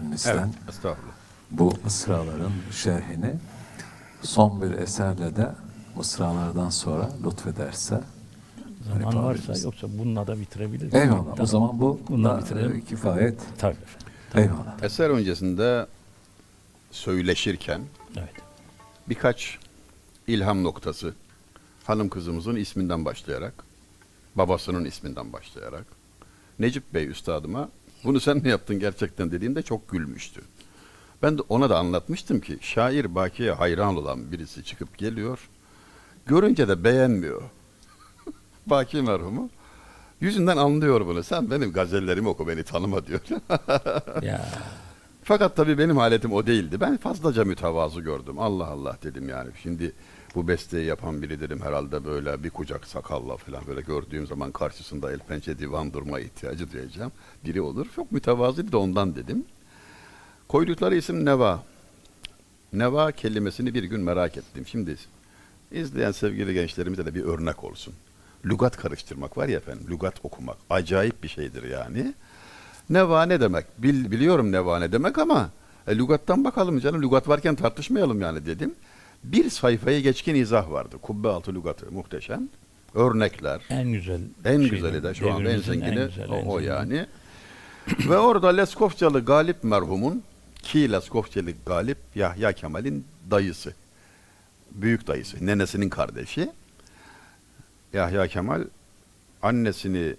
Halinizden. 0.04 0.52
Evet, 0.84 0.96
bu 1.50 1.72
mısraların 1.84 2.52
şerhini 2.72 3.34
son 4.22 4.62
bir 4.62 4.70
eserle 4.70 5.36
de 5.36 5.52
mısralardan 5.96 6.70
sonra 6.70 7.10
lütfederse 7.26 8.00
Zaman 8.88 9.00
yapabiliriz. 9.00 9.48
varsa 9.48 9.64
yoksa 9.66 9.86
bununla 9.98 10.26
da 10.26 10.40
bitirebiliriz. 10.40 10.94
Eyvallah. 10.94 11.20
O 11.26 11.30
Tamam. 11.34 11.46
zaman 11.46 11.80
bu 11.80 12.00
Bununla 12.08 12.36
da, 12.36 12.40
bitirelim. 12.40 12.76
e, 12.76 12.80
kifayet. 12.84 13.40
Tabii 13.58 13.76
efendim. 13.82 14.52
Eyvallah. 14.52 14.82
Eser 14.82 15.10
öncesinde 15.10 15.86
söyleşirken 16.90 17.80
Evet. 18.16 18.30
birkaç 19.08 19.58
ilham 20.26 20.64
noktası 20.64 21.14
hanım 21.84 22.08
kızımızın 22.08 22.56
isminden 22.56 23.04
başlayarak, 23.04 23.54
babasının 24.34 24.84
isminden 24.84 25.32
başlayarak, 25.32 25.84
Necip 26.58 26.94
Bey 26.94 27.06
üstadıma 27.06 27.68
bunu 28.04 28.20
sen 28.20 28.36
mi 28.36 28.48
yaptın 28.48 28.78
gerçekten 28.78 29.32
dediğimde 29.32 29.62
çok 29.62 29.88
gülmüştü. 29.88 30.40
Ben 31.22 31.38
de 31.38 31.42
ona 31.48 31.70
da 31.70 31.78
anlatmıştım 31.78 32.40
ki 32.40 32.58
şair 32.60 33.14
Baki'ye 33.14 33.52
hayran 33.52 33.96
olan 33.96 34.32
birisi 34.32 34.64
çıkıp 34.64 34.98
geliyor. 34.98 35.48
Görünce 36.26 36.68
de 36.68 36.84
beğenmiyor. 36.84 37.42
Baki 38.66 39.02
merhumu. 39.02 39.50
Yüzünden 40.20 40.56
anlıyor 40.56 41.06
bunu. 41.06 41.22
Sen 41.22 41.50
benim 41.50 41.72
gazellerimi 41.72 42.28
oku 42.28 42.48
beni 42.48 42.64
tanıma 42.64 43.06
diyor. 43.06 43.20
Ya 44.22 44.48
Fakat 45.24 45.56
tabii 45.56 45.78
benim 45.78 45.96
haletim 45.96 46.32
o 46.32 46.46
değildi. 46.46 46.80
Ben 46.80 46.96
fazlaca 46.96 47.44
mütevazı 47.44 48.00
gördüm. 48.00 48.38
Allah 48.38 48.66
Allah 48.66 48.98
dedim 49.02 49.28
yani. 49.28 49.50
Şimdi 49.62 49.92
bu 50.34 50.48
besteyi 50.48 50.86
yapan 50.86 51.22
biri 51.22 51.40
dedim 51.40 51.60
herhalde 51.62 52.04
böyle 52.04 52.44
bir 52.44 52.50
kucak 52.50 52.86
sakalla 52.86 53.36
falan 53.36 53.66
böyle 53.66 53.80
gördüğüm 53.80 54.26
zaman 54.26 54.52
karşısında 54.52 55.12
el 55.12 55.18
pençe 55.18 55.58
divan 55.58 55.92
durma 55.92 56.20
ihtiyacı 56.20 56.72
duyacağım. 56.72 57.12
Biri 57.44 57.60
olur. 57.60 57.86
Çok 57.96 58.12
mütevazıydı 58.12 58.72
da 58.72 58.78
ondan 58.78 59.16
dedim. 59.16 59.44
Koydukları 60.48 60.96
isim 60.96 61.24
Neva. 61.24 61.62
Neva 62.72 63.12
kelimesini 63.12 63.74
bir 63.74 63.84
gün 63.84 64.00
merak 64.00 64.36
ettim. 64.36 64.66
Şimdi 64.66 64.96
izleyen 65.72 66.12
sevgili 66.12 66.54
gençlerimize 66.54 67.06
de 67.06 67.14
bir 67.14 67.24
örnek 67.24 67.64
olsun. 67.64 67.94
Lugat 68.46 68.76
karıştırmak 68.76 69.36
var 69.36 69.48
ya 69.48 69.56
efendim, 69.56 69.86
lugat 69.90 70.14
okumak. 70.22 70.56
Acayip 70.70 71.22
bir 71.22 71.28
şeydir 71.28 71.62
yani. 71.62 72.14
Neva 72.90 73.22
ne 73.22 73.40
demek? 73.40 73.66
Bil, 73.78 74.10
biliyorum 74.10 74.52
neva 74.52 74.78
ne 74.78 74.92
demek 74.92 75.18
ama 75.18 75.50
e, 75.86 75.98
lügattan 75.98 76.44
bakalım 76.44 76.80
canım. 76.80 77.02
Lügat 77.02 77.28
varken 77.28 77.54
tartışmayalım 77.54 78.20
yani 78.20 78.46
dedim. 78.46 78.74
Bir 79.24 79.50
sayfaya 79.50 80.00
geçkin 80.00 80.34
izah 80.34 80.70
vardı. 80.70 80.96
Kubbe 81.02 81.28
altı 81.28 81.54
lügatı 81.54 81.92
muhteşem. 81.92 82.48
Örnekler. 82.94 83.62
en 83.70 83.92
güzel 83.92 84.20
En 84.44 84.60
şey, 84.60 84.70
güzeli 84.70 85.02
de 85.02 85.14
şu 85.14 85.32
anda 85.32 85.50
en 85.50 85.58
zengini 85.58 86.06
güzel, 86.06 86.28
o, 86.28 86.36
en 86.36 86.46
o 86.46 86.58
yani. 86.58 87.06
Ve 88.08 88.18
orada 88.18 88.48
Leskovçalı 88.48 89.24
Galip 89.24 89.64
merhumun 89.64 90.22
ki 90.62 90.92
Leskovçalı 90.92 91.52
Galip 91.66 91.98
Yahya 92.14 92.52
Kemal'in 92.52 93.04
dayısı. 93.30 93.74
Büyük 94.70 95.06
dayısı, 95.06 95.46
nenesinin 95.46 95.88
kardeşi. 95.88 96.50
Yahya 97.92 98.26
Kemal 98.26 98.64
annesini 99.42 100.16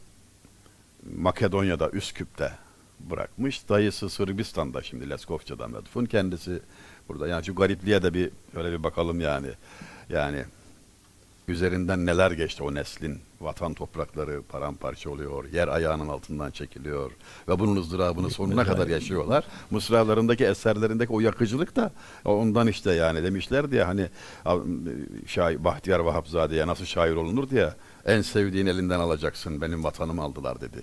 Makedonya'da 1.17 1.89
Üsküp'te 1.89 2.51
bırakmış. 2.99 3.69
Dayısı 3.69 4.09
Sırbistan'da 4.09 4.81
şimdi 4.81 5.09
Leskovça'da 5.09 5.67
medfun. 5.67 6.05
Kendisi 6.05 6.59
burada. 7.09 7.27
Yani 7.27 7.45
şu 7.45 7.55
garipliğe 7.55 8.03
de 8.03 8.13
bir 8.13 8.29
öyle 8.55 8.71
bir 8.71 8.83
bakalım 8.83 9.21
yani. 9.21 9.47
Yani 10.09 10.45
üzerinden 11.47 12.05
neler 12.05 12.31
geçti 12.31 12.63
o 12.63 12.73
neslin. 12.73 13.19
Vatan 13.41 13.73
toprakları 13.73 14.41
paramparça 14.41 15.09
oluyor. 15.09 15.45
Yer 15.53 15.67
ayağının 15.67 16.07
altından 16.07 16.51
çekiliyor. 16.51 17.11
Ve 17.47 17.59
bunun 17.59 17.75
ızdırabını 17.75 18.29
sonuna 18.29 18.63
kadar 18.63 18.87
yaşıyorlar. 18.87 19.43
Mısralarındaki 19.71 20.45
eserlerindeki 20.45 21.13
o 21.13 21.19
yakıcılık 21.19 21.75
da 21.75 21.91
ondan 22.25 22.67
işte 22.67 22.93
yani 22.93 23.23
demişler 23.23 23.71
diye 23.71 23.83
hani 23.83 24.09
şair, 25.27 25.63
Bahtiyar 25.63 25.99
Vahapzade'ye 25.99 26.67
nasıl 26.67 26.85
şair 26.85 27.15
olunur 27.15 27.49
diye 27.49 27.73
en 28.05 28.21
sevdiğin 28.21 28.65
elinden 28.65 28.99
alacaksın 28.99 29.61
benim 29.61 29.83
vatanımı 29.83 30.21
aldılar 30.21 30.61
dedi. 30.61 30.81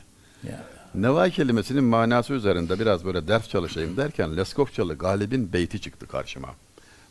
Ya. 0.48 0.81
Neva 0.94 1.28
kelimesinin 1.28 1.84
manası 1.84 2.32
üzerinde 2.32 2.78
biraz 2.78 3.04
böyle 3.04 3.28
ders 3.28 3.48
çalışayım 3.48 3.96
derken 3.96 4.36
Leskovçalı 4.36 4.98
Galip'in 4.98 5.52
beyti 5.52 5.80
çıktı 5.80 6.06
karşıma. 6.06 6.48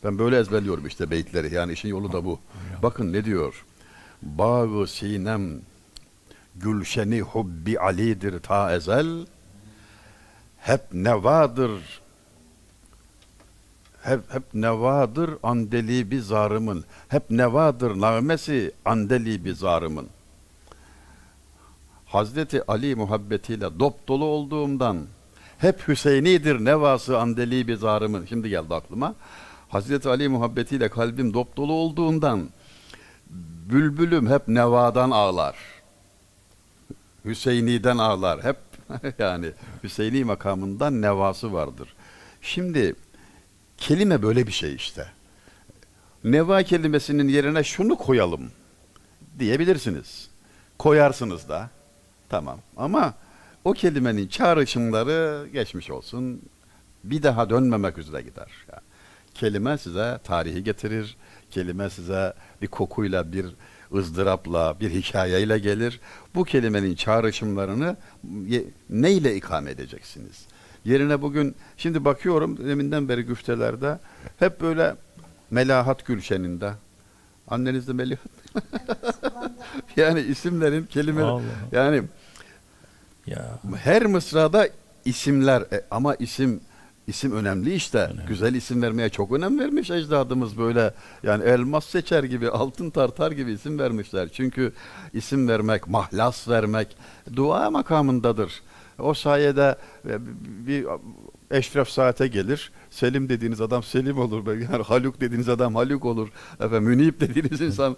Ben 0.04 0.18
böyle 0.18 0.38
ezberliyorum 0.38 0.86
işte 0.86 1.10
beytleri. 1.10 1.54
Yani 1.54 1.72
işin 1.72 1.88
yolu 1.88 2.12
da 2.12 2.24
bu. 2.24 2.40
Bakın 2.82 3.12
ne 3.12 3.24
diyor? 3.24 3.64
Bağı 4.22 4.86
sinem 4.86 5.60
gülşeni 6.56 7.20
hubbi 7.20 7.78
alidir 7.78 8.40
ta 8.40 8.74
ezel. 8.74 9.26
Hep 10.58 10.80
nevadır 10.92 11.70
hep, 14.02 14.20
hep 14.34 14.42
nevadır 14.54 15.30
andeli 15.42 16.10
bir 16.10 16.20
zarımın. 16.20 16.84
Hep 17.08 17.30
nevadır 17.30 18.00
nağmesi 18.00 18.72
andeli 18.84 19.44
bir 19.44 19.54
zarımın. 19.54 20.08
Hazreti 22.12 22.62
Ali 22.66 22.94
muhabbetiyle 22.94 23.78
dop 23.80 24.08
dolu 24.08 24.24
olduğumdan 24.24 25.06
hep 25.58 25.88
Hüseynidir 25.88 26.64
nevası 26.64 27.18
andeli 27.18 27.68
bir 27.68 27.76
zarımın. 27.76 28.26
Şimdi 28.26 28.48
geldi 28.48 28.74
aklıma. 28.74 29.14
Hazreti 29.68 30.08
Ali 30.08 30.28
muhabbetiyle 30.28 30.88
kalbim 30.88 31.34
dop 31.34 31.56
dolu 31.56 31.72
olduğundan 31.72 32.48
bülbülüm 33.70 34.30
hep 34.30 34.48
nevadan 34.48 35.10
ağlar. 35.10 35.56
Hüseyni'den 37.24 37.98
ağlar. 37.98 38.44
Hep 38.44 38.56
yani 39.18 39.50
Hüseyni 39.84 40.24
makamından 40.24 41.02
nevası 41.02 41.52
vardır. 41.52 41.94
Şimdi 42.42 42.94
kelime 43.76 44.22
böyle 44.22 44.46
bir 44.46 44.52
şey 44.52 44.74
işte. 44.74 45.06
Neva 46.24 46.62
kelimesinin 46.62 47.28
yerine 47.28 47.64
şunu 47.64 47.96
koyalım 47.96 48.50
diyebilirsiniz. 49.38 50.28
Koyarsınız 50.78 51.48
da. 51.48 51.70
Tamam. 52.32 52.58
Ama 52.76 53.14
o 53.64 53.72
kelimenin 53.72 54.28
çağrışımları 54.28 55.48
geçmiş 55.52 55.90
olsun. 55.90 56.42
Bir 57.04 57.22
daha 57.22 57.50
dönmemek 57.50 57.98
üzere 57.98 58.22
gider. 58.22 58.50
Yani 58.72 58.82
kelime 59.34 59.78
size 59.78 60.18
tarihi 60.24 60.64
getirir. 60.64 61.16
Kelime 61.50 61.90
size 61.90 62.34
bir 62.62 62.66
kokuyla, 62.66 63.32
bir 63.32 63.46
ızdırapla, 63.94 64.80
bir 64.80 64.90
hikayeyle 64.90 65.58
gelir. 65.58 66.00
Bu 66.34 66.44
kelimenin 66.44 66.94
çağrışımlarını 66.94 67.96
neyle 68.90 69.36
ikame 69.36 69.70
edeceksiniz? 69.70 70.46
Yerine 70.84 71.22
bugün, 71.22 71.54
şimdi 71.76 72.04
bakıyorum 72.04 72.68
deminden 72.68 73.08
beri 73.08 73.22
güftelerde 73.22 73.98
hep 74.38 74.60
böyle 74.60 74.94
Melahat 75.50 76.06
Gülşen'inde. 76.06 76.72
Anneniz 77.48 77.88
de 77.88 77.92
Melihat. 77.92 78.26
yani 79.96 80.20
isimlerin 80.20 80.86
kelime 80.86 81.42
yani 81.72 82.02
Ya. 83.26 83.58
her 83.76 84.06
mısrada 84.06 84.68
isimler 85.04 85.60
e, 85.60 85.84
ama 85.90 86.14
isim 86.14 86.60
isim 87.06 87.32
önemli 87.32 87.74
işte. 87.74 88.10
Güzel 88.28 88.54
isim 88.54 88.82
vermeye 88.82 89.08
çok 89.08 89.32
önem 89.32 89.58
vermiş 89.58 89.90
ecdadımız 89.90 90.58
böyle. 90.58 90.94
Yani 91.22 91.44
elmas 91.44 91.84
seçer 91.84 92.24
gibi, 92.24 92.48
altın 92.48 92.90
tartar 92.90 93.32
gibi 93.32 93.52
isim 93.52 93.78
vermişler. 93.78 94.28
Çünkü 94.32 94.72
isim 95.12 95.48
vermek, 95.48 95.88
mahlas 95.88 96.48
vermek 96.48 96.96
dua 97.36 97.70
makamındadır. 97.70 98.62
O 98.98 99.14
sayede 99.14 99.76
e, 100.08 100.18
bir 100.66 100.86
eşref 101.50 101.88
saate 101.88 102.26
gelir. 102.26 102.72
Selim 102.92 103.28
dediğiniz 103.28 103.60
adam 103.60 103.82
Selim 103.82 104.18
olur. 104.18 104.46
Yani 104.46 104.82
Haluk 104.82 105.20
dediğiniz 105.20 105.48
adam 105.48 105.74
Haluk 105.74 106.04
olur. 106.04 106.28
Efendim 106.54 106.82
Münip 106.82 107.20
dediğiniz 107.20 107.60
insan 107.60 107.96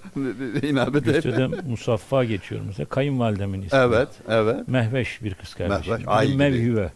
inabet 0.62 1.04
Güftede 1.04 1.46
Musaffa 1.46 2.24
geçiyorum 2.24 2.66
mesela. 2.66 2.88
Kayınvalidemin 2.88 3.62
ismi. 3.62 3.78
Evet, 3.78 4.08
evet. 4.28 4.68
Mehveş 4.68 5.22
bir 5.22 5.34
kız 5.34 5.54
kardeşim. 5.54 5.92
Mehveş, 5.92 6.08
ay. 6.08 6.34
Mevhüve. 6.34 6.92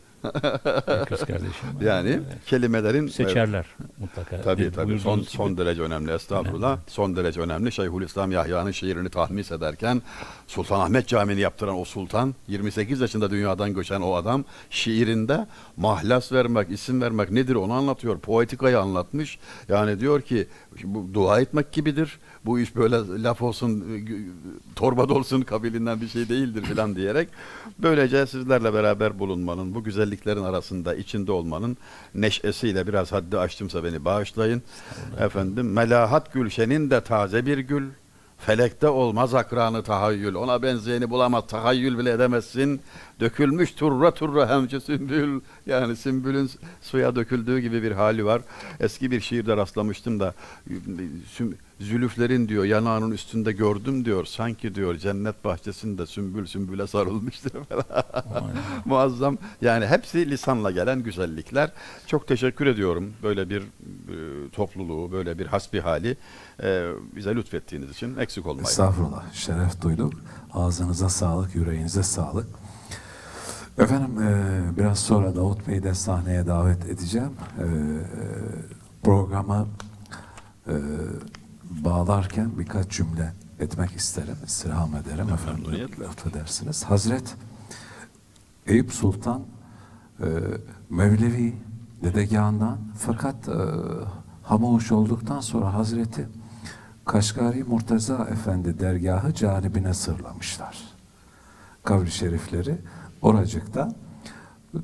Kız 1.09 1.21
kardeşim. 1.21 1.69
Yani 1.81 2.09
Evet. 2.09 2.45
kelimelerin 2.47 3.07
Seçerler 3.07 3.67
mutlaka. 3.99 4.41
Tabii 4.41 4.73
tabii. 4.73 4.99
Son, 5.01 5.21
gibi. 5.21 5.31
son 5.31 5.57
derece 5.57 5.83
önemli. 5.83 6.13
Estağfurullah. 6.13 6.69
Önemli. 6.69 6.83
Son 6.87 7.17
derece 7.17 7.41
önemli. 7.41 7.73
Şeyhülislam 7.73 8.33
Yahya'nın 8.33 8.71
şiirini 8.71 9.09
tahmis 9.09 9.53
ederken 9.53 10.03
Sultanahmet 10.47 11.09
Camii'ni 11.09 11.41
yaptıran 11.41 11.79
o 11.79 11.85
sultan, 11.85 12.35
28 12.49 13.01
yaşında 13.01 13.31
dünyadan 13.31 13.75
göçen 13.75 14.01
o 14.01 14.15
adam 14.15 14.45
şiirinde 14.71 15.47
mahlas 15.77 16.33
vermek, 16.33 16.71
isim 16.71 17.01
vermek 17.01 17.31
nedir 17.31 17.55
onu 17.55 17.73
anlatıyor. 17.73 18.19
Poetikayı 18.19 18.81
anlatmış. 18.81 19.39
Yani 19.69 20.01
diyor 20.01 20.21
ki 20.23 20.47
bu 20.85 21.15
dua 21.15 21.41
etmek 21.41 21.73
gibidir. 21.73 22.19
Bu 22.45 22.61
iş 22.61 22.77
böyle 22.77 23.23
laf 23.23 23.43
olsun, 23.43 23.85
torba 24.77 25.09
dolsun 25.09 25.41
kabilinden 25.43 26.01
bir 26.01 26.09
şey 26.09 26.29
değildir 26.29 26.63
filan 26.63 26.97
diyerek 26.97 27.29
böylece 27.79 28.27
sizlerle 28.27 28.75
beraber 28.75 29.19
bulunmanın, 29.19 29.75
bu 29.75 29.85
güzelliklerin 30.09 30.45
arasında 30.45 30.95
içinde 30.95 31.33
olmanın 31.33 31.77
neşesiyle 32.15 32.87
biraz 32.87 33.13
haddi 33.13 33.39
aştımsa 33.39 33.85
beni 33.85 34.05
bağışlayın. 34.05 34.63
Efendim 35.19 35.73
Melahat 35.73 36.33
Gülşen'in 36.33 36.91
de 36.91 37.01
taze 37.01 37.47
bir 37.47 37.59
gül. 37.59 37.91
Felekte 38.39 38.89
olmaz 38.89 39.35
akranı 39.35 39.83
tahayyül. 39.83 40.35
Ona 40.35 40.63
benzeyeni 40.63 41.11
bulamaz. 41.11 41.45
Tahayyül 41.49 41.99
bile 41.99 42.11
edemezsin. 42.13 42.81
Dökülmüş 43.21 43.73
turra 43.73 44.15
turra 44.15 44.49
hemce 44.49 44.81
sümbül. 44.81 45.41
Yani 45.67 45.97
sümbülün 45.97 46.51
suya 46.83 47.17
döküldüğü 47.17 47.59
gibi 47.59 47.83
bir 47.83 47.93
hali 47.93 48.25
var. 48.25 48.43
Eski 48.81 49.11
bir 49.11 49.21
şiirde 49.21 49.57
rastlamıştım 49.57 50.21
da 50.21 50.35
süm- 51.37 51.55
zülüflerin 51.81 52.49
diyor 52.49 52.65
yanağının 52.65 53.11
üstünde 53.11 53.53
gördüm 53.53 54.05
diyor. 54.05 54.25
Sanki 54.25 54.75
diyor 54.75 54.97
cennet 54.97 55.45
bahçesinde 55.45 56.07
sümbül 56.07 56.47
sümbüle 56.47 56.87
sarılmıştır 56.87 57.65
falan. 57.69 58.05
Muazzam. 58.85 59.39
Yani 59.61 59.87
hepsi 59.87 60.31
lisanla 60.31 60.71
gelen 60.71 61.03
güzellikler. 61.03 61.71
Çok 62.07 62.29
teşekkür 62.29 62.67
ediyorum 62.67 63.13
böyle 63.23 63.51
bir 63.51 63.61
e, 63.61 64.51
topluluğu, 64.53 65.13
böyle 65.13 65.39
bir 65.39 65.47
hasbihali 65.47 66.17
e, 66.63 66.91
bize 67.17 67.35
lütfettiğiniz 67.35 67.91
için 67.91 68.17
eksik 68.17 68.47
olmayın. 68.47 68.67
Estağfurullah. 68.67 69.33
Şeref 69.33 69.83
duyduk. 69.83 70.13
Ağzınıza 70.53 71.09
sağlık, 71.09 71.55
yüreğinize 71.55 72.03
sağlık. 72.03 72.47
Efendim 73.79 74.23
e, 74.23 74.79
biraz 74.79 74.99
sonra 74.99 75.37
Davut 75.37 75.69
Bey'i 75.69 75.83
de 75.83 75.95
sahneye 75.95 76.47
davet 76.47 76.87
edeceğim. 76.87 77.33
E, 77.59 77.67
programı 79.03 79.69
e, 80.67 80.75
bağlarken 81.71 82.59
birkaç 82.59 82.91
cümle 82.91 83.33
etmek 83.61 83.97
isterim, 83.97 84.37
istirham 84.47 84.97
ederim 84.97 85.29
efendim. 85.33 85.89
Affedersiniz. 86.09 86.85
Hazret 86.85 87.37
Eyüp 88.67 88.93
Sultan 88.93 89.43
e, 90.21 90.27
Mevlevi 90.91 91.57
dedegahından 92.03 92.79
fakat 92.99 93.49
e, 93.49 93.53
hamuş 94.43 94.93
olduktan 94.93 95.41
sonra 95.41 95.75
Hazreti 95.75 96.29
Kaşgari 97.05 97.65
Murtaza 97.65 98.27
Efendi 98.31 98.81
dergahı 98.81 99.35
canibine 99.35 99.95
sırlamışlar. 99.95 100.79
Kavri 101.85 102.11
şerifleri 102.11 102.79
oracıkta 103.23 103.93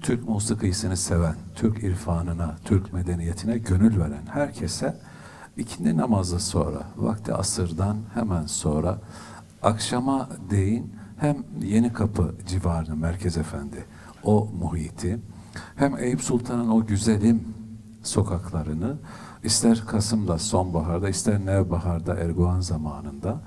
Türk 0.02 0.28
musikisini 0.28 0.96
seven, 0.96 1.34
Türk 1.54 1.82
irfanına, 1.82 2.56
Türk 2.64 2.92
medeniyetine 2.92 3.58
gönül 3.58 4.00
veren 4.00 4.26
herkese 4.32 4.96
ikindi 5.56 5.96
namazı 5.96 6.40
sonra, 6.40 6.82
vakti 6.96 7.34
asırdan 7.34 7.96
hemen 8.14 8.46
sonra 8.46 8.98
akşama 9.62 10.28
değin 10.50 10.92
hem 11.18 11.36
Yeni 11.62 11.92
Kapı 11.92 12.34
civarını 12.46 12.96
Merkez 12.96 13.36
Efendi 13.36 13.84
o 14.24 14.48
muhiti 14.60 15.18
hem 15.76 15.98
Eyüp 15.98 16.20
Sultan'ın 16.20 16.68
o 16.68 16.86
güzelim 16.86 17.44
sokaklarını 18.02 18.96
ister 19.44 19.86
Kasım'da 19.86 20.38
sonbaharda 20.38 21.08
ister 21.08 21.46
nevbaharda 21.46 22.14
Erguvan 22.14 22.60
zamanında 22.60 23.40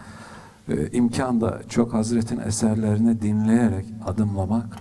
e, 0.69 0.91
imkanda 0.91 1.61
çok 1.69 1.93
Hazretin 1.93 2.39
eserlerini 2.39 3.21
dinleyerek 3.21 3.85
adımlamak 4.05 4.77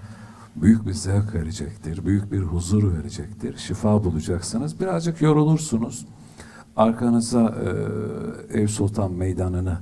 büyük 0.56 0.86
bir 0.86 0.92
zevk 0.92 1.34
verecektir, 1.34 2.06
büyük 2.06 2.32
bir 2.32 2.40
huzur 2.40 2.98
verecektir. 2.98 3.56
Şifa 3.56 4.04
bulacaksınız. 4.04 4.80
Birazcık 4.80 5.22
yorulursunuz. 5.22 6.06
Arkanıza 6.76 7.54
e, 8.52 8.60
Ev 8.60 8.66
Sultan 8.66 9.12
Meydanı'nı 9.12 9.78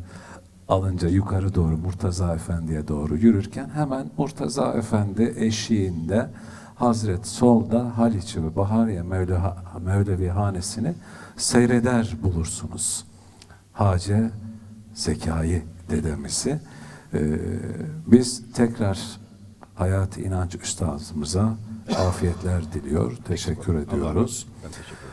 alınca 0.69 1.09
yukarı 1.09 1.55
doğru 1.55 1.77
Murtaza 1.77 2.35
Efendi'ye 2.35 2.89
doğru 2.89 3.17
yürürken 3.17 3.69
hemen 3.69 4.11
Murtaza 4.19 4.73
Efendi 4.73 5.35
eşiğinde 5.37 6.31
Hazret 6.75 7.27
solda 7.27 7.99
Haliç 7.99 8.37
ve 8.37 8.57
Bahariye 8.57 9.03
Mevleha, 9.03 9.57
Mevlevi 9.85 10.29
Hanesi'ni 10.29 10.95
seyreder 11.37 12.17
bulursunuz. 12.23 13.05
Hace 13.73 14.31
Zekai 14.95 15.63
dedemizi. 15.91 16.61
Ee, 17.15 17.39
biz 18.07 18.53
tekrar 18.53 18.99
Hayat 19.75 20.19
İnanç 20.19 20.55
Üstadımıza 20.55 21.57
afiyetler 21.99 22.73
diliyor, 22.73 23.17
teşekkür 23.29 23.75
ediyoruz. 23.75 24.47
Ben 24.65 24.71
teşekkür 24.71 24.97
ederim. 24.97 25.04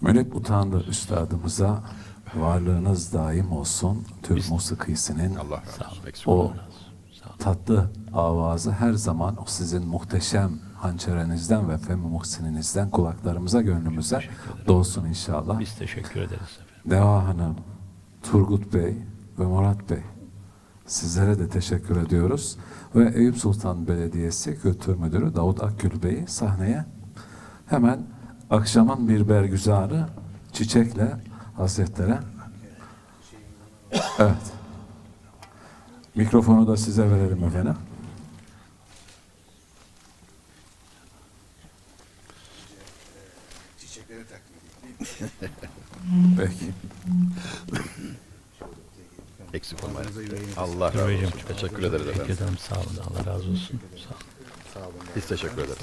Münip 0.00 0.36
Utanlı 0.36 0.84
Üstadımıza 0.84 1.82
varlığınız 2.36 3.12
daim 3.12 3.52
olsun. 3.52 4.04
Türk 4.22 4.50
musikisinin 4.50 5.34
Allah 5.34 5.62
o 6.26 6.52
tatlı 7.38 7.90
avazı 8.14 8.70
her 8.72 8.92
zaman 8.92 9.42
o 9.42 9.44
sizin 9.46 9.86
muhteşem 9.86 10.50
hançerinizden 10.76 11.68
ve 11.68 11.78
femi 11.78 12.06
muhsininizden 12.06 12.90
kulaklarımıza, 12.90 13.62
gönlümüze 13.62 14.20
dolsun 14.66 15.04
inşallah. 15.04 15.60
Biz 15.60 15.74
teşekkür 15.74 16.20
ederiz 16.20 16.32
efendim. 16.32 16.90
Deva 16.90 17.26
Hanım, 17.28 17.56
Turgut 18.22 18.74
Bey 18.74 18.96
ve 19.38 19.44
Murat 19.44 19.90
Bey 19.90 20.02
sizlere 20.86 21.38
de 21.38 21.48
teşekkür 21.48 21.96
ediyoruz. 21.96 22.56
Ve 22.94 23.12
Eyüp 23.14 23.36
Sultan 23.36 23.88
Belediyesi 23.88 24.60
Kültür 24.60 24.96
Müdürü 24.96 25.34
Davut 25.34 25.62
Akgül 25.62 26.02
Bey'i 26.02 26.26
sahneye 26.26 26.84
hemen 27.66 28.06
akşamın 28.54 29.08
bir 29.08 29.28
bergüzarı 29.28 30.06
çiçekle 30.52 31.16
Hazretlere 31.56 32.18
Evet. 34.18 34.52
Mikrofonu 36.14 36.66
da 36.68 36.76
size 36.76 37.10
verelim 37.10 37.44
efendim. 37.44 37.74
Peki. 46.36 46.72
Eksik 49.54 49.84
olmayın. 49.84 50.08
Allah 50.56 50.94
razı 50.94 51.04
olsun. 51.04 51.38
Teşekkür 51.48 51.82
ederiz 51.82 52.06
Teşekkür 52.06 52.20
efendim. 52.22 52.34
ederim. 52.44 52.58
Sağ 52.58 52.74
olun. 52.76 52.98
Allah 53.10 53.26
razı 53.32 53.50
olsun. 53.50 53.80
Sağ 54.74 54.80
olun. 54.80 54.94
Biz 55.16 55.26
teşekkür 55.26 55.62
ederiz. 55.62 55.78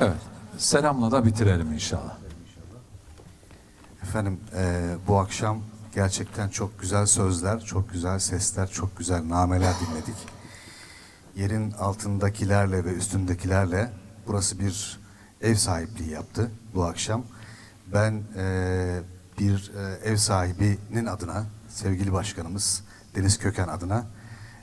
Evet. 0.00 0.16
Selamla 0.58 1.10
da 1.10 1.24
bitirelim 1.24 1.72
inşallah. 1.72 2.16
Efendim 4.02 4.40
eee, 4.54 4.80
bu 5.08 5.18
akşam 5.18 5.58
gerçekten 5.94 6.48
çok 6.48 6.80
güzel 6.80 7.06
sözler, 7.06 7.60
çok 7.60 7.92
güzel 7.92 8.18
sesler, 8.18 8.70
çok 8.70 8.98
güzel 8.98 9.28
nameler 9.28 9.74
dinledik. 9.80 10.14
Yerin 11.36 11.70
altındakilerle 11.72 12.84
ve 12.84 12.92
üstündekilerle 12.92 13.90
burası 14.26 14.58
bir 14.58 15.00
ev 15.40 15.54
sahipliği 15.54 16.10
yaptı 16.10 16.50
bu 16.74 16.84
akşam. 16.84 17.22
Ben 17.92 18.22
eee, 18.36 19.00
bir 19.38 19.72
eee, 19.76 19.98
ev 20.12 20.16
sahibinin 20.16 21.06
adına, 21.06 21.44
sevgili 21.68 22.12
başkanımız 22.12 22.82
Deniz 23.14 23.38
Köken 23.38 23.68
adına 23.68 24.06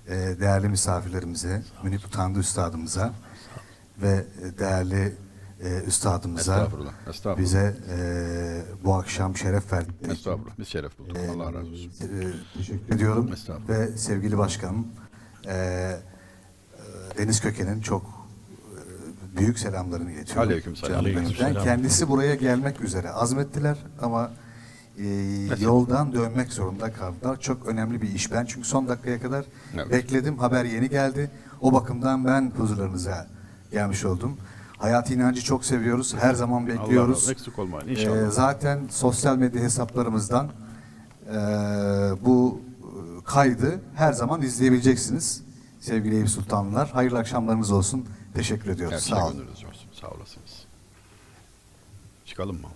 eee, 0.09 0.39
değerli 0.39 0.69
misafirlerimize, 0.69 1.63
Münip 1.83 2.05
Utandı 2.05 2.39
Üstadımıza 2.39 3.13
ve 4.01 4.25
e, 4.43 4.59
değerli 4.59 5.15
e, 5.63 5.81
üstadımıza 5.87 6.53
Estağfurullah, 6.55 6.93
estağfurullah. 7.09 7.37
bize 7.43 7.75
e, 7.89 8.61
bu 8.83 8.93
akşam 8.95 9.37
şeref 9.37 9.65
için 9.65 10.09
Estağfurullah. 10.11 10.51
Biz 10.59 10.67
şeref 10.67 10.99
bulduk. 10.99 11.17
Allah 11.35 11.53
razı 11.53 11.59
olsun. 11.59 11.91
e, 12.01 12.57
teşekkür 12.57 12.95
ediyorum. 12.95 13.29
Ve 13.69 13.97
sevgili 13.97 14.37
başkanım 14.37 14.87
e, 15.47 15.53
e, 15.53 15.97
Deniz 17.17 17.41
Köken'in 17.41 17.81
çok 17.81 18.03
e, 19.33 19.37
büyük 19.37 19.59
selamlarını 19.59 20.11
iletiyorum. 20.11 20.49
Benim. 20.49 20.63
Aleykümselam. 20.99 21.55
Ben 21.55 21.63
kendisi 21.63 22.09
buraya 22.09 22.35
gelmek 22.35 22.81
üzere 22.81 23.11
azmettiler 23.11 23.77
ama 24.01 24.31
e, 24.99 25.05
yoldan 25.59 26.13
dönmek 26.13 26.53
zorunda 26.53 26.93
kaldılar. 26.93 27.39
Çok 27.39 27.65
önemli 27.65 28.01
bir 28.01 28.13
iş. 28.13 28.31
Ben 28.31 28.45
çünkü 28.45 28.67
son 28.67 28.87
dakikaya 28.87 29.21
kadar 29.21 29.45
Evet. 29.75 29.91
bekledim. 29.91 30.37
Haber 30.37 30.65
yeni 30.65 30.89
geldi. 30.89 31.31
O 31.61 31.73
bakımdan 31.73 32.25
ben 32.25 32.51
huzurlarınıza 32.57 33.27
gelmiş 33.71 34.05
oldum. 34.05 34.37
Hayat 34.77 35.11
inancı 35.11 35.41
çok 35.41 35.65
seviyoruz. 35.65 36.15
Her 36.15 36.33
zaman 36.33 36.61
Allah 36.61 36.67
bekliyoruz. 36.67 37.17
olsun. 37.17 37.31
Eksik 37.31 37.59
olmayın. 37.59 37.87
Ee, 37.87 37.91
İnşallah. 37.91 38.31
zaten 38.31 38.87
sosyal 38.89 39.37
medya 39.37 39.61
hesaplarımızdan 39.61 40.49
ee, 41.27 41.31
bu 42.25 42.61
e, 42.81 43.23
kaydı 43.23 43.81
her 43.95 44.13
zaman 44.13 44.41
izleyebileceksiniz. 44.41 45.43
Sevgili 45.79 46.15
Eyüp 46.15 46.29
Sultanlılar. 46.29 46.89
Hayırlı 46.89 47.19
akşamlarınız 47.19 47.71
olsun. 47.71 48.05
Teşekkür 48.33 48.69
ediyoruz. 48.69 48.95
Her 48.95 49.15
Sağ 49.15 49.27
olun. 49.27 49.45
Sağ 50.01 50.07
olasınız. 50.07 50.65
Çıkalım 52.25 52.55
mı? 52.61 52.67